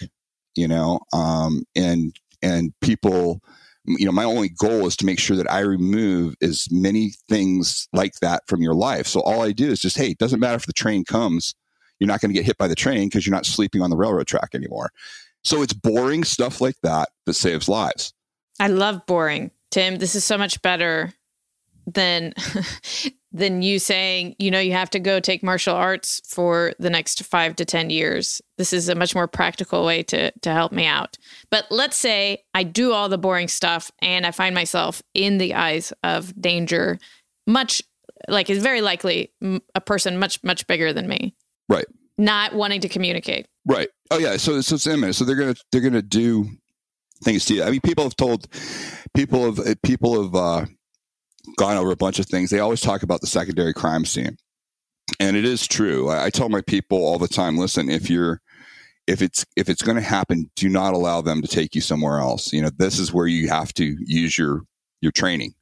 you 0.56 0.68
know, 0.68 1.00
um, 1.12 1.64
and 1.76 2.14
and 2.42 2.72
people, 2.80 3.40
you 3.86 4.04
know, 4.04 4.12
my 4.12 4.24
only 4.24 4.48
goal 4.48 4.86
is 4.86 4.96
to 4.96 5.06
make 5.06 5.18
sure 5.18 5.36
that 5.36 5.50
I 5.50 5.60
remove 5.60 6.34
as 6.42 6.66
many 6.70 7.12
things 7.28 7.88
like 7.92 8.14
that 8.20 8.42
from 8.48 8.62
your 8.62 8.74
life. 8.74 9.06
So 9.06 9.20
all 9.20 9.42
I 9.42 9.52
do 9.52 9.70
is 9.70 9.80
just, 9.80 9.96
hey, 9.96 10.10
it 10.10 10.18
doesn't 10.18 10.40
matter 10.40 10.56
if 10.56 10.66
the 10.66 10.72
train 10.72 11.04
comes, 11.04 11.54
you're 12.00 12.08
not 12.08 12.20
going 12.20 12.30
to 12.30 12.34
get 12.34 12.44
hit 12.44 12.58
by 12.58 12.66
the 12.66 12.74
train 12.74 13.08
because 13.08 13.26
you're 13.26 13.34
not 13.34 13.46
sleeping 13.46 13.80
on 13.80 13.90
the 13.90 13.96
railroad 13.96 14.26
track 14.26 14.50
anymore. 14.54 14.90
So 15.44 15.62
it's 15.62 15.72
boring 15.72 16.24
stuff 16.24 16.60
like 16.60 16.76
that 16.82 17.10
that 17.26 17.34
saves 17.34 17.68
lives. 17.68 18.12
I 18.58 18.68
love 18.68 19.06
boring. 19.06 19.50
Tim, 19.70 19.96
this 19.96 20.14
is 20.14 20.24
so 20.24 20.36
much 20.36 20.60
better 20.62 21.12
than 21.86 22.34
than 23.32 23.62
you 23.62 23.78
saying, 23.78 24.36
you 24.38 24.50
know, 24.50 24.60
you 24.60 24.72
have 24.72 24.90
to 24.90 25.00
go 25.00 25.18
take 25.18 25.42
martial 25.42 25.74
arts 25.74 26.20
for 26.26 26.74
the 26.78 26.90
next 26.90 27.24
5 27.24 27.56
to 27.56 27.64
10 27.64 27.90
years. 27.90 28.42
This 28.58 28.72
is 28.72 28.88
a 28.88 28.94
much 28.94 29.14
more 29.14 29.26
practical 29.26 29.84
way 29.84 30.02
to 30.04 30.30
to 30.30 30.52
help 30.52 30.72
me 30.72 30.86
out. 30.86 31.16
But 31.50 31.66
let's 31.70 31.96
say 31.96 32.44
I 32.54 32.62
do 32.62 32.92
all 32.92 33.08
the 33.08 33.18
boring 33.18 33.48
stuff 33.48 33.90
and 34.00 34.26
I 34.26 34.30
find 34.30 34.54
myself 34.54 35.02
in 35.14 35.38
the 35.38 35.54
eyes 35.54 35.92
of 36.02 36.38
danger 36.40 36.98
much 37.46 37.82
like 38.28 38.48
it's 38.48 38.62
very 38.62 38.82
likely 38.82 39.32
a 39.74 39.80
person 39.80 40.18
much 40.18 40.42
much 40.44 40.66
bigger 40.66 40.92
than 40.92 41.08
me. 41.08 41.34
Right. 41.68 41.86
Not 42.18 42.54
wanting 42.54 42.82
to 42.82 42.88
communicate. 42.88 43.46
Right. 43.66 43.88
Oh 44.10 44.18
yeah. 44.18 44.36
So 44.36 44.60
so 44.60 44.74
it's 44.74 44.86
imminent. 44.86 45.16
So 45.16 45.24
they're 45.24 45.36
gonna 45.36 45.54
they're 45.70 45.80
gonna 45.80 46.02
do 46.02 46.48
things 47.22 47.44
to 47.46 47.54
you. 47.54 47.62
I 47.62 47.70
mean, 47.70 47.80
people 47.80 48.04
have 48.04 48.16
told 48.16 48.46
people 49.14 49.52
have 49.52 49.82
people 49.82 50.22
have 50.22 50.34
uh, 50.34 50.66
gone 51.56 51.76
over 51.76 51.90
a 51.90 51.96
bunch 51.96 52.18
of 52.18 52.26
things. 52.26 52.50
They 52.50 52.60
always 52.60 52.80
talk 52.80 53.02
about 53.02 53.20
the 53.20 53.26
secondary 53.26 53.72
crime 53.72 54.04
scene, 54.04 54.36
and 55.20 55.36
it 55.36 55.44
is 55.44 55.66
true. 55.66 56.08
I, 56.08 56.26
I 56.26 56.30
tell 56.30 56.48
my 56.48 56.62
people 56.62 56.98
all 56.98 57.18
the 57.18 57.28
time: 57.28 57.56
listen, 57.56 57.88
if 57.88 58.10
you're 58.10 58.40
if 59.06 59.22
it's 59.22 59.44
if 59.56 59.68
it's 59.68 59.82
going 59.82 59.96
to 59.96 60.02
happen, 60.02 60.50
do 60.56 60.68
not 60.68 60.94
allow 60.94 61.20
them 61.20 61.42
to 61.42 61.48
take 61.48 61.74
you 61.74 61.80
somewhere 61.80 62.18
else. 62.18 62.52
You 62.52 62.62
know, 62.62 62.70
this 62.76 62.98
is 62.98 63.12
where 63.12 63.26
you 63.26 63.48
have 63.48 63.72
to 63.74 63.96
use 64.00 64.38
your 64.38 64.62
your 65.00 65.12
training. 65.12 65.54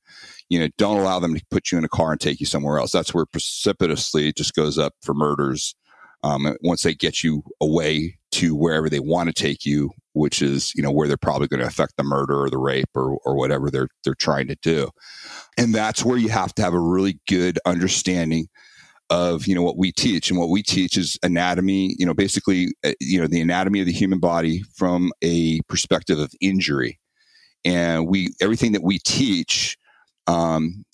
You 0.49 0.59
know, 0.59 0.69
don't 0.79 0.99
allow 0.99 1.21
them 1.21 1.35
to 1.35 1.45
put 1.51 1.71
you 1.71 1.79
in 1.79 1.85
a 1.85 1.89
car 1.89 2.13
and 2.13 2.21
take 2.21 2.41
you 2.41 2.47
somewhere 2.47 2.79
else. 2.79 2.93
That's 2.93 3.15
where 3.15 3.27
precipitously 3.27 4.29
it 4.29 4.37
just 4.37 4.55
goes 4.55 4.79
up 4.79 4.95
for 5.03 5.15
murders. 5.15 5.75
Um, 6.23 6.57
once 6.63 6.83
they 6.83 6.95
get 6.95 7.25
you 7.25 7.43
away 7.61 8.19
to 8.33 8.55
wherever 8.55 8.91
they 8.91 9.01
want 9.01 9.29
to 9.29 9.33
take 9.33 9.65
you, 9.65 9.91
which 10.13 10.43
is 10.43 10.73
you 10.75 10.83
know 10.83 10.91
where 10.91 11.09
they're 11.09 11.17
probably 11.17 11.49
going 11.49 11.61
to 11.61 11.67
affect 11.67 11.95
the 11.97 12.05
murder 12.05 12.43
or 12.43 12.51
the 12.51 12.59
rape 12.59 12.89
or 12.95 13.19
or 13.25 13.37
whatever 13.37 13.71
they're 13.71 13.89
they're 14.05 14.15
trying 14.15 14.49
to 14.49 14.57
do. 14.63 14.91
And 15.57 15.75
that's 15.75 16.05
where 16.05 16.19
you 16.19 16.29
have 16.29 16.55
to 16.55 16.63
have 16.63 16.75
a 16.75 16.81
really 16.81 17.21
good 17.29 17.59
understanding 17.65 18.49
of 19.09 19.47
you 19.47 19.55
know 19.55 19.63
what 19.63 19.79
we 19.79 19.93
teach. 19.93 20.31
And 20.31 20.39
what 20.39 20.51
we 20.51 20.63
teach 20.63 20.97
is 20.97 21.19
anatomy 21.23 21.95
you 21.99 22.07
know 22.07 22.15
basically 22.15 22.69
uh, 22.85 22.93
you 23.01 23.21
know 23.21 23.27
the 23.27 23.41
anatomy 23.41 23.81
of 23.81 23.87
the 23.87 23.93
human 23.93 24.21
body 24.21 24.63
from 24.77 25.13
a 25.23 25.61
perspective 25.63 26.19
of 26.19 26.33
injury. 26.41 26.99
And 27.65 28.07
we 28.07 28.35
everything 28.41 28.73
that 28.73 28.83
we 28.83 28.99
teach 28.99 29.77
um, 30.27 30.85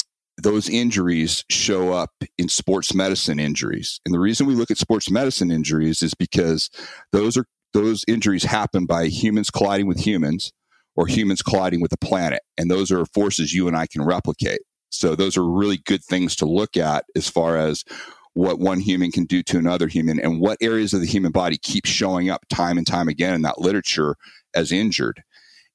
those 0.42 0.68
injuries 0.68 1.44
show 1.50 1.92
up 1.92 2.10
in 2.36 2.48
sports 2.48 2.94
medicine 2.94 3.38
injuries 3.38 4.00
and 4.04 4.14
the 4.14 4.18
reason 4.18 4.46
we 4.46 4.54
look 4.54 4.70
at 4.70 4.78
sports 4.78 5.10
medicine 5.10 5.50
injuries 5.50 6.02
is 6.02 6.14
because 6.14 6.70
those 7.12 7.36
are 7.36 7.46
those 7.76 8.04
injuries 8.08 8.44
happen 8.44 8.86
by 8.86 9.06
humans 9.06 9.50
colliding 9.50 9.86
with 9.86 9.98
humans 9.98 10.52
or 10.96 11.06
humans 11.06 11.42
colliding 11.42 11.80
with 11.80 11.90
the 11.90 11.98
planet. 11.98 12.40
And 12.56 12.70
those 12.70 12.90
are 12.90 13.04
forces 13.06 13.52
you 13.52 13.68
and 13.68 13.76
I 13.76 13.86
can 13.86 14.02
replicate. 14.02 14.60
So 14.88 15.14
those 15.14 15.36
are 15.36 15.44
really 15.44 15.78
good 15.84 16.02
things 16.02 16.34
to 16.36 16.46
look 16.46 16.76
at 16.76 17.04
as 17.14 17.28
far 17.28 17.58
as 17.58 17.84
what 18.32 18.58
one 18.58 18.80
human 18.80 19.10
can 19.10 19.24
do 19.24 19.42
to 19.42 19.58
another 19.58 19.88
human 19.88 20.18
and 20.18 20.40
what 20.40 20.58
areas 20.60 20.94
of 20.94 21.00
the 21.00 21.06
human 21.06 21.32
body 21.32 21.58
keep 21.62 21.86
showing 21.86 22.30
up 22.30 22.46
time 22.48 22.78
and 22.78 22.86
time 22.86 23.08
again 23.08 23.34
in 23.34 23.42
that 23.42 23.60
literature 23.60 24.16
as 24.54 24.72
injured. 24.72 25.22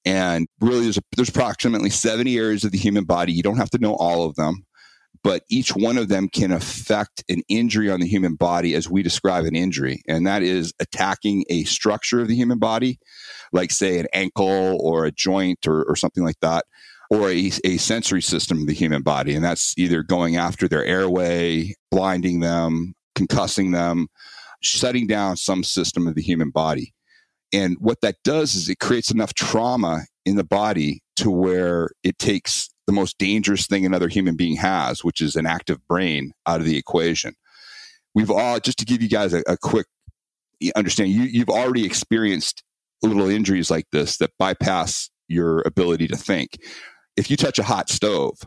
And 0.05 0.47
really, 0.59 0.83
there's, 0.83 0.97
a, 0.97 1.01
there's 1.15 1.29
approximately 1.29 1.89
70 1.89 2.37
areas 2.37 2.63
of 2.63 2.71
the 2.71 2.77
human 2.77 3.03
body. 3.03 3.33
You 3.33 3.43
don't 3.43 3.57
have 3.57 3.69
to 3.71 3.77
know 3.77 3.95
all 3.95 4.25
of 4.25 4.35
them 4.35 4.65
but 5.23 5.43
each 5.49 5.75
one 5.75 5.97
of 5.97 6.07
them 6.07 6.27
can 6.27 6.51
affect 6.51 7.23
an 7.29 7.41
injury 7.47 7.91
on 7.91 7.99
the 7.99 8.07
human 8.07 8.35
body 8.35 8.73
as 8.73 8.89
we 8.89 9.03
describe 9.03 9.45
an 9.45 9.55
injury. 9.55 10.01
And 10.07 10.25
that 10.25 10.41
is 10.41 10.73
attacking 10.79 11.45
a 11.49 11.63
structure 11.65 12.21
of 12.21 12.27
the 12.27 12.35
human 12.35 12.59
body, 12.59 12.99
like, 13.51 13.71
say, 13.71 13.99
an 13.99 14.07
ankle 14.13 14.77
or 14.81 15.05
a 15.05 15.11
joint 15.11 15.67
or, 15.67 15.83
or 15.83 15.95
something 15.95 16.23
like 16.23 16.39
that, 16.41 16.65
or 17.11 17.29
a, 17.29 17.51
a 17.63 17.77
sensory 17.77 18.21
system 18.21 18.61
of 18.61 18.67
the 18.67 18.73
human 18.73 19.03
body. 19.03 19.35
And 19.35 19.43
that's 19.43 19.77
either 19.77 20.01
going 20.01 20.37
after 20.37 20.67
their 20.67 20.85
airway, 20.85 21.75
blinding 21.91 22.39
them, 22.39 22.93
concussing 23.15 23.73
them, 23.73 24.07
shutting 24.61 25.07
down 25.07 25.37
some 25.37 25.63
system 25.63 26.07
of 26.07 26.15
the 26.15 26.21
human 26.21 26.49
body. 26.49 26.93
And 27.53 27.77
what 27.79 28.01
that 28.01 28.17
does 28.23 28.55
is 28.55 28.69
it 28.69 28.79
creates 28.79 29.11
enough 29.11 29.33
trauma 29.33 30.03
in 30.25 30.35
the 30.35 30.43
body 30.43 31.01
to 31.17 31.29
where 31.29 31.89
it 32.03 32.17
takes 32.17 32.69
the 32.87 32.93
most 32.93 33.17
dangerous 33.17 33.67
thing 33.67 33.85
another 33.85 34.07
human 34.07 34.35
being 34.35 34.55
has, 34.57 35.03
which 35.03 35.21
is 35.21 35.35
an 35.35 35.45
active 35.45 35.85
brain, 35.87 36.31
out 36.45 36.59
of 36.59 36.65
the 36.65 36.77
equation. 36.77 37.33
We've 38.13 38.31
all, 38.31 38.59
just 38.59 38.79
to 38.79 38.85
give 38.85 39.01
you 39.01 39.09
guys 39.09 39.33
a, 39.33 39.43
a 39.47 39.57
quick 39.57 39.87
understanding, 40.75 41.15
you, 41.15 41.23
you've 41.23 41.49
already 41.49 41.85
experienced 41.85 42.63
little 43.01 43.29
injuries 43.29 43.71
like 43.71 43.85
this 43.91 44.17
that 44.17 44.31
bypass 44.37 45.09
your 45.27 45.61
ability 45.65 46.07
to 46.07 46.17
think. 46.17 46.57
If 47.17 47.31
you 47.31 47.37
touch 47.37 47.59
a 47.59 47.63
hot 47.63 47.89
stove, 47.89 48.37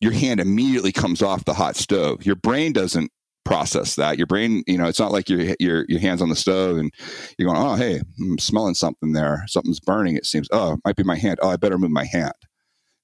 your 0.00 0.12
hand 0.12 0.40
immediately 0.40 0.92
comes 0.92 1.22
off 1.22 1.44
the 1.44 1.54
hot 1.54 1.76
stove. 1.76 2.24
Your 2.24 2.36
brain 2.36 2.72
doesn't 2.72 3.10
process 3.44 3.96
that. 3.96 4.18
Your 4.18 4.26
brain, 4.26 4.62
you 4.66 4.78
know, 4.78 4.86
it's 4.86 5.00
not 5.00 5.12
like 5.12 5.28
your 5.28 5.54
your 5.58 5.84
your 5.88 6.00
hands 6.00 6.22
on 6.22 6.28
the 6.28 6.36
stove 6.36 6.76
and 6.76 6.92
you're 7.38 7.52
going, 7.52 7.60
oh 7.60 7.74
hey, 7.74 8.00
I'm 8.20 8.38
smelling 8.38 8.74
something 8.74 9.12
there. 9.12 9.44
Something's 9.46 9.80
burning. 9.80 10.16
It 10.16 10.26
seems. 10.26 10.48
Oh, 10.52 10.74
it 10.74 10.80
might 10.84 10.96
be 10.96 11.02
my 11.02 11.16
hand. 11.16 11.38
Oh, 11.42 11.50
I 11.50 11.56
better 11.56 11.78
move 11.78 11.90
my 11.90 12.04
hand. 12.04 12.32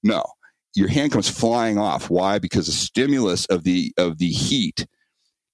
No, 0.03 0.23
your 0.75 0.87
hand 0.87 1.11
comes 1.11 1.29
flying 1.29 1.77
off. 1.77 2.09
Why? 2.09 2.39
Because 2.39 2.67
the 2.67 2.71
stimulus 2.71 3.45
of 3.47 3.63
the 3.63 3.93
of 3.97 4.17
the 4.17 4.29
heat 4.29 4.85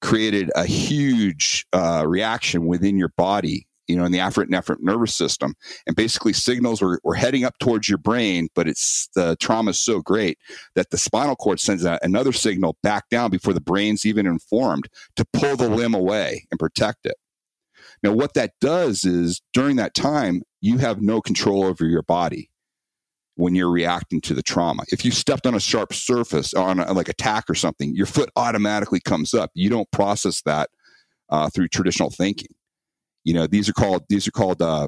created 0.02 0.52
a 0.56 0.66
huge 0.66 1.66
uh, 1.74 2.04
reaction 2.06 2.66
within 2.68 2.98
your 2.98 3.12
body, 3.18 3.68
you 3.88 3.96
know, 3.96 4.06
in 4.06 4.12
the 4.12 4.20
afferent 4.20 4.50
nervous 4.80 5.16
system, 5.16 5.54
and 5.86 5.96
basically 5.96 6.34
signals 6.34 6.82
were, 6.82 7.00
were 7.04 7.16
heading 7.16 7.44
up 7.44 7.58
towards 7.60 7.88
your 7.88 7.98
brain, 7.98 8.48
but 8.56 8.68
it's 8.68 9.10
the 9.16 9.36
trauma 9.40 9.72
is 9.72 9.80
so 9.80 10.02
great 10.02 10.38
that 10.76 10.90
the 10.90 10.98
spinal 10.98 11.36
cord 11.36 11.60
sends 11.60 11.84
another 11.84 12.32
signal 12.32 12.78
back 12.84 13.10
down 13.10 13.30
before 13.30 13.54
the 13.54 13.62
brain's 13.62 14.06
even 14.06 14.26
informed 14.26 14.88
to 15.16 15.26
pull 15.34 15.56
the 15.56 15.70
limb 15.70 15.94
away 15.94 16.46
and 16.52 16.60
protect 16.60 17.06
it. 17.06 17.16
Now, 18.04 18.14
what 18.14 18.34
that 18.34 18.54
does 18.60 19.06
is 19.06 19.42
during 19.54 19.78
that 19.78 19.94
time, 19.94 20.42
you 20.62 20.78
have 20.80 21.02
no 21.02 21.22
control 21.22 21.64
over 21.64 21.86
your 21.86 22.04
body 22.04 22.50
when 23.36 23.54
you're 23.54 23.72
reacting 23.72 24.22
to 24.22 24.34
the 24.34 24.42
trauma. 24.42 24.84
If 24.92 25.04
you 25.04 25.12
stepped 25.12 25.46
on 25.46 25.56
a 25.56 25.60
sharp 25.60 25.94
surface 25.94 26.54
on 26.54 26.80
a, 26.80 26.94
like 26.94 27.10
a 27.10 27.14
tack 27.14 27.50
or 27.50 27.56
something, 27.56 27.94
your 27.96 28.06
foot 28.06 28.30
automatically 28.36 29.00
comes 29.00 29.34
up. 29.34 29.52
You 29.54 29.70
don't 29.70 29.90
process 29.92 30.42
that 30.44 30.70
uh, 31.30 31.50
through 31.50 31.68
traditional 31.70 32.10
thinking. 32.10 32.48
You 33.26 33.34
know, 33.34 33.48
these 33.48 33.68
are 33.68 33.74
called 33.74 34.04
these 34.08 34.28
are 34.28 34.32
called 34.32 34.62
uh, 34.62 34.88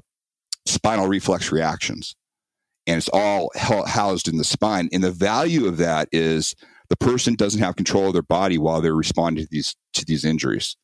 spinal 0.65 1.07
reflex 1.07 1.51
reactions, 1.51 2.15
and 2.85 2.97
it's 2.97 3.09
all 3.09 3.51
housed 3.55 4.29
in 4.29 4.37
the 4.37 4.45
spine. 4.45 4.87
And 4.93 5.03
the 5.03 5.11
value 5.11 5.67
of 5.67 5.77
that 5.77 6.07
is 6.13 6.55
the 6.89 6.95
person 6.95 7.35
doesn't 7.35 7.61
have 7.61 7.75
control 7.75 8.07
of 8.07 8.13
their 8.13 8.21
body 8.21 8.57
while 8.57 8.79
they're 8.79 8.95
responding 8.95 9.43
to 9.43 9.49
these 9.51 9.75
to 9.93 10.05
these 10.05 10.23
injuries. 10.23 10.77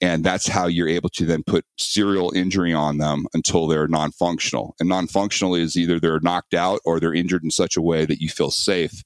And 0.00 0.24
that's 0.24 0.48
how 0.48 0.66
you're 0.66 0.88
able 0.88 1.08
to 1.10 1.24
then 1.24 1.42
put 1.42 1.64
serial 1.78 2.30
injury 2.34 2.74
on 2.74 2.98
them 2.98 3.26
until 3.32 3.66
they're 3.66 3.88
non-functional. 3.88 4.74
And 4.78 4.90
non-functional 4.90 5.54
is 5.54 5.74
either 5.74 5.98
they're 5.98 6.20
knocked 6.20 6.52
out 6.52 6.80
or 6.84 7.00
they're 7.00 7.14
injured 7.14 7.42
in 7.42 7.50
such 7.50 7.78
a 7.78 7.82
way 7.82 8.04
that 8.04 8.20
you 8.20 8.28
feel 8.28 8.50
safe 8.50 9.02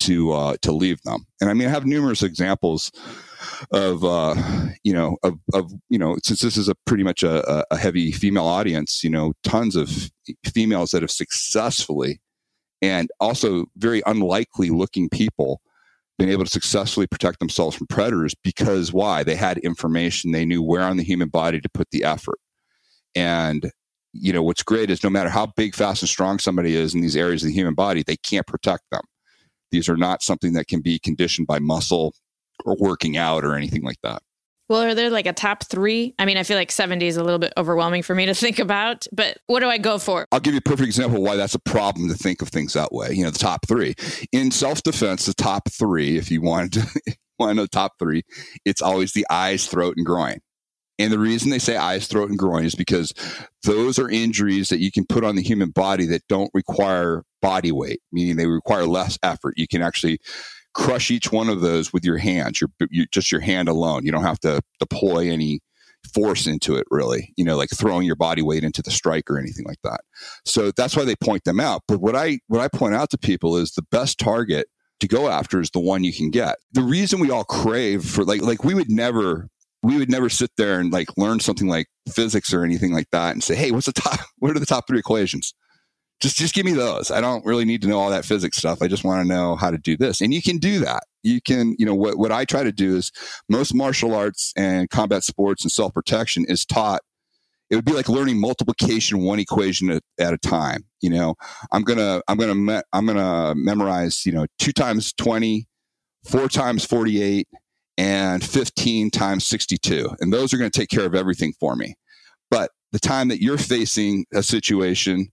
to 0.00 0.32
uh, 0.32 0.56
to 0.62 0.72
leave 0.72 1.00
them. 1.02 1.26
And 1.40 1.50
i 1.50 1.54
mean 1.54 1.68
i 1.68 1.70
have 1.70 1.86
numerous 1.86 2.22
examples 2.22 2.90
of 3.72 4.04
uh, 4.04 4.34
you 4.84 4.92
know 4.92 5.16
of, 5.22 5.38
of 5.54 5.72
you 5.88 5.98
know 5.98 6.16
since 6.22 6.40
this 6.40 6.56
is 6.56 6.68
a 6.68 6.74
pretty 6.86 7.02
much 7.02 7.22
a, 7.22 7.64
a 7.72 7.76
heavy 7.76 8.12
female 8.12 8.46
audience 8.46 9.02
you 9.04 9.10
know 9.10 9.32
tons 9.42 9.76
of 9.76 10.10
females 10.44 10.90
that 10.90 11.02
have 11.02 11.10
successfully 11.10 12.20
and 12.82 13.10
also 13.20 13.66
very 13.76 14.02
unlikely 14.06 14.70
looking 14.70 15.08
people 15.08 15.60
been 16.20 16.28
able 16.28 16.44
to 16.44 16.50
successfully 16.50 17.06
protect 17.06 17.38
themselves 17.38 17.74
from 17.74 17.86
predators 17.86 18.34
because 18.44 18.92
why? 18.92 19.24
They 19.24 19.34
had 19.34 19.56
information. 19.58 20.32
They 20.32 20.44
knew 20.44 20.62
where 20.62 20.82
on 20.82 20.98
the 20.98 21.02
human 21.02 21.30
body 21.30 21.60
to 21.60 21.68
put 21.70 21.90
the 21.90 22.04
effort. 22.04 22.38
And, 23.14 23.72
you 24.12 24.30
know, 24.32 24.42
what's 24.42 24.62
great 24.62 24.90
is 24.90 25.02
no 25.02 25.08
matter 25.08 25.30
how 25.30 25.46
big, 25.56 25.74
fast, 25.74 26.02
and 26.02 26.08
strong 26.10 26.38
somebody 26.38 26.76
is 26.76 26.94
in 26.94 27.00
these 27.00 27.16
areas 27.16 27.42
of 27.42 27.48
the 27.48 27.54
human 27.54 27.74
body, 27.74 28.02
they 28.06 28.18
can't 28.18 28.46
protect 28.46 28.82
them. 28.92 29.00
These 29.70 29.88
are 29.88 29.96
not 29.96 30.22
something 30.22 30.52
that 30.52 30.68
can 30.68 30.82
be 30.82 30.98
conditioned 30.98 31.46
by 31.46 31.58
muscle 31.58 32.14
or 32.64 32.76
working 32.78 33.16
out 33.16 33.44
or 33.44 33.54
anything 33.54 33.82
like 33.82 33.98
that. 34.02 34.22
Well, 34.70 34.82
are 34.82 34.94
there 34.94 35.10
like 35.10 35.26
a 35.26 35.32
top 35.32 35.64
three? 35.64 36.14
I 36.16 36.24
mean, 36.24 36.36
I 36.36 36.44
feel 36.44 36.56
like 36.56 36.70
70 36.70 37.04
is 37.04 37.16
a 37.16 37.24
little 37.24 37.40
bit 37.40 37.52
overwhelming 37.56 38.04
for 38.04 38.14
me 38.14 38.26
to 38.26 38.34
think 38.36 38.60
about, 38.60 39.04
but 39.10 39.38
what 39.48 39.60
do 39.60 39.66
I 39.66 39.78
go 39.78 39.98
for? 39.98 40.26
I'll 40.30 40.38
give 40.38 40.54
you 40.54 40.58
a 40.58 40.62
perfect 40.62 40.86
example 40.86 41.20
why 41.20 41.34
that's 41.34 41.56
a 41.56 41.60
problem 41.60 42.08
to 42.08 42.14
think 42.14 42.40
of 42.40 42.50
things 42.50 42.74
that 42.74 42.92
way. 42.92 43.10
You 43.12 43.24
know, 43.24 43.30
the 43.30 43.38
top 43.38 43.66
three. 43.66 43.94
In 44.30 44.52
self 44.52 44.84
defense, 44.84 45.26
the 45.26 45.34
top 45.34 45.68
three, 45.72 46.18
if 46.18 46.30
you 46.30 46.40
wanted 46.40 46.72
to, 46.74 47.16
want 47.40 47.50
to 47.50 47.54
know 47.54 47.62
the 47.62 47.68
top 47.68 47.94
three, 47.98 48.22
it's 48.64 48.80
always 48.80 49.12
the 49.12 49.26
eyes, 49.28 49.66
throat, 49.66 49.96
and 49.96 50.06
groin. 50.06 50.38
And 51.00 51.12
the 51.12 51.18
reason 51.18 51.50
they 51.50 51.58
say 51.58 51.76
eyes, 51.76 52.06
throat, 52.06 52.28
and 52.28 52.38
groin 52.38 52.64
is 52.64 52.76
because 52.76 53.12
those 53.64 53.98
are 53.98 54.08
injuries 54.08 54.68
that 54.68 54.80
you 54.80 54.92
can 54.92 55.04
put 55.04 55.24
on 55.24 55.34
the 55.34 55.42
human 55.42 55.70
body 55.70 56.04
that 56.06 56.22
don't 56.28 56.50
require 56.54 57.24
body 57.42 57.72
weight, 57.72 58.00
meaning 58.12 58.36
they 58.36 58.46
require 58.46 58.84
less 58.84 59.18
effort. 59.24 59.54
You 59.56 59.66
can 59.66 59.82
actually 59.82 60.20
crush 60.74 61.10
each 61.10 61.32
one 61.32 61.48
of 61.48 61.60
those 61.60 61.92
with 61.92 62.04
your 62.04 62.18
hands, 62.18 62.60
your, 62.60 62.70
your 62.90 63.06
just 63.10 63.32
your 63.32 63.40
hand 63.40 63.68
alone. 63.68 64.04
You 64.04 64.12
don't 64.12 64.24
have 64.24 64.40
to 64.40 64.60
deploy 64.78 65.30
any 65.30 65.60
force 66.14 66.46
into 66.46 66.76
it 66.76 66.86
really 66.90 67.30
you 67.36 67.44
know 67.44 67.58
like 67.58 67.68
throwing 67.76 68.06
your 68.06 68.16
body 68.16 68.40
weight 68.40 68.64
into 68.64 68.80
the 68.80 68.90
strike 68.90 69.30
or 69.30 69.38
anything 69.38 69.64
like 69.66 69.80
that. 69.84 70.00
So 70.44 70.70
that's 70.70 70.96
why 70.96 71.04
they 71.04 71.14
point 71.16 71.44
them 71.44 71.60
out. 71.60 71.82
But 71.86 72.00
what 72.00 72.16
i 72.16 72.38
what 72.48 72.60
i 72.60 72.68
point 72.68 72.94
out 72.94 73.10
to 73.10 73.18
people 73.18 73.56
is 73.56 73.72
the 73.72 73.84
best 73.90 74.18
target 74.18 74.66
to 75.00 75.08
go 75.08 75.28
after 75.28 75.60
is 75.60 75.70
the 75.70 75.80
one 75.80 76.04
you 76.04 76.12
can 76.12 76.30
get. 76.30 76.56
The 76.72 76.82
reason 76.82 77.20
we 77.20 77.30
all 77.30 77.44
crave 77.44 78.04
for 78.04 78.24
like 78.24 78.42
like 78.42 78.64
we 78.64 78.74
would 78.74 78.90
never 78.90 79.48
we 79.82 79.96
would 79.96 80.10
never 80.10 80.28
sit 80.28 80.50
there 80.56 80.78
and 80.78 80.92
like 80.92 81.08
learn 81.16 81.40
something 81.40 81.68
like 81.68 81.86
physics 82.10 82.52
or 82.52 82.64
anything 82.64 82.92
like 82.92 83.10
that 83.12 83.32
and 83.32 83.42
say 83.42 83.54
hey 83.54 83.70
what's 83.70 83.86
the 83.86 83.92
top 83.92 84.20
what 84.38 84.56
are 84.56 84.60
the 84.60 84.66
top 84.66 84.86
three 84.86 84.98
equations 84.98 85.54
just 86.20 86.36
just 86.36 86.54
give 86.54 86.66
me 86.66 86.72
those. 86.72 87.10
I 87.10 87.20
don't 87.20 87.44
really 87.44 87.64
need 87.64 87.82
to 87.82 87.88
know 87.88 87.98
all 87.98 88.10
that 88.10 88.24
physics 88.24 88.56
stuff. 88.56 88.82
I 88.82 88.88
just 88.88 89.04
want 89.04 89.22
to 89.22 89.28
know 89.28 89.56
how 89.56 89.70
to 89.70 89.78
do 89.78 89.96
this. 89.96 90.20
And 90.20 90.34
you 90.34 90.42
can 90.42 90.58
do 90.58 90.80
that. 90.80 91.04
You 91.22 91.40
can 91.40 91.74
you 91.78 91.86
know 91.86 91.94
what, 91.94 92.18
what 92.18 92.32
i 92.32 92.44
try 92.44 92.62
to 92.62 92.72
do 92.72 92.96
is 92.96 93.12
most 93.48 93.74
martial 93.74 94.14
arts 94.14 94.52
and 94.56 94.88
combat 94.88 95.22
sports 95.22 95.62
and 95.64 95.70
self-protection 95.70 96.46
is 96.48 96.64
taught 96.64 97.02
it 97.68 97.76
would 97.76 97.84
be 97.84 97.92
like 97.92 98.08
learning 98.08 98.40
multiplication 98.40 99.20
one 99.20 99.38
equation 99.38 99.90
at, 99.90 100.02
at 100.18 100.32
a 100.32 100.38
time 100.38 100.86
you 101.02 101.10
know? 101.10 101.34
I'm 101.72 101.82
gonna 101.82 102.22
i'm 102.26 102.38
gonna 102.38 102.54
me, 102.54 102.80
i'm 102.94 103.04
gonna 103.04 103.54
memorize 103.54 104.24
you 104.24 104.32
know 104.32 104.46
two 104.58 104.72
times 104.72 105.12
20 105.12 105.68
four 106.24 106.48
times 106.48 106.84
48 106.84 107.48
and 107.98 108.42
15 108.42 109.10
times 109.10 109.46
62 109.46 110.08
and 110.20 110.32
those 110.32 110.54
are 110.54 110.58
going 110.58 110.70
to 110.70 110.78
take 110.78 110.88
care 110.88 111.04
of 111.04 111.14
everything 111.14 111.52
for 111.58 111.76
me. 111.76 111.94
But 112.50 112.70
the 112.92 112.98
time 112.98 113.28
that 113.28 113.42
you're 113.42 113.58
facing 113.58 114.24
a 114.32 114.42
situation 114.42 115.28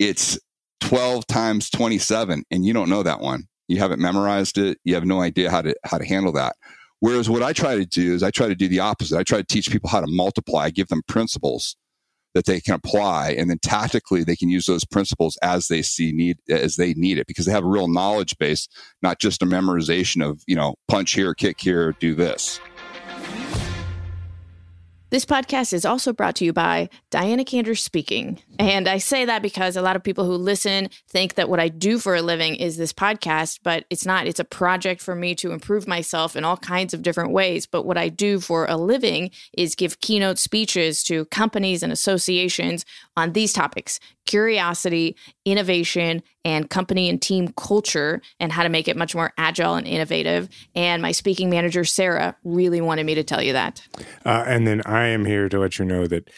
it's 0.00 0.38
12 0.80 1.26
times 1.26 1.70
27 1.70 2.42
and 2.50 2.64
you 2.64 2.72
don't 2.72 2.88
know 2.88 3.04
that 3.04 3.20
one. 3.20 3.44
You 3.68 3.78
haven't 3.78 4.00
memorized 4.00 4.58
it. 4.58 4.78
You 4.82 4.94
have 4.94 5.04
no 5.04 5.20
idea 5.20 5.50
how 5.50 5.62
to 5.62 5.76
how 5.84 5.98
to 5.98 6.04
handle 6.04 6.32
that. 6.32 6.56
Whereas 6.98 7.30
what 7.30 7.42
i 7.42 7.52
try 7.52 7.76
to 7.76 7.86
do 7.86 8.14
is 8.14 8.22
i 8.24 8.30
try 8.32 8.48
to 8.48 8.56
do 8.56 8.66
the 8.66 8.80
opposite. 8.80 9.16
I 9.16 9.22
try 9.22 9.38
to 9.38 9.44
teach 9.44 9.70
people 9.70 9.90
how 9.90 10.00
to 10.00 10.08
multiply. 10.08 10.64
I 10.64 10.70
give 10.70 10.88
them 10.88 11.02
principles 11.06 11.76
that 12.34 12.46
they 12.46 12.60
can 12.60 12.74
apply 12.74 13.32
and 13.32 13.50
then 13.50 13.58
tactically 13.62 14.24
they 14.24 14.36
can 14.36 14.48
use 14.48 14.66
those 14.66 14.84
principles 14.84 15.36
as 15.42 15.68
they 15.68 15.82
see 15.82 16.12
need 16.12 16.38
as 16.48 16.76
they 16.76 16.94
need 16.94 17.18
it 17.18 17.26
because 17.26 17.44
they 17.44 17.52
have 17.52 17.64
a 17.64 17.68
real 17.68 17.88
knowledge 17.88 18.38
base 18.38 18.68
not 19.02 19.18
just 19.18 19.42
a 19.42 19.46
memorization 19.46 20.24
of 20.24 20.42
you 20.46 20.54
know 20.54 20.76
punch 20.88 21.12
here 21.12 21.34
kick 21.34 21.60
here 21.60 21.92
do 21.98 22.14
this 22.14 22.60
this 25.10 25.24
podcast 25.24 25.72
is 25.72 25.84
also 25.84 26.12
brought 26.12 26.36
to 26.36 26.44
you 26.44 26.52
by 26.52 26.88
Diana 27.10 27.44
Kander 27.44 27.76
Speaking. 27.76 28.40
And 28.58 28.88
I 28.88 28.98
say 28.98 29.24
that 29.24 29.42
because 29.42 29.76
a 29.76 29.82
lot 29.82 29.96
of 29.96 30.02
people 30.02 30.24
who 30.24 30.34
listen 30.34 30.88
think 31.08 31.34
that 31.34 31.48
what 31.48 31.60
I 31.60 31.68
do 31.68 31.98
for 31.98 32.14
a 32.14 32.22
living 32.22 32.54
is 32.54 32.76
this 32.76 32.92
podcast, 32.92 33.60
but 33.62 33.84
it's 33.90 34.06
not. 34.06 34.26
It's 34.26 34.40
a 34.40 34.44
project 34.44 35.02
for 35.02 35.14
me 35.14 35.34
to 35.36 35.50
improve 35.50 35.88
myself 35.88 36.36
in 36.36 36.44
all 36.44 36.56
kinds 36.56 36.94
of 36.94 37.02
different 37.02 37.32
ways. 37.32 37.66
But 37.66 37.84
what 37.84 37.98
I 37.98 38.08
do 38.08 38.40
for 38.40 38.66
a 38.66 38.76
living 38.76 39.30
is 39.52 39.74
give 39.74 40.00
keynote 40.00 40.38
speeches 40.38 41.02
to 41.04 41.24
companies 41.26 41.82
and 41.82 41.92
associations 41.92 42.84
on 43.16 43.32
these 43.32 43.52
topics 43.52 43.98
curiosity, 44.30 45.16
innovation, 45.44 46.22
and 46.44 46.70
company 46.70 47.10
and 47.10 47.20
team 47.20 47.48
culture, 47.56 48.22
and 48.38 48.52
how 48.52 48.62
to 48.62 48.68
make 48.68 48.86
it 48.86 48.96
much 48.96 49.12
more 49.12 49.32
agile 49.36 49.74
and 49.74 49.88
innovative. 49.88 50.48
And 50.76 51.02
my 51.02 51.10
speaking 51.10 51.50
manager, 51.50 51.84
Sarah, 51.84 52.36
really 52.44 52.80
wanted 52.80 53.06
me 53.06 53.16
to 53.16 53.24
tell 53.24 53.42
you 53.42 53.54
that. 53.54 53.82
Uh, 54.24 54.44
and 54.46 54.68
then 54.68 54.82
I 54.86 55.08
am 55.08 55.24
here 55.24 55.48
to 55.48 55.58
let 55.58 55.78
you 55.78 55.84
know 55.84 56.06
that. 56.06 56.30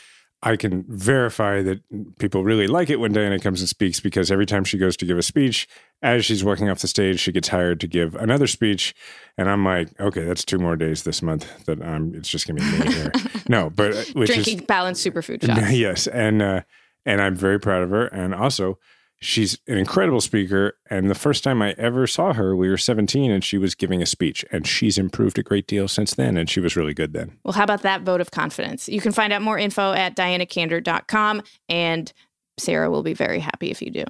I 0.44 0.56
can 0.56 0.84
verify 0.88 1.62
that 1.62 2.18
people 2.18 2.42
really 2.42 2.66
like 2.66 2.90
it 2.90 2.98
when 2.98 3.12
Diana 3.12 3.38
comes 3.38 3.60
and 3.60 3.68
speaks 3.68 4.00
because 4.00 4.28
every 4.28 4.44
time 4.44 4.64
she 4.64 4.76
goes 4.76 4.96
to 4.96 5.06
give 5.06 5.16
a 5.16 5.22
speech, 5.22 5.68
as 6.02 6.24
she's 6.24 6.42
walking 6.42 6.68
off 6.68 6.80
the 6.80 6.88
stage, 6.88 7.20
she 7.20 7.30
gets 7.30 7.46
hired 7.46 7.78
to 7.78 7.86
give 7.86 8.16
another 8.16 8.48
speech. 8.48 8.92
And 9.38 9.48
I'm 9.48 9.64
like, 9.64 9.90
okay, 10.00 10.24
that's 10.24 10.44
two 10.44 10.58
more 10.58 10.74
days 10.74 11.04
this 11.04 11.22
month 11.22 11.64
that 11.66 11.80
I'm, 11.80 12.12
it's 12.16 12.28
just 12.28 12.48
going 12.48 12.56
to 12.56 12.64
be 12.64 12.88
me 12.88 12.92
here. 12.92 13.12
no, 13.48 13.70
but 13.70 13.92
uh, 13.92 14.02
which 14.14 14.30
drinking 14.30 14.58
is, 14.58 14.64
balanced 14.64 15.06
superfood 15.06 15.46
shots. 15.46 15.72
Yes. 15.74 16.08
And, 16.08 16.42
uh, 16.42 16.62
and 17.04 17.20
I'm 17.20 17.34
very 17.34 17.58
proud 17.58 17.82
of 17.82 17.90
her. 17.90 18.06
And 18.06 18.34
also, 18.34 18.78
she's 19.20 19.58
an 19.66 19.78
incredible 19.78 20.20
speaker. 20.20 20.74
And 20.90 21.10
the 21.10 21.14
first 21.14 21.44
time 21.44 21.62
I 21.62 21.74
ever 21.78 22.06
saw 22.06 22.32
her, 22.32 22.54
we 22.56 22.68
were 22.68 22.76
17 22.76 23.30
and 23.30 23.42
she 23.44 23.58
was 23.58 23.74
giving 23.74 24.02
a 24.02 24.06
speech. 24.06 24.44
And 24.50 24.66
she's 24.66 24.98
improved 24.98 25.38
a 25.38 25.42
great 25.42 25.66
deal 25.66 25.88
since 25.88 26.14
then. 26.14 26.36
And 26.36 26.50
she 26.50 26.60
was 26.60 26.76
really 26.76 26.94
good 26.94 27.12
then. 27.12 27.38
Well, 27.44 27.52
how 27.52 27.64
about 27.64 27.82
that 27.82 28.02
vote 28.02 28.20
of 28.20 28.30
confidence? 28.30 28.88
You 28.88 29.00
can 29.00 29.12
find 29.12 29.32
out 29.32 29.42
more 29.42 29.58
info 29.58 29.92
at 29.92 30.16
dianakander.com. 30.16 31.42
And 31.68 32.12
Sarah 32.58 32.90
will 32.90 33.02
be 33.02 33.14
very 33.14 33.40
happy 33.40 33.70
if 33.70 33.80
you 33.80 33.90
do. 33.90 34.04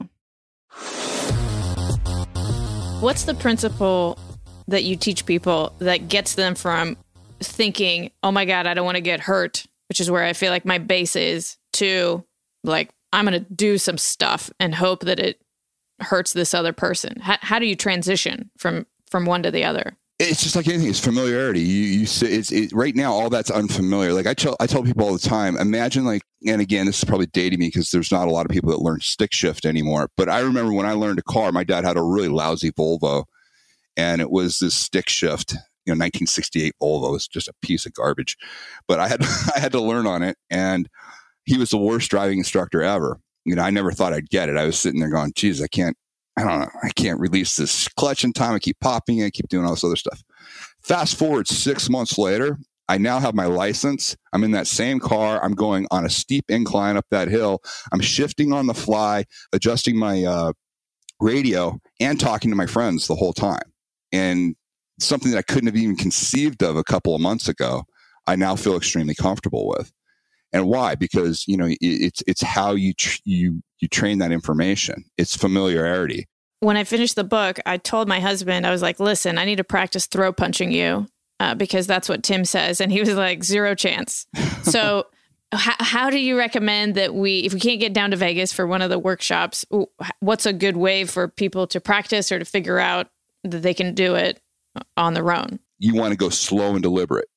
What's 3.01 3.25
the 3.25 3.35
principle 3.35 4.19
that 4.69 4.85
you 4.85 4.97
teach 4.97 5.27
people 5.27 5.73
that 5.81 6.09
gets 6.09 6.35
them 6.37 6.55
from 6.55 6.97
thinking, 7.41 8.11
oh 8.23 8.31
my 8.31 8.45
God, 8.45 8.67
I 8.67 8.75
don't 8.75 8.85
want 8.85 8.97
to 8.97 9.03
get 9.03 9.21
hurt, 9.21 9.67
which 9.89 10.01
is 10.01 10.11
where 10.11 10.25
I 10.25 10.33
feel 10.33 10.51
like 10.51 10.65
my 10.65 10.79
base 10.79 11.17
is, 11.17 11.59
to 11.75 12.25
like 12.65 12.91
i'm 13.13 13.27
going 13.27 13.39
to 13.39 13.55
do 13.55 13.79
some 13.79 13.99
stuff 13.99 14.51
and 14.59 14.75
hope 14.75 15.01
that 15.01 15.19
it 15.19 15.41
hurts 16.01 16.33
this 16.33 16.55
other 16.55 16.73
person 16.73 17.19
how, 17.21 17.37
how 17.41 17.59
do 17.59 17.67
you 17.67 17.77
transition 17.77 18.51
from 18.59 18.87
from 19.11 19.25
one 19.25 19.43
to 19.43 19.51
the 19.51 19.65
other 19.65 19.97
it's 20.29 20.43
just 20.43 20.55
like 20.55 20.69
anything. 20.69 20.89
It's 20.89 21.01
familiarity. 21.01 21.61
You, 21.61 21.83
you 21.83 22.03
it's 22.03 22.53
it, 22.53 22.73
right 22.73 22.95
now. 22.95 23.13
All 23.13 23.31
that's 23.31 23.51
unfamiliar. 23.51 24.13
Like 24.13 24.27
I 24.27 24.35
tell, 24.35 24.57
I 24.61 24.67
tell 24.67 24.83
people 24.83 25.05
all 25.05 25.13
the 25.13 25.19
time. 25.19 25.57
Imagine 25.57 26.05
like, 26.05 26.23
and 26.47 26.61
again, 26.61 26.87
this 26.87 26.99
is 26.99 27.05
probably 27.05 27.27
dating 27.27 27.59
me 27.59 27.69
because 27.69 27.91
there's 27.91 28.13
not 28.13 28.29
a 28.29 28.31
lot 28.31 28.47
of 28.47 28.51
people 28.51 28.71
that 28.71 28.81
learn 28.81 29.01
stick 29.01 29.33
shift 29.33 29.65
anymore. 29.65 30.11
But 30.17 30.29
I 30.29 30.41
remember 30.41 30.73
when 30.73 30.87
I 30.87 30.93
learned 30.93 31.19
a 31.19 31.23
car, 31.23 31.51
my 31.51 31.65
dad 31.65 31.85
had 31.85 31.97
a 31.97 32.03
really 32.03 32.29
lousy 32.29 32.71
Volvo, 32.73 33.25
and 33.97 34.21
it 34.21 34.31
was 34.31 34.59
this 34.59 34.77
stick 34.77 35.09
shift. 35.09 35.53
You 35.87 35.93
know, 35.93 35.99
1968 35.99 36.75
Volvo 36.81 37.13
was 37.13 37.27
just 37.27 37.49
a 37.49 37.55
piece 37.61 37.87
of 37.87 37.95
garbage. 37.95 38.37
But 38.87 39.01
I 39.01 39.09
had 39.09 39.23
I 39.57 39.59
had 39.59 39.73
to 39.73 39.81
learn 39.81 40.07
on 40.07 40.23
it, 40.23 40.37
and 40.51 40.89
he 41.45 41.59
was 41.59 41.71
the 41.71 41.79
worst 41.79 42.11
driving 42.11 42.39
instructor 42.39 42.83
ever. 42.83 43.21
You 43.45 43.57
know, 43.57 43.63
I 43.63 43.71
never 43.71 43.93
thought 43.93 44.13
I'd 44.13 44.31
get 44.31 44.49
it. 44.49 44.57
I 44.57 44.65
was 44.65 44.79
sitting 44.79 45.01
there 45.01 45.11
going, 45.11 45.33
geez, 45.35 45.61
I 45.61 45.67
can't, 45.67 45.97
I 46.37 46.45
don't 46.45 46.61
know, 46.61 46.71
I 46.83 46.91
can't 46.91 47.21
release 47.21 47.57
this 47.57 47.89
clutch 47.89 48.25
in 48.25 48.33
time. 48.33 48.55
I 48.55 48.59
keep 48.59 48.79
popping 48.81 49.19
it, 49.19 49.27
I 49.27 49.31
keep 49.31 49.49
doing 49.49 49.65
all 49.65 49.73
this 49.73 49.85
other 49.85 49.97
stuff. 49.97 50.23
Fast 50.83 51.19
forward 51.19 51.49
six 51.49 51.91
months 51.91 52.19
later, 52.19 52.59
I 52.89 52.99
now 52.99 53.21
have 53.21 53.35
my 53.35 53.47
license. 53.47 54.17
I'm 54.33 54.45
in 54.45 54.51
that 54.53 54.67
same 54.67 55.01
car. 55.01 55.43
I'm 55.43 55.55
going 55.55 55.87
on 55.91 56.05
a 56.05 56.11
steep 56.11 56.45
incline 56.49 56.97
up 56.97 57.07
that 57.11 57.29
hill. 57.29 57.63
I'm 57.93 58.01
shifting 58.01 58.53
on 58.53 58.67
the 58.67 58.75
fly, 58.75 59.25
adjusting 59.53 59.97
my 59.97 60.25
uh, 60.25 60.53
radio, 61.21 61.79
and 62.01 62.19
talking 62.19 62.51
to 62.51 62.57
my 62.57 62.67
friends 62.67 63.07
the 63.07 63.15
whole 63.15 63.33
time. 63.33 63.63
And 64.13 64.57
something 65.01 65.31
that 65.31 65.39
I 65.39 65.43
couldn't 65.43 65.69
have 65.69 65.77
even 65.77 65.97
conceived 65.97 66.63
of 66.63 66.77
a 66.77 66.85
couple 66.85 67.15
of 67.15 67.21
months 67.21 67.49
ago, 67.49 67.85
I 68.27 68.37
now 68.37 68.57
feel 68.57 68.77
extremely 68.77 69.15
comfortable 69.15 69.67
with 69.69 69.93
and 70.53 70.67
why? 70.67 70.95
Because 70.95 71.45
you 71.47 71.57
know 71.57 71.69
it's 71.81 72.23
it's 72.27 72.43
how 72.43 72.73
you 72.73 72.93
tr- 72.95 73.21
you 73.25 73.63
you 73.81 73.89
train 73.89 74.19
that 74.19 74.33
information. 74.33 75.05
It's 75.17 75.37
familiarity. 75.37 76.29
When 76.61 76.77
i 76.77 76.85
finished 76.85 77.17
the 77.17 77.25
book 77.25 77.59
i 77.67 77.77
told 77.77 78.07
my 78.07 78.21
husband 78.21 78.65
i 78.69 78.71
was 78.71 78.83
like 78.83 79.01
listen 79.01 79.37
i 79.37 79.45
need 79.45 79.57
to 79.57 79.65
practice 79.65 80.07
throw 80.07 80.33
punching 80.33 80.71
you 80.71 81.09
uh, 81.41 81.57
because 81.57 81.89
that's 81.89 82.09
what 82.09 82.23
tim 82.23 82.45
says 82.45 82.81
and 82.81 82.93
he 82.93 83.01
was 83.01 83.13
like 83.15 83.43
zero 83.43 83.75
chance. 83.75 84.27
So 84.63 85.07
how, 85.51 85.75
how 85.81 86.11
do 86.11 86.19
you 86.19 86.39
recommend 86.39 86.95
that 86.95 87.17
we 87.17 87.41
if 87.41 87.53
we 87.53 87.59
can't 87.59 87.81
get 87.81 87.93
down 87.93 88.13
to 88.13 88.17
vegas 88.17 88.53
for 88.53 88.65
one 88.65 88.81
of 88.81 88.91
the 88.91 88.99
workshops 88.99 89.65
what's 90.21 90.47
a 90.47 90.53
good 90.53 90.77
way 90.77 91.05
for 91.05 91.27
people 91.27 91.67
to 91.67 91.81
practice 91.81 92.31
or 92.31 92.39
to 92.39 92.45
figure 92.45 92.79
out 92.79 93.09
that 93.43 93.63
they 93.63 93.75
can 93.75 93.93
do 93.93 94.15
it 94.15 94.41
on 94.97 95.15
their 95.15 95.33
own? 95.33 95.59
You 95.79 95.95
want 95.95 96.13
to 96.13 96.17
go 96.17 96.29
slow 96.29 96.75
and 96.75 96.83
deliberate 96.83 97.29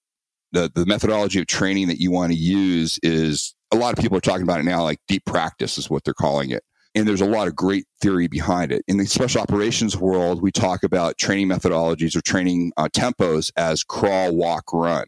the, 0.55 0.71
the 0.73 0.85
methodology 0.85 1.39
of 1.39 1.47
training 1.47 1.87
that 1.89 1.99
you 1.99 2.11
want 2.11 2.31
to 2.31 2.37
use 2.37 2.97
is 3.03 3.53
a 3.71 3.75
lot 3.75 3.93
of 3.93 4.01
people 4.01 4.17
are 4.17 4.21
talking 4.21 4.43
about 4.43 4.59
it 4.59 4.63
now, 4.63 4.83
like 4.83 4.99
deep 5.07 5.25
practice 5.25 5.77
is 5.77 5.89
what 5.89 6.03
they're 6.03 6.13
calling 6.13 6.51
it. 6.51 6.63
And 6.95 7.05
there's 7.05 7.21
a 7.21 7.25
lot 7.25 7.47
of 7.47 7.55
great 7.55 7.85
theory 8.01 8.27
behind 8.27 8.71
it. 8.71 8.83
In 8.87 8.97
the 8.97 9.05
special 9.05 9.41
operations 9.41 9.97
world, 9.97 10.41
we 10.41 10.51
talk 10.51 10.83
about 10.83 11.17
training 11.17 11.49
methodologies 11.49 12.15
or 12.15 12.21
training 12.21 12.71
uh, 12.77 12.87
tempos 12.87 13.51
as 13.57 13.83
crawl, 13.83 14.33
walk, 14.33 14.71
run. 14.71 15.05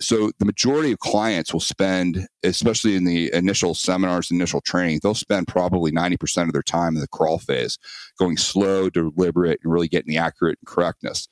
So 0.00 0.30
the 0.38 0.46
majority 0.46 0.92
of 0.92 1.00
clients 1.00 1.52
will 1.52 1.60
spend, 1.60 2.26
especially 2.44 2.94
in 2.94 3.04
the 3.04 3.30
initial 3.34 3.74
seminars, 3.74 4.30
initial 4.30 4.60
training, 4.60 5.00
they'll 5.02 5.14
spend 5.14 5.48
probably 5.48 5.90
90% 5.90 6.44
of 6.44 6.52
their 6.52 6.62
time 6.62 6.94
in 6.94 7.00
the 7.00 7.08
crawl 7.08 7.38
phase, 7.38 7.76
going 8.18 8.36
slow, 8.36 8.88
deliberate, 8.88 9.60
and 9.62 9.72
really 9.72 9.88
getting 9.88 10.10
the 10.10 10.18
accurate 10.18 10.58
and 10.60 10.72
correctness. 10.72 11.28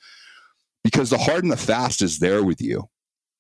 Because 0.83 1.09
the 1.09 1.19
hard 1.19 1.45
and 1.45 1.53
the 1.53 1.57
fast 1.57 2.03
is 2.03 2.19
there 2.19 2.43
with 2.43 2.61
you. 2.61 2.89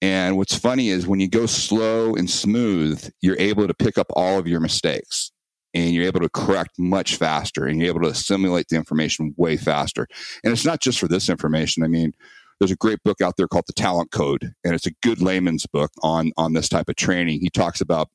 And 0.00 0.36
what's 0.36 0.56
funny 0.56 0.90
is 0.90 1.06
when 1.06 1.20
you 1.20 1.28
go 1.28 1.46
slow 1.46 2.14
and 2.14 2.30
smooth, 2.30 3.10
you're 3.20 3.38
able 3.38 3.66
to 3.66 3.74
pick 3.74 3.98
up 3.98 4.06
all 4.14 4.38
of 4.38 4.46
your 4.46 4.60
mistakes 4.60 5.32
and 5.74 5.92
you're 5.92 6.06
able 6.06 6.20
to 6.20 6.28
correct 6.28 6.78
much 6.78 7.16
faster 7.16 7.66
and 7.66 7.80
you're 7.80 7.88
able 7.88 8.02
to 8.02 8.08
assimilate 8.08 8.68
the 8.68 8.76
information 8.76 9.34
way 9.36 9.56
faster. 9.56 10.06
And 10.44 10.52
it's 10.52 10.64
not 10.64 10.80
just 10.80 11.00
for 11.00 11.08
this 11.08 11.28
information. 11.28 11.82
I 11.82 11.88
mean, 11.88 12.12
there's 12.58 12.70
a 12.70 12.76
great 12.76 13.02
book 13.04 13.20
out 13.20 13.34
there 13.36 13.48
called 13.48 13.66
The 13.66 13.72
Talent 13.72 14.10
Code, 14.10 14.52
and 14.64 14.74
it's 14.74 14.86
a 14.86 14.94
good 15.02 15.22
layman's 15.22 15.66
book 15.66 15.92
on 16.02 16.32
on 16.36 16.54
this 16.54 16.68
type 16.68 16.88
of 16.88 16.96
training. 16.96 17.40
He 17.40 17.50
talks 17.50 17.80
about, 17.80 18.08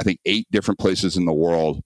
I 0.00 0.02
think, 0.02 0.18
eight 0.24 0.48
different 0.50 0.80
places 0.80 1.16
in 1.16 1.26
the 1.26 1.32
world 1.32 1.80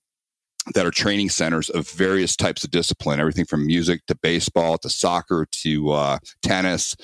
that 0.74 0.86
are 0.86 0.90
training 0.90 1.30
centers 1.30 1.70
of 1.70 1.88
various 1.90 2.36
types 2.36 2.64
of 2.64 2.70
discipline, 2.70 3.20
everything 3.20 3.44
from 3.44 3.66
music 3.66 4.04
to 4.06 4.14
baseball 4.14 4.78
to 4.78 4.88
soccer 4.88 5.46
to 5.50 5.90
uh, 5.90 6.18
tennis. 6.42 6.94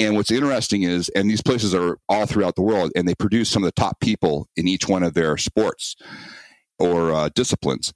And 0.00 0.16
what's 0.16 0.30
interesting 0.30 0.82
is, 0.82 1.10
and 1.10 1.30
these 1.30 1.42
places 1.42 1.74
are 1.74 1.98
all 2.08 2.24
throughout 2.24 2.56
the 2.56 2.62
world, 2.62 2.90
and 2.96 3.06
they 3.06 3.14
produce 3.14 3.50
some 3.50 3.62
of 3.62 3.68
the 3.68 3.80
top 3.80 4.00
people 4.00 4.48
in 4.56 4.66
each 4.66 4.88
one 4.88 5.02
of 5.02 5.12
their 5.12 5.36
sports 5.36 5.94
or 6.78 7.12
uh, 7.12 7.28
disciplines. 7.34 7.92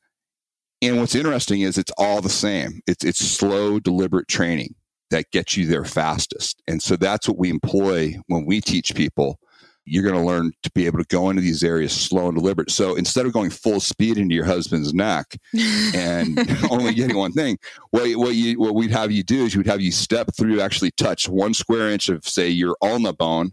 And 0.83 1.01
what's 1.01 1.15
interesting 1.15 1.63
is 1.63 1.79
it's 1.79 1.93
all 1.97 2.21
the 2.21 2.29
same. 2.29 2.83
It's 2.87 3.05
it's 3.05 3.19
slow, 3.19 3.81
deliberate 3.81 4.29
training 4.29 4.75
that 5.11 5.31
gets 5.31 5.57
you 5.57 5.67
there 5.67 5.87
fastest. 5.87 6.63
And 6.69 6.83
so 6.83 6.97
that's 6.97 7.27
what 7.27 7.39
we 7.39 7.49
employ 7.49 8.17
when 8.27 8.45
we 8.45 8.61
teach 8.61 8.95
people. 8.95 9.39
You're 9.87 10.03
going 10.03 10.15
to 10.15 10.21
learn 10.21 10.53
to 10.63 10.71
be 10.73 10.87
able 10.87 10.99
to 10.99 11.05
go 11.05 11.31
into 11.31 11.43
these 11.43 11.63
areas 11.63 11.93
slow 11.93 12.27
and 12.29 12.37
deliberate. 12.37 12.71
So 12.71 12.95
instead 12.95 13.27
of 13.27 13.33
going 13.33 13.51
full 13.51 13.81
speed 13.81 14.19
into 14.19 14.35
your 14.35 14.45
husband's 14.45 14.95
neck 14.95 15.37
and 15.95 16.39
only 16.71 16.95
getting 16.95 17.17
one 17.17 17.33
thing, 17.33 17.59
what, 17.91 18.11
what 18.13 18.35
you 18.35 18.59
what 18.59 18.75
we'd 18.75 18.91
have 18.91 19.13
you 19.13 19.23
do 19.23 19.45
is 19.45 19.57
we'd 19.57 19.67
have 19.67 19.81
you 19.81 19.93
step 19.93 20.31
through, 20.37 20.61
actually 20.61 20.91
touch 20.93 21.29
one 21.29 21.55
square 21.55 21.91
inch 21.91 22.09
of 22.09 22.27
say 22.27 22.49
your 22.49 22.77
ulna 22.83 23.13
bone 23.13 23.53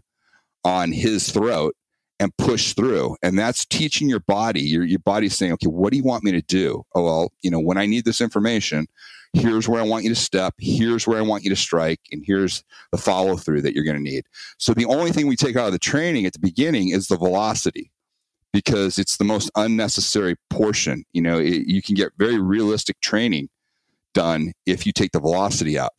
on 0.64 0.92
his 0.92 1.30
throat 1.30 1.74
and 2.22 2.36
push 2.36 2.72
through. 2.74 3.16
And 3.22 3.38
that's 3.38 3.64
teaching 3.66 4.08
your 4.08 4.20
body, 4.20 4.60
your, 4.60 4.84
your 4.84 5.00
body's 5.00 5.36
saying, 5.36 5.52
okay, 5.54 5.66
what 5.66 5.90
do 5.90 5.96
you 5.96 6.04
want 6.04 6.24
me 6.24 6.30
to 6.32 6.42
do? 6.42 6.84
Oh, 6.94 7.02
well, 7.02 7.32
you 7.42 7.50
know, 7.50 7.58
when 7.58 7.78
I 7.78 7.86
need 7.86 8.04
this 8.04 8.20
information, 8.20 8.86
here's 9.32 9.68
where 9.68 9.80
I 9.80 9.84
want 9.84 10.04
you 10.04 10.10
to 10.10 10.16
step, 10.16 10.54
here's 10.58 11.06
where 11.06 11.18
I 11.18 11.22
want 11.22 11.44
you 11.44 11.50
to 11.50 11.56
strike, 11.56 12.00
and 12.10 12.22
here's 12.24 12.62
the 12.90 12.98
follow 12.98 13.36
through 13.36 13.62
that 13.62 13.74
you're 13.74 13.84
going 13.84 13.96
to 13.96 14.02
need. 14.02 14.24
So 14.58 14.74
the 14.74 14.86
only 14.86 15.10
thing 15.10 15.26
we 15.26 15.36
take 15.36 15.56
out 15.56 15.66
of 15.66 15.72
the 15.72 15.78
training 15.78 16.26
at 16.26 16.32
the 16.32 16.38
beginning 16.38 16.90
is 16.90 17.08
the 17.08 17.16
velocity 17.16 17.90
because 18.52 18.98
it's 18.98 19.16
the 19.16 19.24
most 19.24 19.50
unnecessary 19.56 20.36
portion. 20.50 21.04
You 21.12 21.22
know, 21.22 21.38
it, 21.38 21.66
you 21.66 21.82
can 21.82 21.94
get 21.94 22.12
very 22.18 22.38
realistic 22.38 23.00
training 23.00 23.48
done 24.14 24.52
if 24.66 24.84
you 24.86 24.92
take 24.92 25.12
the 25.12 25.20
velocity 25.20 25.78
out. 25.78 25.92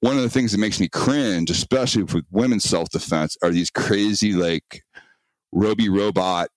One 0.00 0.16
of 0.16 0.22
the 0.22 0.30
things 0.30 0.52
that 0.52 0.58
makes 0.58 0.80
me 0.80 0.88
cringe, 0.88 1.50
especially 1.50 2.04
with 2.04 2.24
women's 2.30 2.64
self 2.64 2.88
defense, 2.88 3.36
are 3.42 3.50
these 3.50 3.70
crazy, 3.70 4.32
like, 4.32 4.82
Roby 5.52 5.88
Robot, 5.88 6.48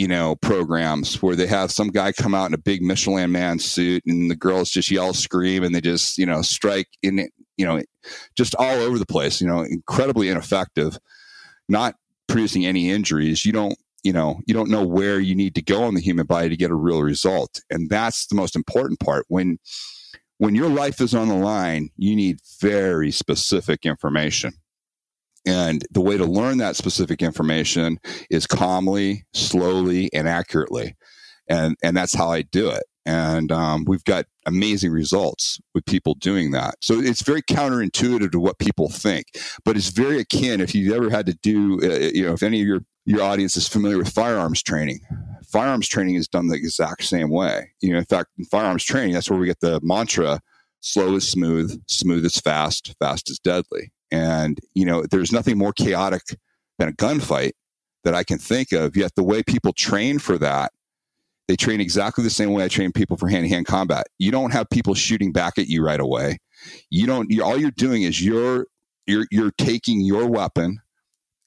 you 0.00 0.08
know, 0.08 0.34
programs 0.36 1.20
where 1.20 1.36
they 1.36 1.46
have 1.46 1.70
some 1.70 1.88
guy 1.88 2.10
come 2.10 2.34
out 2.34 2.46
in 2.46 2.54
a 2.54 2.58
big 2.58 2.80
Michelin 2.80 3.30
man 3.30 3.58
suit 3.58 4.02
and 4.06 4.30
the 4.30 4.34
girls 4.34 4.70
just 4.70 4.90
yell, 4.90 5.12
scream, 5.12 5.62
and 5.62 5.74
they 5.74 5.80
just, 5.82 6.16
you 6.16 6.24
know, 6.24 6.40
strike 6.40 6.88
in 7.02 7.28
you 7.58 7.66
know, 7.66 7.82
just 8.34 8.54
all 8.54 8.76
over 8.76 8.98
the 8.98 9.04
place, 9.04 9.42
you 9.42 9.46
know, 9.46 9.60
incredibly 9.60 10.30
ineffective, 10.30 10.96
not 11.68 11.96
producing 12.28 12.64
any 12.64 12.88
injuries. 12.88 13.44
You 13.44 13.52
don't, 13.52 13.76
you 14.02 14.14
know, 14.14 14.40
you 14.46 14.54
don't 14.54 14.70
know 14.70 14.86
where 14.86 15.20
you 15.20 15.34
need 15.34 15.54
to 15.56 15.62
go 15.62 15.86
in 15.86 15.94
the 15.94 16.00
human 16.00 16.24
body 16.24 16.48
to 16.48 16.56
get 16.56 16.70
a 16.70 16.74
real 16.74 17.02
result. 17.02 17.60
And 17.68 17.90
that's 17.90 18.26
the 18.28 18.36
most 18.36 18.56
important 18.56 19.00
part. 19.00 19.26
When, 19.28 19.58
when 20.38 20.54
your 20.54 20.70
life 20.70 21.02
is 21.02 21.14
on 21.14 21.28
the 21.28 21.34
line, 21.34 21.90
you 21.98 22.16
need 22.16 22.38
very 22.58 23.10
specific 23.10 23.84
information. 23.84 24.54
And 25.46 25.84
the 25.90 26.00
way 26.00 26.16
to 26.16 26.24
learn 26.24 26.58
that 26.58 26.76
specific 26.76 27.22
information 27.22 27.98
is 28.28 28.46
calmly, 28.46 29.24
slowly, 29.32 30.10
and 30.12 30.28
accurately. 30.28 30.96
And, 31.48 31.76
and 31.82 31.96
that's 31.96 32.14
how 32.14 32.30
I 32.30 32.42
do 32.42 32.68
it. 32.70 32.84
And 33.06 33.50
um, 33.50 33.84
we've 33.86 34.04
got 34.04 34.26
amazing 34.46 34.92
results 34.92 35.58
with 35.74 35.86
people 35.86 36.14
doing 36.14 36.50
that. 36.52 36.74
So 36.80 37.00
it's 37.00 37.22
very 37.22 37.42
counterintuitive 37.42 38.30
to 38.32 38.38
what 38.38 38.58
people 38.58 38.90
think, 38.90 39.26
but 39.64 39.76
it's 39.76 39.88
very 39.88 40.20
akin. 40.20 40.60
If 40.60 40.74
you've 40.74 40.94
ever 40.94 41.10
had 41.10 41.26
to 41.26 41.34
do, 41.42 41.80
uh, 41.82 42.10
you 42.12 42.26
know, 42.26 42.34
if 42.34 42.42
any 42.42 42.60
of 42.60 42.66
your, 42.66 42.80
your 43.06 43.22
audience 43.22 43.56
is 43.56 43.66
familiar 43.66 43.96
with 43.98 44.10
firearms 44.12 44.62
training, 44.62 45.00
firearms 45.50 45.88
training 45.88 46.16
is 46.16 46.28
done 46.28 46.48
the 46.48 46.56
exact 46.56 47.04
same 47.04 47.30
way. 47.30 47.70
You 47.80 47.92
know, 47.92 47.98
in 47.98 48.04
fact, 48.04 48.28
in 48.38 48.44
firearms 48.44 48.84
training, 48.84 49.14
that's 49.14 49.30
where 49.30 49.38
we 49.38 49.46
get 49.46 49.60
the 49.60 49.80
mantra 49.82 50.40
slow 50.80 51.14
is 51.16 51.28
smooth, 51.28 51.82
smooth 51.86 52.24
is 52.24 52.36
fast, 52.36 52.94
fast 52.98 53.30
is 53.30 53.38
deadly. 53.38 53.92
And, 54.10 54.58
you 54.74 54.84
know, 54.84 55.04
there's 55.10 55.32
nothing 55.32 55.58
more 55.58 55.72
chaotic 55.72 56.22
than 56.78 56.88
a 56.88 56.92
gunfight 56.92 57.52
that 58.04 58.14
I 58.14 58.24
can 58.24 58.38
think 58.38 58.72
of. 58.72 58.96
Yet 58.96 59.14
the 59.14 59.22
way 59.22 59.42
people 59.42 59.72
train 59.72 60.18
for 60.18 60.38
that, 60.38 60.72
they 61.48 61.56
train 61.56 61.80
exactly 61.80 62.24
the 62.24 62.30
same 62.30 62.52
way 62.52 62.64
I 62.64 62.68
train 62.68 62.92
people 62.92 63.16
for 63.16 63.28
hand 63.28 63.44
to 63.44 63.48
hand 63.48 63.66
combat. 63.66 64.06
You 64.18 64.30
don't 64.30 64.52
have 64.52 64.70
people 64.70 64.94
shooting 64.94 65.32
back 65.32 65.58
at 65.58 65.66
you 65.66 65.84
right 65.84 66.00
away. 66.00 66.38
You 66.90 67.06
don't, 67.06 67.30
you, 67.30 67.42
all 67.42 67.56
you're 67.56 67.72
doing 67.72 68.02
is 68.02 68.24
you're, 68.24 68.66
you're, 69.06 69.26
you're 69.30 69.52
taking 69.58 70.00
your 70.00 70.26
weapon. 70.26 70.80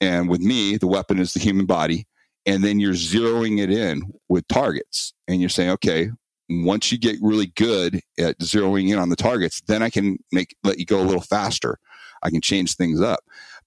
And 0.01 0.27
with 0.27 0.41
me, 0.41 0.77
the 0.77 0.87
weapon 0.87 1.19
is 1.19 1.33
the 1.33 1.39
human 1.39 1.65
body. 1.65 2.05
And 2.45 2.63
then 2.63 2.79
you're 2.79 2.93
zeroing 2.93 3.59
it 3.61 3.71
in 3.71 4.01
with 4.27 4.45
targets. 4.49 5.13
And 5.27 5.39
you're 5.39 5.49
saying, 5.49 5.69
okay, 5.71 6.09
once 6.49 6.91
you 6.91 6.97
get 6.97 7.15
really 7.21 7.47
good 7.55 8.01
at 8.19 8.37
zeroing 8.39 8.89
in 8.91 8.99
on 8.99 9.09
the 9.09 9.15
targets, 9.15 9.61
then 9.61 9.81
I 9.81 9.89
can 9.89 10.17
make 10.31 10.55
let 10.63 10.77
you 10.77 10.85
go 10.85 10.99
a 10.99 11.03
little 11.03 11.21
faster. 11.21 11.79
I 12.23 12.29
can 12.29 12.41
change 12.41 12.75
things 12.75 13.01
up. 13.01 13.19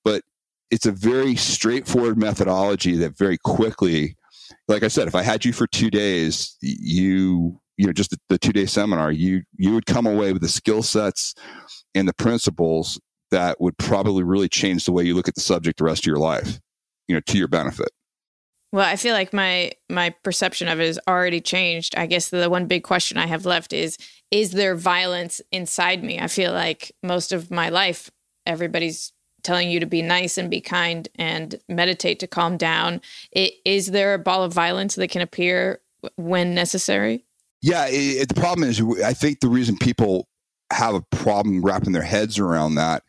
But 0.04 0.22
it's 0.70 0.86
a 0.86 0.92
very 0.92 1.36
straightforward 1.36 2.18
methodology 2.18 2.96
that 2.96 3.16
very 3.16 3.38
quickly, 3.38 4.16
like 4.68 4.82
I 4.82 4.88
said, 4.88 5.08
if 5.08 5.14
I 5.14 5.22
had 5.22 5.44
you 5.44 5.52
for 5.52 5.66
two 5.66 5.90
days, 5.90 6.56
you 6.60 7.60
you 7.76 7.86
know 7.86 7.92
just 7.92 8.10
the, 8.10 8.18
the 8.28 8.38
two 8.38 8.52
day 8.52 8.66
seminar, 8.66 9.12
you 9.12 9.42
you 9.56 9.74
would 9.74 9.86
come 9.86 10.06
away 10.06 10.32
with 10.32 10.42
the 10.42 10.48
skill 10.48 10.82
sets 10.82 11.34
and 11.94 12.08
the 12.08 12.14
principles 12.14 13.00
that 13.30 13.60
would 13.60 13.76
probably 13.78 14.22
really 14.22 14.48
change 14.48 14.84
the 14.84 14.92
way 14.92 15.04
you 15.04 15.14
look 15.14 15.28
at 15.28 15.34
the 15.34 15.40
subject 15.40 15.78
the 15.78 15.84
rest 15.84 16.02
of 16.02 16.06
your 16.06 16.18
life, 16.18 16.60
you 17.08 17.14
know, 17.14 17.20
to 17.26 17.38
your 17.38 17.48
benefit. 17.48 17.88
Well, 18.72 18.86
I 18.86 18.96
feel 18.96 19.14
like 19.14 19.32
my 19.32 19.72
my 19.88 20.10
perception 20.22 20.68
of 20.68 20.80
it 20.80 20.86
has 20.86 20.98
already 21.08 21.40
changed. 21.40 21.94
I 21.96 22.06
guess 22.06 22.28
the 22.28 22.50
one 22.50 22.66
big 22.66 22.82
question 22.82 23.16
I 23.16 23.26
have 23.26 23.46
left 23.46 23.72
is 23.72 23.96
is 24.30 24.50
there 24.50 24.74
violence 24.74 25.40
inside 25.52 26.02
me? 26.02 26.18
I 26.18 26.26
feel 26.26 26.52
like 26.52 26.92
most 27.02 27.32
of 27.32 27.50
my 27.50 27.68
life 27.68 28.10
everybody's 28.46 29.12
telling 29.42 29.70
you 29.70 29.80
to 29.80 29.86
be 29.86 30.02
nice 30.02 30.38
and 30.38 30.50
be 30.50 30.60
kind 30.60 31.08
and 31.16 31.60
meditate 31.68 32.18
to 32.20 32.26
calm 32.26 32.56
down. 32.56 33.00
It, 33.32 33.54
is 33.64 33.88
there 33.88 34.14
a 34.14 34.18
ball 34.18 34.42
of 34.42 34.52
violence 34.52 34.96
that 34.96 35.08
can 35.08 35.22
appear 35.22 35.80
when 36.16 36.54
necessary? 36.54 37.24
Yeah, 37.62 37.86
it, 37.88 38.28
the 38.28 38.34
problem 38.34 38.68
is 38.68 38.82
I 39.04 39.12
think 39.12 39.40
the 39.40 39.48
reason 39.48 39.76
people 39.76 40.28
have 40.72 40.94
a 40.94 41.02
problem 41.10 41.62
wrapping 41.62 41.92
their 41.92 42.02
heads 42.02 42.38
around 42.38 42.74
that 42.74 43.04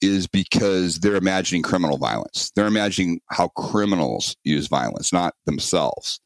is 0.00 0.26
because 0.26 1.00
they're 1.00 1.16
imagining 1.16 1.62
criminal 1.62 1.98
violence. 1.98 2.50
They're 2.56 2.66
imagining 2.66 3.20
how 3.30 3.48
criminals 3.48 4.34
use 4.44 4.66
violence, 4.66 5.12
not 5.12 5.34
themselves. 5.44 6.20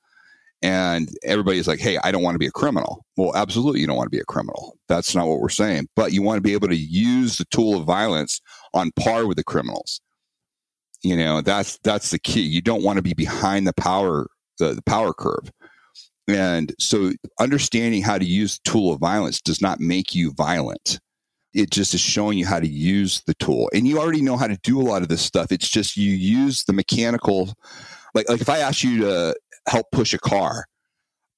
And 0.62 1.10
everybody's 1.22 1.68
like, 1.68 1.80
hey, 1.80 1.98
I 2.02 2.10
don't 2.10 2.22
want 2.22 2.34
to 2.34 2.40
be 2.40 2.46
a 2.46 2.52
criminal. 2.52 3.04
Well, 3.16 3.36
absolutely, 3.36 3.80
you 3.80 3.86
don't 3.86 3.96
want 3.96 4.06
to 4.06 4.16
be 4.16 4.20
a 4.20 4.24
criminal. 4.24 4.78
That's 4.88 5.14
not 5.14 5.26
what 5.26 5.40
we're 5.40 5.48
saying. 5.48 5.88
But 5.94 6.12
you 6.12 6.22
want 6.22 6.38
to 6.38 6.42
be 6.42 6.54
able 6.54 6.68
to 6.68 6.76
use 6.76 7.36
the 7.36 7.44
tool 7.46 7.76
of 7.76 7.84
violence 7.84 8.40
on 8.76 8.92
par 8.92 9.26
with 9.26 9.36
the 9.36 9.44
criminals. 9.44 10.00
You 11.02 11.16
know, 11.16 11.40
that's 11.40 11.78
that's 11.82 12.10
the 12.10 12.18
key. 12.18 12.40
You 12.42 12.62
don't 12.62 12.82
want 12.82 12.96
to 12.96 13.02
be 13.02 13.14
behind 13.14 13.66
the 13.66 13.72
power 13.74 14.28
the, 14.58 14.74
the 14.74 14.82
power 14.82 15.12
curve. 15.12 15.50
And 16.28 16.74
so 16.80 17.12
understanding 17.38 18.02
how 18.02 18.18
to 18.18 18.24
use 18.24 18.58
the 18.58 18.70
tool 18.70 18.92
of 18.92 19.00
violence 19.00 19.40
does 19.40 19.60
not 19.60 19.78
make 19.78 20.14
you 20.14 20.32
violent. 20.32 20.98
It 21.54 21.70
just 21.70 21.94
is 21.94 22.00
showing 22.00 22.36
you 22.38 22.46
how 22.46 22.60
to 22.60 22.68
use 22.68 23.22
the 23.26 23.34
tool. 23.34 23.70
And 23.72 23.86
you 23.86 23.98
already 23.98 24.22
know 24.22 24.36
how 24.36 24.48
to 24.48 24.58
do 24.62 24.80
a 24.80 24.82
lot 24.82 25.02
of 25.02 25.08
this 25.08 25.22
stuff. 25.22 25.52
It's 25.52 25.68
just 25.68 25.96
you 25.96 26.10
use 26.10 26.64
the 26.64 26.72
mechanical 26.72 27.54
like 28.14 28.28
like 28.28 28.40
if 28.40 28.48
I 28.48 28.58
ask 28.58 28.82
you 28.82 29.00
to 29.00 29.36
help 29.68 29.86
push 29.92 30.14
a 30.14 30.18
car, 30.18 30.66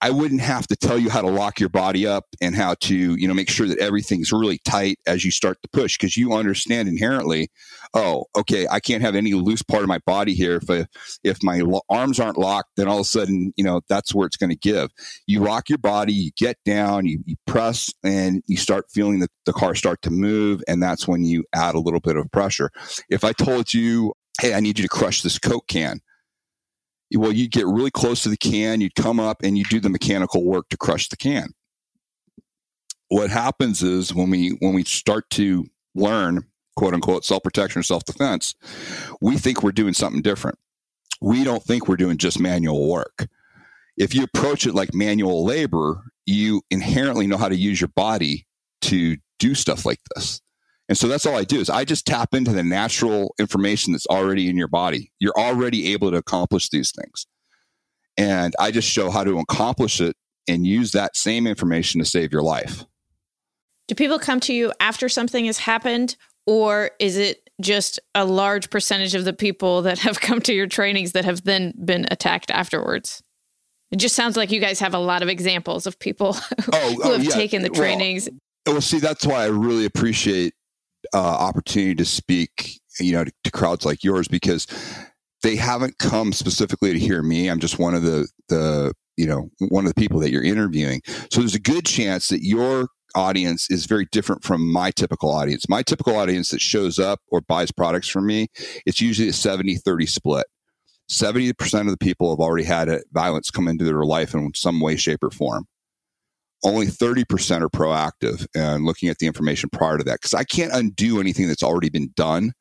I 0.01 0.11
wouldn't 0.11 0.40
have 0.40 0.66
to 0.68 0.76
tell 0.76 0.99
you 0.99 1.11
how 1.11 1.22
to 1.22 1.28
lock 1.28 1.59
your 1.59 1.68
body 1.68 2.07
up 2.07 2.26
and 2.40 2.55
how 2.55 2.74
to, 2.82 2.94
you 2.94 3.26
know, 3.26 3.34
make 3.34 3.51
sure 3.51 3.66
that 3.66 3.78
everything's 3.78 4.30
really 4.30 4.59
tight 4.64 4.99
as 5.07 5.24
you 5.24 5.32
start 5.32 5.59
to 5.62 5.68
push 5.72 5.99
because 5.99 6.16
you 6.16 6.34
understand 6.34 6.88
inherently, 6.88 7.51
oh, 7.94 8.26
okay, 8.36 8.66
I 8.70 8.78
can't 8.78 9.03
have 9.03 9.16
any 9.16 9.34
loose 9.34 9.62
part 9.62 9.82
of 9.82 9.88
my 9.88 9.99
body 10.07 10.34
here. 10.34 10.57
If 10.62 10.70
I, 10.70 10.86
if 11.24 11.42
my 11.42 11.59
lo- 11.59 11.82
arms 11.88 12.20
aren't 12.20 12.38
locked, 12.38 12.70
then 12.76 12.86
all 12.86 12.99
of 12.99 13.03
a 13.03 13.05
sudden, 13.05 13.53
you 13.57 13.64
know, 13.64 13.80
that's 13.88 14.14
where 14.14 14.26
it's 14.26 14.36
going 14.36 14.51
to 14.51 14.57
give. 14.57 14.90
You 15.26 15.40
lock 15.40 15.68
your 15.68 15.78
body, 15.78 16.12
you 16.12 16.30
get 16.36 16.59
down, 16.64 17.07
you, 17.07 17.18
you 17.26 17.34
press, 17.46 17.92
and 18.05 18.42
you 18.46 18.57
start 18.57 18.86
feeling 18.90 19.18
the, 19.18 19.28
the 19.46 19.53
car 19.53 19.74
start 19.74 20.03
to 20.03 20.11
move, 20.11 20.62
and 20.68 20.80
that's 20.80 21.09
when 21.09 21.24
you 21.24 21.44
add 21.55 21.74
a 21.74 21.80
little 21.80 22.01
bit 22.01 22.16
of 22.16 22.30
pressure. 22.30 22.70
If 23.11 23.24
I 23.24 23.32
told 23.32 23.74
you, 23.74 24.12
hey, 24.40 24.55
I 24.55 24.61
need 24.61 24.78
you 24.78 24.84
to 24.84 24.88
crush 24.88 25.22
this 25.22 25.38
Coke 25.38 25.66
can, 25.66 26.01
well, 27.14 27.32
you'd 27.32 27.52
get 27.52 27.66
really 27.66 27.90
close 27.90 28.22
to 28.22 28.28
the 28.28 28.36
can, 28.36 28.80
you'd 28.80 28.94
come 28.94 29.18
up 29.18 29.42
and 29.42 29.56
you 29.56 29.64
do 29.64 29.80
the 29.80 29.88
mechanical 29.88 30.44
work 30.44 30.68
to 30.70 30.76
crush 30.76 31.09
the 31.09 31.16
can. 31.16 31.50
What 33.09 33.30
happens 33.30 33.82
is 33.82 34.14
when 34.14 34.30
we 34.30 34.50
when 34.61 34.74
we 34.74 34.84
start 34.84 35.30
to 35.30 35.66
learn 35.94 36.44
quote 36.76 36.94
unquote 36.94 37.24
self 37.24 37.42
protection 37.42 37.80
or 37.80 37.82
self 37.82 38.04
defense, 38.04 38.54
we 39.20 39.38
think 39.38 39.62
we're 39.62 39.72
doing 39.72 39.94
something 39.94 40.22
different. 40.22 40.59
We 41.20 41.42
don't 41.42 41.62
think 41.62 41.88
we're 41.88 41.96
doing 41.96 42.18
just 42.18 42.38
manual 42.38 42.88
work. 42.88 43.26
If 43.96 44.14
you 44.14 44.22
approach 44.22 44.66
it 44.66 44.74
like 44.74 44.94
manual 44.94 45.44
labor, 45.44 46.04
you 46.26 46.62
inherently 46.70 47.26
know 47.26 47.38
how 47.38 47.48
to 47.48 47.56
use 47.56 47.80
your 47.80 47.88
body 47.88 48.46
to 48.82 49.16
do 49.38 49.54
stuff 49.54 49.84
like 49.84 49.98
this. 50.14 50.40
And 50.89 50.97
so 50.97 51.07
that's 51.07 51.26
all 51.26 51.36
I 51.36 51.45
do 51.45 51.61
is 51.61 51.68
I 51.68 51.84
just 51.84 52.07
tap 52.07 52.34
into 52.34 52.53
the 52.53 52.62
natural 52.62 53.34
information 53.39 53.93
that's 53.93 54.07
already 54.07 54.49
in 54.49 54.57
your 54.57 54.68
body. 54.68 55.12
You're 55.18 55.39
already 55.39 55.93
able 55.93 56.11
to 56.11 56.16
accomplish 56.16 56.70
these 56.70 56.93
things. 56.93 57.26
And 58.16 58.55
I 58.59 58.70
just 58.70 58.89
show 58.89 59.11
how 59.11 59.22
to 59.22 59.39
accomplish 59.39 60.01
it 60.01 60.16
and 60.49 60.66
use 60.66 60.93
that 60.93 61.14
same 61.14 61.47
information 61.47 62.01
to 62.01 62.07
save 62.07 62.32
your 62.32 62.43
life. 62.43 62.84
Do 63.86 63.95
people 63.95 64.18
come 64.18 64.41
to 64.41 64.53
you 64.55 64.72
after 64.80 65.09
something 65.09 65.45
has 65.45 65.59
happened, 65.59 66.16
or 66.47 66.91
is 66.99 67.16
it 67.16 67.49
just 67.61 68.01
a 68.14 68.24
large 68.24 68.70
percentage 68.70 69.14
of 69.14 69.24
the 69.24 69.32
people 69.32 69.82
that 69.82 69.99
have 70.01 70.20
come 70.20 70.41
to 70.43 70.55
your 70.55 70.66
trainings 70.66 71.12
that 71.12 71.24
have 71.24 71.45
then 71.45 71.74
been 71.84 72.07
attacked 72.11 72.51
afterwards? 72.51 73.22
It 73.91 73.97
just 73.97 74.14
sounds 74.16 74.36
like 74.36 74.51
you 74.51 74.61
guys 74.61 74.80
have 74.80 74.95
a 74.95 74.99
lot 74.99 75.22
of 75.22 75.28
examples 75.28 75.86
of 75.86 75.99
people 75.99 76.32
who, 76.64 76.70
Oh, 76.72 76.95
who 76.95 77.03
oh, 77.05 77.12
have 77.12 77.24
yeah. 77.24 77.30
taken 77.30 77.62
the 77.62 77.70
Well, 77.70 77.80
trainings. 77.80 78.28
Well, 78.66 78.80
see, 78.80 78.99
that's 78.99 79.26
why 79.26 79.45
I 79.45 79.47
really 79.47 79.84
appreciate 79.86 80.55
uh, 81.14 81.18
opportunity 81.18 81.94
to 81.94 82.04
speak, 82.04 82.80
you 83.00 83.12
know, 83.12 83.24
to, 83.24 83.32
to 83.44 83.50
crowds 83.50 83.84
like 83.84 84.04
yours 84.04 84.28
because 84.28 84.66
they 85.42 85.56
haven't 85.56 85.98
come 85.98 86.32
specifically 86.32 86.92
to 86.92 86.98
hear 86.98 87.22
me. 87.22 87.48
I'm 87.48 87.61
just 87.61 87.78
one 87.78 87.94
of 87.94 88.02
the 88.02 88.28
the 88.48 88.92
you 89.16 89.26
know 89.26 89.50
one 89.68 89.86
of 89.86 89.94
the 89.94 90.00
people 90.00 90.20
that 90.20 90.30
you're 90.30 90.44
interviewing. 90.44 91.02
So 91.30 91.40
there's 91.40 91.54
a 91.54 91.61
good 91.61 91.84
chance 91.84 92.28
that 92.28 92.42
your 92.42 92.88
audience 93.14 93.70
is 93.70 93.86
very 93.86 94.06
different 94.12 94.44
from 94.44 94.70
my 94.70 94.90
typical 94.90 95.30
audience. 95.30 95.68
My 95.68 95.82
typical 95.82 96.16
audience 96.16 96.50
that 96.50 96.61
shows 96.61 96.98
up 96.98 97.20
or 97.28 97.40
buys 97.40 97.70
products 97.72 98.09
from 98.09 98.26
me, 98.26 98.48
it's 98.84 99.00
usually 99.00 99.28
a 99.28 99.32
70-30 99.32 100.09
split. 100.09 100.46
70% 101.11 101.80
of 101.80 101.86
the 101.86 101.96
people 101.96 102.28
have 102.30 102.38
already 102.38 102.66
had 102.66 102.90
a 102.90 103.00
violence 103.12 103.50
come 103.50 103.66
into 103.66 103.82
their 103.84 104.04
life 104.04 104.34
in 104.34 104.52
some 104.54 104.78
way, 104.78 104.94
shape, 104.94 105.24
or 105.24 105.30
form 105.30 105.66
only 106.64 106.86
30% 106.86 107.62
are 107.62 107.68
proactive 107.68 108.46
and 108.54 108.84
looking 108.84 109.09
at 109.09 109.18
the 109.18 109.26
information 109.26 109.68
prior 109.70 109.98
to 109.98 110.04
that 110.04 110.20
because 110.20 110.34
I 110.34 110.44
can't 110.44 110.72
undo 110.72 111.20
anything 111.20 111.48
that's 111.48 111.62
already 111.62 111.88
been 111.88 112.11
done. 112.16 112.52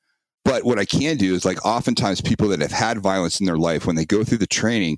But 0.45 0.63
what 0.63 0.79
I 0.79 0.85
can 0.85 1.17
do 1.17 1.33
is 1.33 1.45
like 1.45 1.65
oftentimes 1.65 2.21
people 2.21 2.47
that 2.49 2.61
have 2.61 2.71
had 2.71 2.99
violence 2.99 3.39
in 3.39 3.45
their 3.45 3.57
life, 3.57 3.85
when 3.85 3.95
they 3.95 4.05
go 4.05 4.23
through 4.23 4.37
the 4.37 4.47
training, 4.47 4.97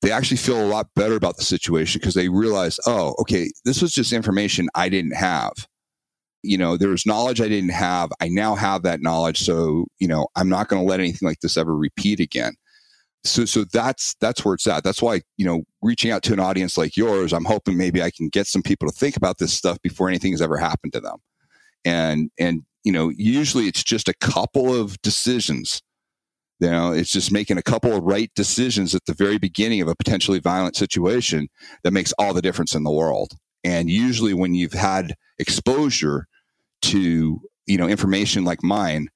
they 0.00 0.10
actually 0.10 0.38
feel 0.38 0.64
a 0.64 0.66
lot 0.66 0.86
better 0.96 1.14
about 1.14 1.36
the 1.36 1.44
situation 1.44 1.98
because 2.00 2.14
they 2.14 2.28
realize, 2.28 2.78
oh, 2.86 3.14
okay, 3.20 3.50
this 3.64 3.82
was 3.82 3.92
just 3.92 4.12
information 4.12 4.68
I 4.74 4.88
didn't 4.88 5.16
have. 5.16 5.52
You 6.42 6.56
know, 6.56 6.78
there 6.78 6.88
was 6.88 7.04
knowledge 7.04 7.42
I 7.42 7.48
didn't 7.48 7.72
have. 7.72 8.10
I 8.20 8.28
now 8.28 8.54
have 8.54 8.82
that 8.84 9.02
knowledge. 9.02 9.40
So, 9.40 9.86
you 9.98 10.08
know, 10.08 10.28
I'm 10.36 10.48
not 10.48 10.68
going 10.68 10.80
to 10.80 10.88
let 10.88 11.00
anything 11.00 11.28
like 11.28 11.40
this 11.40 11.58
ever 11.58 11.76
repeat 11.76 12.18
again 12.18 12.54
so 13.24 13.44
so 13.44 13.64
that's 13.64 14.14
that's 14.20 14.44
where 14.44 14.54
it's 14.54 14.66
at. 14.66 14.82
That's 14.82 15.02
why 15.02 15.22
you 15.36 15.44
know 15.44 15.62
reaching 15.82 16.10
out 16.10 16.22
to 16.24 16.32
an 16.32 16.40
audience 16.40 16.78
like 16.78 16.96
yours 16.96 17.32
i'm 17.32 17.44
hoping 17.44 17.76
maybe 17.76 18.02
i 18.02 18.10
can 18.10 18.28
get 18.28 18.46
some 18.46 18.62
people 18.62 18.88
to 18.88 18.94
think 18.94 19.16
about 19.16 19.38
this 19.38 19.52
stuff 19.52 19.80
before 19.82 20.08
anything 20.08 20.32
has 20.32 20.42
ever 20.42 20.56
happened 20.56 20.92
to 20.94 21.00
them. 21.00 21.18
And 21.84 22.30
and 22.38 22.62
you 22.84 22.92
know 22.92 23.10
usually 23.10 23.66
it's 23.66 23.84
just 23.84 24.08
a 24.08 24.14
couple 24.14 24.74
of 24.74 25.00
decisions. 25.02 25.82
You 26.60 26.70
know 26.70 26.92
it's 26.92 27.12
just 27.12 27.32
making 27.32 27.58
a 27.58 27.62
couple 27.62 27.94
of 27.94 28.04
right 28.04 28.30
decisions 28.34 28.94
at 28.94 29.04
the 29.06 29.14
very 29.14 29.38
beginning 29.38 29.80
of 29.80 29.88
a 29.88 29.94
potentially 29.94 30.38
violent 30.38 30.76
situation 30.76 31.48
that 31.84 31.92
makes 31.92 32.12
all 32.18 32.34
the 32.34 32.42
difference 32.42 32.74
in 32.74 32.84
the 32.84 32.90
world. 32.90 33.32
And 33.64 33.90
usually 33.90 34.32
when 34.32 34.54
you've 34.54 34.72
had 34.72 35.14
exposure 35.38 36.26
to 36.82 37.40
you 37.66 37.76
know 37.76 37.88
information 37.88 38.44
like 38.44 38.62
mine 38.62 39.08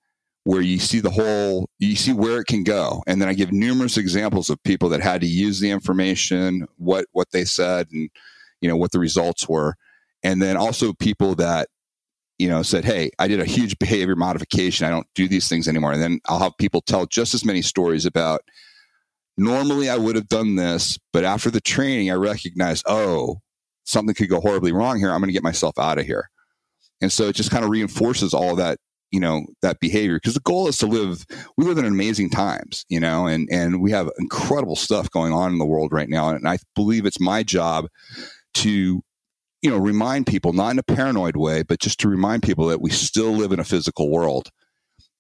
where 0.45 0.61
you 0.61 0.79
see 0.79 1.01
the 1.01 1.11
whole 1.11 1.69
you 1.79 1.97
see 1.97 2.13
where 2.13 2.41
it 2.41 2.47
can 2.47 2.63
go. 2.65 3.03
And 3.07 3.21
then 3.21 3.29
i 3.29 3.35
give 3.35 3.53
numerous 3.53 3.97
examples 3.97 4.51
of 4.51 4.63
people 4.63 4.89
that 4.91 5.01
had 5.01 5.21
to 5.23 5.27
use 5.27 5.61
the 5.61 5.71
information 5.71 6.67
what 6.77 7.07
what 7.13 7.31
they 7.33 7.45
said 7.45 7.89
and 7.93 8.11
you 8.61 8.69
know 8.69 8.77
what 8.77 8.93
the 8.93 8.99
results 8.99 9.49
were. 9.49 9.75
And 10.23 10.41
then 10.41 10.57
also 10.57 10.93
people 10.93 11.35
that 11.37 11.69
you 12.39 12.49
know 12.49 12.63
said 12.63 12.85
hey 12.85 13.11
i 13.19 13.29
did 13.29 13.41
a 13.41 13.45
huge 13.45 13.79
behavior 13.81 14.17
modification. 14.17 14.87
I 14.87 14.91
don't 14.91 15.09
do 15.15 15.29
these 15.29 15.49
things 15.49 15.69
anymore. 15.69 15.93
And 15.93 16.03
then 16.03 16.21
i'll 16.27 16.39
have 16.39 16.57
people 16.59 16.81
tell 16.83 17.07
just 17.07 17.35
as 17.35 17.45
many 17.45 17.63
stories 17.63 18.07
about 18.07 18.43
normally 19.37 19.89
i 19.89 19.97
would 19.97 20.15
have 20.15 20.29
done 20.29 20.55
this 20.55 20.97
but 21.13 21.25
after 21.25 21.51
the 21.51 21.61
training 21.61 22.09
i 22.09 22.15
recognized 22.15 22.85
oh 22.87 23.41
something 23.85 24.15
could 24.15 24.29
go 24.29 24.41
horribly 24.41 24.73
wrong 24.73 24.99
here. 24.99 25.11
I'm 25.11 25.21
going 25.21 25.29
to 25.29 25.33
get 25.33 25.43
myself 25.43 25.79
out 25.79 25.99
of 25.99 26.07
here. 26.07 26.31
And 27.01 27.13
so 27.13 27.29
it 27.29 27.37
just 27.37 27.51
kind 27.51 27.65
of 27.65 27.71
reinforces 27.71 28.35
all 28.35 28.57
that 28.57 28.79
you 29.15 29.21
know 29.21 29.47
that 29.63 29.79
behavior 29.79 30.17
because 30.17 30.35
the 30.35 30.41
goal 30.41 30.67
is 30.67 30.77
to 30.77 30.87
live 30.87 31.25
we 31.57 31.65
live 31.65 31.79
in 31.79 31.85
amazing 31.85 32.29
times 32.29 32.85
you 32.89 32.99
know 32.99 33.29
and 33.29 33.49
and 33.49 33.81
we 33.81 33.93
have 33.93 34.11
incredible 34.19 34.75
stuff 34.75 35.09
going 35.11 35.33
on 35.33 35.53
in 35.53 35.59
the 35.59 35.65
world 35.65 35.93
right 35.93 36.09
now 36.09 36.31
and 36.31 36.49
i 36.49 36.59
believe 36.75 37.07
it's 37.07 37.21
my 37.21 37.45
job 37.45 37.87
to 38.55 39.01
you 39.63 39.71
know 39.71 39.79
remind 39.79 40.27
people 40.27 40.53
not 40.53 40.73
in 40.73 40.81
a 40.81 40.83
paranoid 40.83 41.37
way 41.37 41.63
but 41.63 41.79
just 41.79 42.01
to 42.01 42.09
remind 42.09 42.43
people 42.43 42.67
that 42.67 42.81
we 42.81 42.91
still 42.91 43.31
live 43.31 43.53
in 43.53 43.61
a 43.61 43.65
physical 43.65 44.11
world 44.11 44.49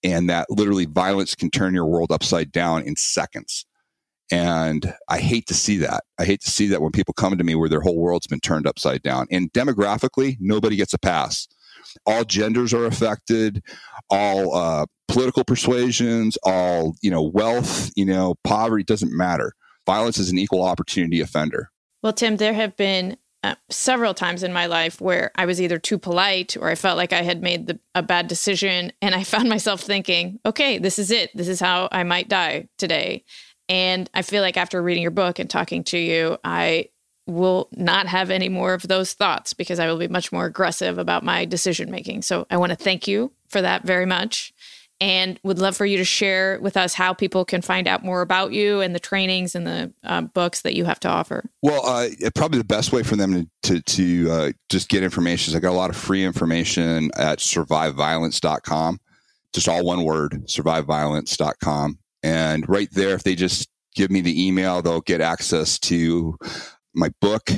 and 0.03 0.29
that 0.29 0.51
literally 0.51 0.87
violence 0.87 1.37
can 1.37 1.49
turn 1.49 1.73
your 1.73 1.87
world 1.87 2.11
upside 2.11 2.51
down 2.51 2.83
in 2.83 2.97
seconds 2.97 3.65
and 4.33 4.93
i 5.09 5.21
hate 5.21 5.47
to 5.47 5.55
see 5.55 5.77
that. 5.77 6.03
I 6.19 6.25
hate 6.25 6.41
to 6.41 6.51
see 6.51 6.67
that 6.67 6.83
when 6.83 6.91
people 6.91 7.15
come 7.15 7.39
to 7.39 7.45
me 7.45 7.55
where 7.55 7.69
their 7.69 7.81
whole 7.81 8.01
world's 8.01 8.27
been 8.27 8.41
turned 8.41 8.67
upside 8.67 9.03
down 9.03 9.29
and 9.31 9.53
demographically 9.53 10.37
nobody 10.41 10.75
gets 10.75 10.95
a 10.95 10.99
pass 10.99 11.47
all 12.07 12.25
genders 12.25 12.73
are 12.73 12.85
affected 12.85 13.63
all 14.11 14.55
uh, 14.55 14.87
political 15.09 15.45
persuasions 15.45 16.37
all 16.45 16.95
you 17.03 17.11
know 17.11 17.23
wealth 17.23 17.91
you 17.97 18.05
know 18.05 18.35
poverty 18.45 18.85
doesn't 18.85 19.17
matter 19.17 19.53
violence 19.87 20.19
is 20.19 20.31
an 20.31 20.39
equal 20.39 20.63
opportunity 20.63 21.21
offender 21.21 21.71
Well, 22.03 22.13
Tim, 22.13 22.37
there 22.37 22.55
have 22.55 22.77
been 22.77 23.17
uh, 23.43 23.55
several 23.69 24.15
times 24.15 24.43
in 24.43 24.53
my 24.53 24.67
life 24.67 25.01
where 25.01 25.31
I 25.37 25.45
was 25.45 25.61
either 25.61 25.79
too 25.79 25.99
polite 25.99 26.57
or 26.57 26.71
I 26.71 26.75
felt 26.75 26.97
like 26.97 27.13
I 27.13 27.23
had 27.23 27.43
made 27.43 27.67
the, 27.67 27.79
a 27.95 28.03
bad 28.03 28.27
decision. 28.27 28.93
And 29.03 29.15
I 29.15 29.23
found 29.25 29.49
myself 29.49 29.81
thinking, 29.81 30.41
okay, 30.47 30.79
this 30.79 30.99
is 30.99 31.11
it. 31.11 31.31
This 31.35 31.49
is 31.49 31.61
how 31.61 31.89
I 31.93 32.03
might 32.03 32.29
die 32.29 32.69
today. 32.79 33.25
And 33.69 34.09
I 34.15 34.23
feel 34.23 34.43
like 34.43 34.57
after 34.57 34.83
reading 34.83 35.03
your 35.03 35.11
book 35.11 35.39
and 35.39 35.49
talking 35.49 35.85
to 35.85 35.99
you, 35.99 36.39
I 36.43 36.89
will 37.27 37.69
not 37.73 38.07
have 38.07 38.31
any 38.31 38.49
more 38.49 38.75
of 38.75 38.87
those 38.89 39.15
thoughts 39.15 39.55
because 39.55 39.79
I 39.79 39.87
will 39.87 39.99
be 39.99 40.09
much 40.09 40.31
more 40.31 40.45
aggressive 40.45 40.99
about 40.99 41.25
my 41.25 41.45
decision 41.45 41.91
making. 41.91 42.23
So 42.23 42.47
I 42.51 42.57
want 42.57 42.71
to 42.71 42.77
thank 42.77 43.09
you 43.09 43.33
for 43.49 43.63
that 43.63 43.85
very 43.85 44.07
much 44.07 44.53
and 45.01 45.41
would 45.43 45.59
love 45.59 45.77
for 45.77 45.85
you 45.85 45.97
to 45.97 46.05
share 46.05 46.59
with 46.61 46.77
us 46.77 46.95
how 46.95 47.13
people 47.13 47.45
can 47.45 47.63
find 47.63 47.89
out 47.89 48.05
more 48.05 48.21
about 48.21 48.53
you 48.53 48.81
and 48.81 48.95
the 48.95 49.01
trainings 49.01 49.55
and 49.55 49.67
the 49.67 49.93
uh, 50.05 50.23
books 50.23 50.63
that 50.63 50.75
you 50.75 50.85
have 50.85 51.01
to 51.01 51.09
offer. 51.09 51.45
Well, 51.63 51.85
uh, 51.85 52.09
probably 52.35 52.59
the 52.59 52.65
best 52.65 52.93
way 52.93 53.03
for 53.03 53.17
them 53.17 53.51
to 53.65 53.81
to, 53.81 54.31
uh, 54.31 54.53
just 54.69 54.89
get 54.89 55.03
information 55.03 55.51
is 55.51 55.57
I 55.57 55.61
got 55.61 55.71
a 55.71 55.77
lot 55.77 55.91
of 55.91 55.97
free 55.97 56.25
information 56.25 57.11
at 57.17 57.39
surviveviolence.com. 57.39 59.01
Just 59.53 59.69
all 59.69 59.85
one 59.85 60.05
word, 60.05 60.47
surviveviolence.com. 60.47 61.99
And 62.23 62.69
right 62.69 62.89
there, 62.93 63.15
if 63.15 63.25
they 63.25 63.35
just 63.35 63.69
give 63.95 64.11
me 64.11 64.21
the 64.21 64.47
email, 64.47 64.81
they'll 64.81 65.01
get 65.01 65.21
access 65.21 65.79
to 65.81 66.37
my 66.95 67.11
book. 67.21 67.51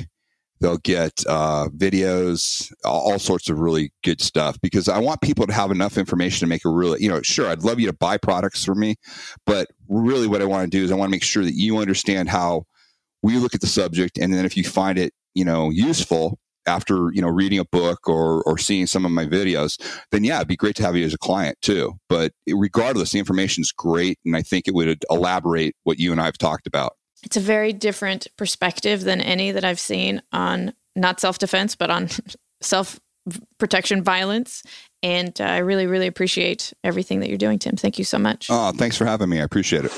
They'll 0.59 0.78
get 0.78 1.22
uh, 1.28 1.68
videos, 1.76 2.72
all, 2.82 3.18
sorts 3.18 3.51
of 3.51 3.59
really 3.59 3.93
good 4.03 4.22
stuff 4.22 4.59
because 4.62 4.89
I 4.89 4.99
want 4.99 5.20
people 5.20 5.47
to 5.47 5.53
have 5.53 5.70
enough 5.70 5.99
information 5.99 6.41
to 6.41 6.47
make 6.49 6.64
a 6.64 6.70
really, 6.70 7.03
you 7.03 7.11
know, 7.11 7.20
sure, 7.20 7.49
I'd 7.49 7.62
love 7.62 7.78
you 7.78 7.87
to 7.89 7.93
buy 7.93 8.16
products 8.16 8.64
from 8.64 8.80
me, 8.80 8.97
but 9.45 9.68
really 9.87 10.26
what 10.26 10.41
I 10.41 10.47
want 10.47 10.64
to 10.64 10.78
do 10.78 10.82
is 10.82 10.91
I 10.91 10.95
want 10.95 11.11
to 11.11 11.12
make 11.12 11.22
sure 11.22 11.45
that 11.45 11.53
you 11.53 11.76
understand 11.76 12.30
how 12.30 12.64
we 13.22 13.37
look 13.39 13.55
at 13.55 13.61
the 13.61 13.66
subject 13.66 14.18
and 14.18 14.32
then 14.32 14.45
if 14.45 14.57
you 14.57 14.64
find 14.64 14.99
it 14.99 15.12
you 15.34 15.45
know 15.45 15.70
useful 15.70 16.39
after 16.66 17.11
you 17.12 17.20
know 17.20 17.28
reading 17.28 17.59
a 17.59 17.64
book 17.64 18.09
or 18.09 18.43
or 18.45 18.57
seeing 18.57 18.87
some 18.87 19.05
of 19.05 19.11
my 19.11 19.24
videos 19.24 19.80
then 20.12 20.24
yeah 20.24 20.37
it'd 20.37 20.49
be 20.49 20.57
great 20.57 20.76
to 20.76 20.82
have 20.82 20.97
you 20.97 21.05
as 21.05 21.14
a 21.14 21.18
client 21.18 21.57
too 21.61 21.95
but 22.09 22.32
regardless 22.49 23.12
the 23.12 23.18
information 23.18 23.62
is 23.62 23.72
great 23.72 24.18
and 24.24 24.37
i 24.37 24.43
think 24.43 24.68
it 24.68 24.74
would 24.74 25.05
elaborate 25.11 25.74
what 25.84 25.99
you 25.99 26.12
and 26.12 26.20
i've 26.20 26.39
talked 26.39 26.66
about 26.66 26.95
It's 27.25 27.37
a 27.37 27.41
very 27.41 27.73
different 27.73 28.27
perspective 28.37 29.03
than 29.05 29.21
any 29.21 29.51
that 29.53 29.64
I've 29.64 29.81
seen 29.81 30.23
on 30.33 30.73
not 30.95 31.21
self 31.21 31.39
defense, 31.39 31.75
but 31.75 31.91
on 31.91 32.09
self 32.61 33.01
protection 33.59 34.03
violence. 34.03 34.62
And 35.03 35.39
uh, 35.41 35.45
I 35.45 35.59
really, 35.59 35.87
really 35.87 36.07
appreciate 36.07 36.73
everything 36.85 37.21
that 37.21 37.29
you're 37.29 37.39
doing, 37.39 37.59
Tim. 37.59 37.77
Thank 37.77 37.99
you 37.99 38.05
so 38.05 38.19
much. 38.19 38.49
oh 38.51 38.73
thanks 38.73 38.97
for 38.97 39.05
having 39.05 39.29
me 39.29 39.41
i 39.41 39.43
appreciate 39.45 39.85
it 39.85 39.93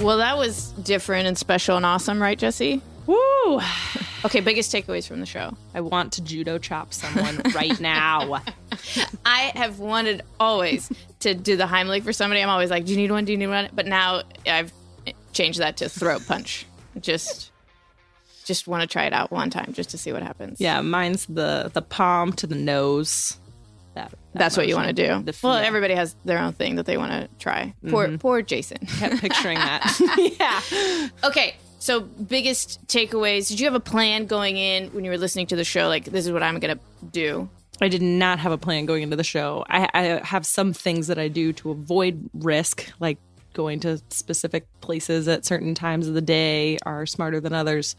Well, 0.00 0.16
that 0.16 0.38
was 0.38 0.72
different 0.82 1.26
and 1.28 1.36
special 1.36 1.76
and 1.76 1.84
awesome, 1.84 2.22
right, 2.22 2.38
Jesse? 2.38 2.80
Woo! 3.06 3.60
Okay, 4.22 4.40
biggest 4.40 4.70
takeaways 4.70 5.08
from 5.08 5.20
the 5.20 5.24
show. 5.24 5.56
I 5.74 5.80
want 5.80 6.12
to 6.12 6.22
judo 6.22 6.58
chop 6.58 6.92
someone 6.92 7.40
right 7.54 7.80
now. 7.80 8.42
I 9.24 9.50
have 9.54 9.78
wanted 9.78 10.20
always 10.38 10.92
to 11.20 11.32
do 11.32 11.56
the 11.56 11.64
Heimlich 11.64 12.02
for 12.02 12.12
somebody. 12.12 12.42
I'm 12.42 12.50
always 12.50 12.68
like, 12.68 12.84
do 12.84 12.92
you 12.92 12.98
need 12.98 13.10
one? 13.10 13.24
Do 13.24 13.32
you 13.32 13.38
need 13.38 13.46
one? 13.46 13.70
But 13.72 13.86
now 13.86 14.20
I've 14.46 14.74
changed 15.32 15.60
that 15.60 15.76
to 15.78 15.88
throat 15.88 16.22
punch. 16.26 16.66
Just, 17.00 17.50
just 18.44 18.66
want 18.66 18.82
to 18.82 18.86
try 18.86 19.04
it 19.04 19.12
out 19.12 19.30
one 19.30 19.50
time 19.50 19.72
just 19.72 19.90
to 19.90 19.98
see 19.98 20.12
what 20.12 20.22
happens. 20.22 20.60
Yeah, 20.60 20.80
mine's 20.80 21.26
the 21.26 21.70
the 21.72 21.82
palm 21.82 22.32
to 22.34 22.46
the 22.46 22.56
nose. 22.56 23.36
That, 23.94 24.10
that 24.10 24.18
That's 24.34 24.56
what 24.56 24.68
you 24.68 24.76
want 24.76 24.86
to 24.88 24.92
do. 24.92 25.22
The, 25.22 25.36
well, 25.42 25.60
yeah. 25.60 25.66
everybody 25.66 25.94
has 25.94 26.14
their 26.24 26.38
own 26.38 26.52
thing 26.52 26.76
that 26.76 26.86
they 26.86 26.96
want 26.96 27.10
to 27.10 27.28
try. 27.38 27.74
Poor, 27.88 28.06
mm-hmm. 28.06 28.16
poor 28.16 28.40
Jason. 28.40 28.78
kept 28.98 29.20
picturing 29.20 29.58
that. 29.58 29.98
yeah. 30.38 31.08
Okay, 31.28 31.56
so 31.80 32.00
biggest 32.00 32.86
takeaways. 32.86 33.48
Did 33.48 33.58
you 33.58 33.66
have 33.66 33.74
a 33.74 33.80
plan 33.80 34.26
going 34.26 34.56
in 34.56 34.90
when 34.90 35.04
you 35.04 35.10
were 35.10 35.18
listening 35.18 35.48
to 35.48 35.56
the 35.56 35.64
show? 35.64 35.88
Like, 35.88 36.04
this 36.04 36.24
is 36.24 36.32
what 36.32 36.42
I'm 36.42 36.60
going 36.60 36.76
to 36.76 37.06
do. 37.06 37.48
I 37.80 37.88
did 37.88 38.02
not 38.02 38.38
have 38.38 38.52
a 38.52 38.58
plan 38.58 38.84
going 38.86 39.02
into 39.02 39.16
the 39.16 39.24
show. 39.24 39.64
I, 39.68 39.88
I 39.94 40.02
have 40.24 40.44
some 40.44 40.72
things 40.72 41.06
that 41.06 41.18
I 41.18 41.28
do 41.28 41.52
to 41.54 41.70
avoid 41.70 42.28
risk, 42.34 42.92
like 43.00 43.18
going 43.54 43.80
to 43.80 43.98
specific 44.10 44.66
places 44.80 45.28
at 45.28 45.44
certain 45.44 45.74
times 45.74 46.08
of 46.08 46.14
the 46.14 46.20
day 46.20 46.78
are 46.84 47.06
smarter 47.06 47.40
than 47.40 47.52
others. 47.52 47.96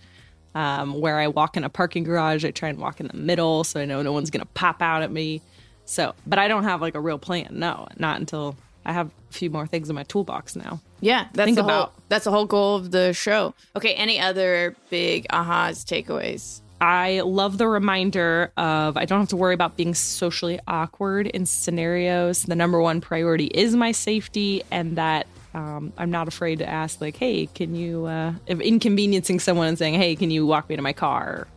Um, 0.54 1.00
where 1.00 1.18
I 1.18 1.28
walk 1.28 1.56
in 1.56 1.64
a 1.64 1.70
parking 1.70 2.04
garage, 2.04 2.44
I 2.44 2.52
try 2.52 2.68
and 2.68 2.78
walk 2.78 3.00
in 3.00 3.08
the 3.08 3.16
middle 3.16 3.64
so 3.64 3.80
I 3.80 3.86
know 3.86 4.02
no 4.02 4.12
one's 4.12 4.30
going 4.30 4.42
to 4.42 4.48
pop 4.54 4.82
out 4.82 5.02
at 5.02 5.10
me. 5.10 5.42
So, 5.86 6.14
but 6.28 6.40
I 6.40 6.50
don't 6.50 6.66
have 6.66 6.82
like 6.82 6.96
a 6.96 7.00
real 7.00 7.18
plan. 7.18 7.48
No, 7.52 7.88
not 7.98 8.20
until 8.20 8.58
I 8.86 8.92
have 8.92 9.08
a 9.08 9.34
few 9.34 9.50
more 9.50 9.66
things 9.66 9.90
in 9.90 9.96
my 9.96 10.04
toolbox 10.04 10.56
now. 10.58 10.82
Yeah, 11.00 11.28
that's 11.34 11.46
Think 11.46 11.56
the 11.56 11.64
whole, 11.64 11.72
about. 11.72 11.94
that's 12.10 12.26
the 12.26 12.32
whole 12.32 12.46
goal 12.46 12.76
of 12.76 12.92
the 12.92 13.14
show. 13.14 13.54
Okay, 13.78 13.94
any 13.94 14.20
other 14.20 14.76
big 14.90 15.26
ahas 15.30 15.86
takeaways? 15.86 16.62
I 16.82 17.22
love 17.22 17.58
the 17.58 17.68
reminder 17.68 18.52
of 18.58 18.98
I 18.98 19.06
don't 19.06 19.20
have 19.20 19.30
to 19.30 19.38
worry 19.38 19.54
about 19.54 19.78
being 19.78 19.94
socially 19.94 20.60
awkward 20.68 21.28
in 21.28 21.46
scenarios. 21.46 22.44
The 22.44 22.56
number 22.56 22.82
one 22.82 23.02
priority 23.02 23.46
is 23.46 23.76
my 23.76 23.92
safety, 23.92 24.64
and 24.72 24.98
that 24.98 25.28
um, 25.54 25.94
I'm 25.98 26.12
not 26.12 26.28
afraid 26.28 26.60
to 26.60 26.70
ask, 26.70 27.02
like, 27.02 27.18
hey, 27.18 27.48
can 27.48 27.76
you, 27.76 28.06
uh, 28.06 28.34
if 28.48 28.60
inconveniencing 28.60 29.40
someone 29.40 29.68
and 29.68 29.78
saying, 29.78 29.96
hey, 29.96 30.16
can 30.16 30.32
you 30.32 30.46
walk 30.46 30.70
me 30.70 30.76
to 30.76 30.82
my 30.82 30.94
car 30.94 31.24
or 31.24 31.48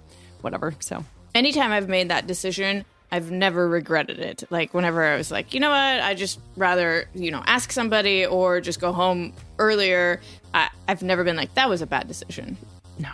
whatever. 0.45 0.75
So, 0.79 1.05
Anytime 1.35 1.73
I've 1.73 1.89
made 1.89 2.11
that 2.11 2.29
decision, 2.29 2.85
I've 3.11 3.31
never 3.31 3.69
regretted 3.69 4.21
it. 4.21 4.45
Like 4.51 4.73
whenever 4.73 5.03
I 5.03 5.17
was 5.17 5.33
like, 5.33 5.53
you 5.53 5.59
know 5.59 5.71
what, 5.71 6.01
I 6.01 6.15
just 6.15 6.39
rather 6.57 7.09
you 7.15 7.31
know 7.33 7.43
ask 7.47 7.73
somebody 7.73 8.25
or 8.25 8.61
just 8.61 8.81
go 8.81 8.93
home 8.93 9.33
earlier. 9.59 10.21
I, 10.53 10.69
I've 10.87 11.03
never 11.03 11.25
been 11.25 11.37
like 11.37 11.55
that 11.55 11.69
was 11.69 11.83
a 11.83 11.87
bad 11.87 12.07
decision. 12.07 12.57
no. 12.99 13.11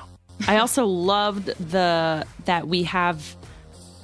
I 0.48 0.58
also 0.58 0.84
loved 1.14 1.46
the 1.70 2.26
that 2.44 2.68
we 2.68 2.82
have 2.84 3.36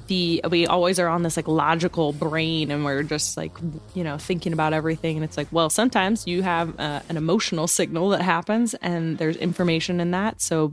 the 0.07 0.41
we 0.51 0.67
always 0.67 0.99
are 0.99 1.09
on 1.09 1.23
this 1.23 1.37
like 1.37 1.49
logical 1.49 2.13
brain 2.13 2.71
and 2.71 2.85
we're 2.85 3.03
just 3.03 3.37
like 3.37 3.53
you 3.95 4.05
know 4.05 4.19
thinking 4.19 4.53
about 4.53 4.73
everything 4.73 5.17
and 5.17 5.25
it's 5.25 5.37
like 5.37 5.49
well 5.51 5.69
sometimes 5.69 6.27
you 6.27 6.43
have 6.43 6.79
uh, 6.79 7.01
an 7.09 7.17
emotional 7.17 7.67
signal 7.67 8.11
that 8.11 8.23
happens 8.23 8.75
and 8.75 9.19
there's 9.19 9.37
information 9.37 10.01
in 10.01 10.13
that 10.13 10.41
so 10.41 10.73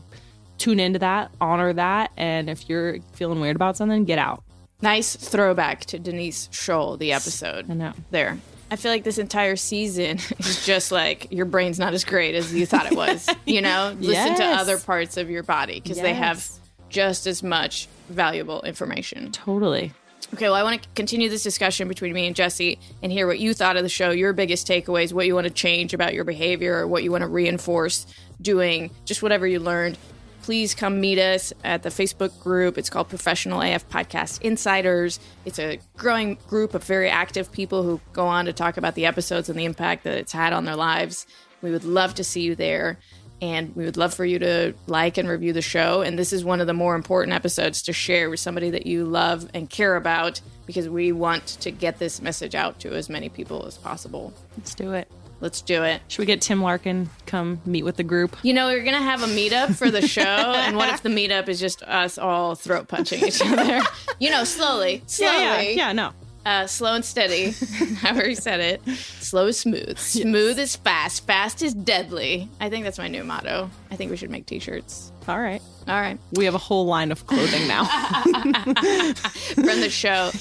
tune 0.58 0.80
into 0.80 1.00
that 1.00 1.32
honor 1.42 1.74
that 1.74 2.12
and 2.16 2.50
if 2.50 2.70
you're 2.70 3.00
feeling 3.14 3.40
weird 3.40 3.56
about 3.56 3.76
something 3.76 4.04
get 4.06 4.20
out 4.20 4.44
Nice 4.84 5.16
throwback 5.16 5.86
to 5.86 5.98
Denise 5.98 6.50
Shull, 6.52 6.98
the 6.98 7.14
episode. 7.14 7.72
I 7.72 7.74
know. 7.74 7.94
There. 8.12 8.38
I 8.70 8.76
feel 8.76 8.92
like 8.92 9.06
this 9.06 9.18
entire 9.18 9.56
season 9.56 10.18
is 10.40 10.66
just 10.66 10.92
like 10.92 11.32
your 11.32 11.46
brain's 11.46 11.80
not 11.80 11.94
as 11.94 12.04
great 12.04 12.36
as 12.36 12.54
you 12.54 12.66
thought 12.66 12.92
it 12.92 12.96
was. 12.98 13.30
You 13.46 13.62
know, 13.62 13.96
listen 14.00 14.36
to 14.36 14.44
other 14.44 14.78
parts 14.78 15.16
of 15.16 15.30
your 15.30 15.42
body 15.42 15.80
because 15.80 16.02
they 16.02 16.14
have 16.14 16.46
just 16.90 17.28
as 17.28 17.42
much 17.42 17.88
valuable 18.14 18.62
information. 18.62 19.32
totally 19.32 19.94
Okay, 20.34 20.46
well, 20.46 20.56
I 20.56 20.64
want 20.64 20.82
to 20.82 20.90
continue 20.96 21.30
this 21.30 21.44
discussion 21.44 21.88
between 21.88 22.12
me 22.12 22.26
and 22.26 22.36
Jesse 22.36 22.80
and 23.04 23.12
hear 23.12 23.28
what 23.28 23.38
you 23.38 23.54
thought 23.54 23.78
of 23.78 23.84
the 23.84 23.90
show, 23.90 24.10
your 24.10 24.34
biggest 24.34 24.68
takeaways, 24.68 25.14
what 25.14 25.28
you 25.28 25.36
want 25.36 25.46
to 25.46 25.54
change 25.54 25.94
about 25.94 26.16
your 26.16 26.24
behavior, 26.24 26.80
or 26.80 26.88
what 26.88 27.04
you 27.04 27.12
want 27.12 27.22
to 27.22 27.28
reinforce 27.28 28.08
doing, 28.42 28.90
just 29.06 29.22
whatever 29.22 29.46
you 29.46 29.60
learned. 29.60 29.96
Please 30.42 30.74
come 30.74 31.00
meet 31.00 31.20
us 31.20 31.54
at 31.64 31.84
the 31.84 31.90
Facebook 31.90 32.38
group. 32.42 32.80
It's 32.80 32.90
called 32.90 33.10
Professional 33.10 33.62
AF 33.62 33.88
Podcast 33.90 34.42
Insiders. 34.42 35.20
It's 35.46 35.60
a 35.60 35.80
growing 35.98 36.38
group 36.48 36.74
of 36.74 36.84
very 36.84 37.10
active 37.10 37.52
people 37.52 37.84
who 37.84 38.02
go 38.12 38.26
on 38.26 38.46
to 38.46 38.54
talk 38.54 38.78
about 38.78 38.96
the 38.96 39.06
episodes 39.06 39.50
and 39.50 39.60
the 39.60 39.66
impact 39.66 40.04
that 40.04 40.18
it's 40.18 40.32
had 40.32 40.52
on 40.52 40.66
their 40.66 40.76
lives. 40.76 41.28
We 41.62 41.70
would 41.70 41.86
love 41.86 42.16
to 42.16 42.24
see 42.24 42.42
you 42.42 42.56
there. 42.56 42.98
And 43.44 43.76
we 43.76 43.84
would 43.84 43.98
love 43.98 44.14
for 44.14 44.24
you 44.24 44.40
to 44.40 44.74
like 44.88 45.18
and 45.18 45.28
review 45.28 45.52
the 45.52 45.62
show. 45.62 46.02
And 46.02 46.18
this 46.18 46.32
is 46.32 46.46
one 46.46 46.62
of 46.62 46.68
the 46.68 46.74
more 46.74 46.96
important 46.96 47.34
episodes 47.36 47.82
to 47.82 47.92
share 47.94 48.30
with 48.30 48.40
somebody 48.40 48.70
that 48.70 48.86
you 48.86 49.04
love 49.04 49.50
and 49.54 49.70
care 49.70 49.98
about 49.98 50.40
because 50.66 50.88
we 50.88 51.12
want 51.12 51.46
to 51.60 51.70
get 51.70 52.00
this 52.00 52.22
message 52.22 52.56
out 52.56 52.80
to 52.80 52.94
as 52.94 53.10
many 53.10 53.28
people 53.28 53.66
as 53.66 53.78
possible. 53.78 54.34
let's 54.58 54.74
do 54.74 54.94
it 54.94 55.12
Let's 55.42 55.60
do 55.62 55.84
it. 55.84 56.02
should 56.08 56.20
we 56.20 56.26
get 56.26 56.40
tim 56.40 56.62
larkin 56.62 57.10
come 57.26 57.60
meet 57.66 57.84
with 57.84 57.98
the 57.98 58.04
group 58.04 58.38
You 58.44 58.54
know, 58.54 58.68
we're 58.68 58.80
going 58.84 58.96
to 58.96 59.02
have 59.02 59.24
a 59.24 59.28
meetup 59.28 59.76
for 59.76 59.92
the 59.92 60.08
show. 60.08 60.22
and 60.66 60.78
what 60.78 60.88
if 60.94 61.04
the 61.04 61.10
meetup 61.10 61.50
is 61.50 61.60
just 61.60 61.84
us 61.84 62.18
all 62.18 62.56
throat 62.56 62.88
punching 62.88 63.22
each 63.26 63.42
other? 63.44 63.82
You 64.20 64.30
know, 64.30 64.46
slowly, 64.46 65.04
slowly. 65.06 65.34
yeah 65.36 65.60
yeah 65.62 65.70
yeah 65.88 65.92
no 65.92 66.12
Uh, 66.46 66.68
slow 66.68 66.94
and 66.96 67.06
steady. 67.06 67.48
I've 68.04 68.18
already 68.18 68.36
said 68.36 68.60
it. 68.60 68.86
Slow 68.88 69.48
is 69.48 69.60
smooth. 69.60 69.98
Smooth 69.98 70.60
is 70.60 70.76
fast. 70.76 71.26
Fast 71.26 71.62
is 71.62 71.74
deadly. 71.74 72.50
I 72.60 72.70
think 72.70 72.84
that's 72.84 72.98
my 72.98 73.08
new 73.08 73.24
motto. 73.24 73.70
I 73.92 73.96
think 73.96 74.12
we 74.12 74.18
should 74.18 74.30
make 74.30 74.46
t 74.46 74.60
shirts. 74.60 75.12
all 75.28 75.40
right 75.40 75.62
All 75.88 76.00
right. 76.02 76.20
we 76.34 76.44
have 76.46 76.54
a 76.56 76.58
whole 76.60 76.86
line 76.86 77.12
of 77.14 77.26
clothing 77.28 77.66
now 77.68 77.86
From 79.56 79.80
the 79.80 79.90
show. 79.90 80.32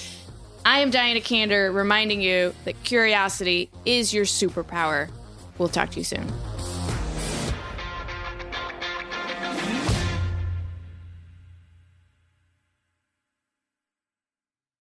I 0.64 0.80
am 0.80 0.90
Diana 0.90 1.20
Kander 1.20 1.72
reminding 1.74 2.20
you 2.20 2.54
that 2.64 2.82
curiosity 2.84 3.70
is 3.84 4.12
your 4.14 4.24
superpower. 4.24 5.08
We'll 5.58 5.68
talk 5.68 5.90
to 5.90 5.98
you 5.98 6.04
soon. 6.04 6.26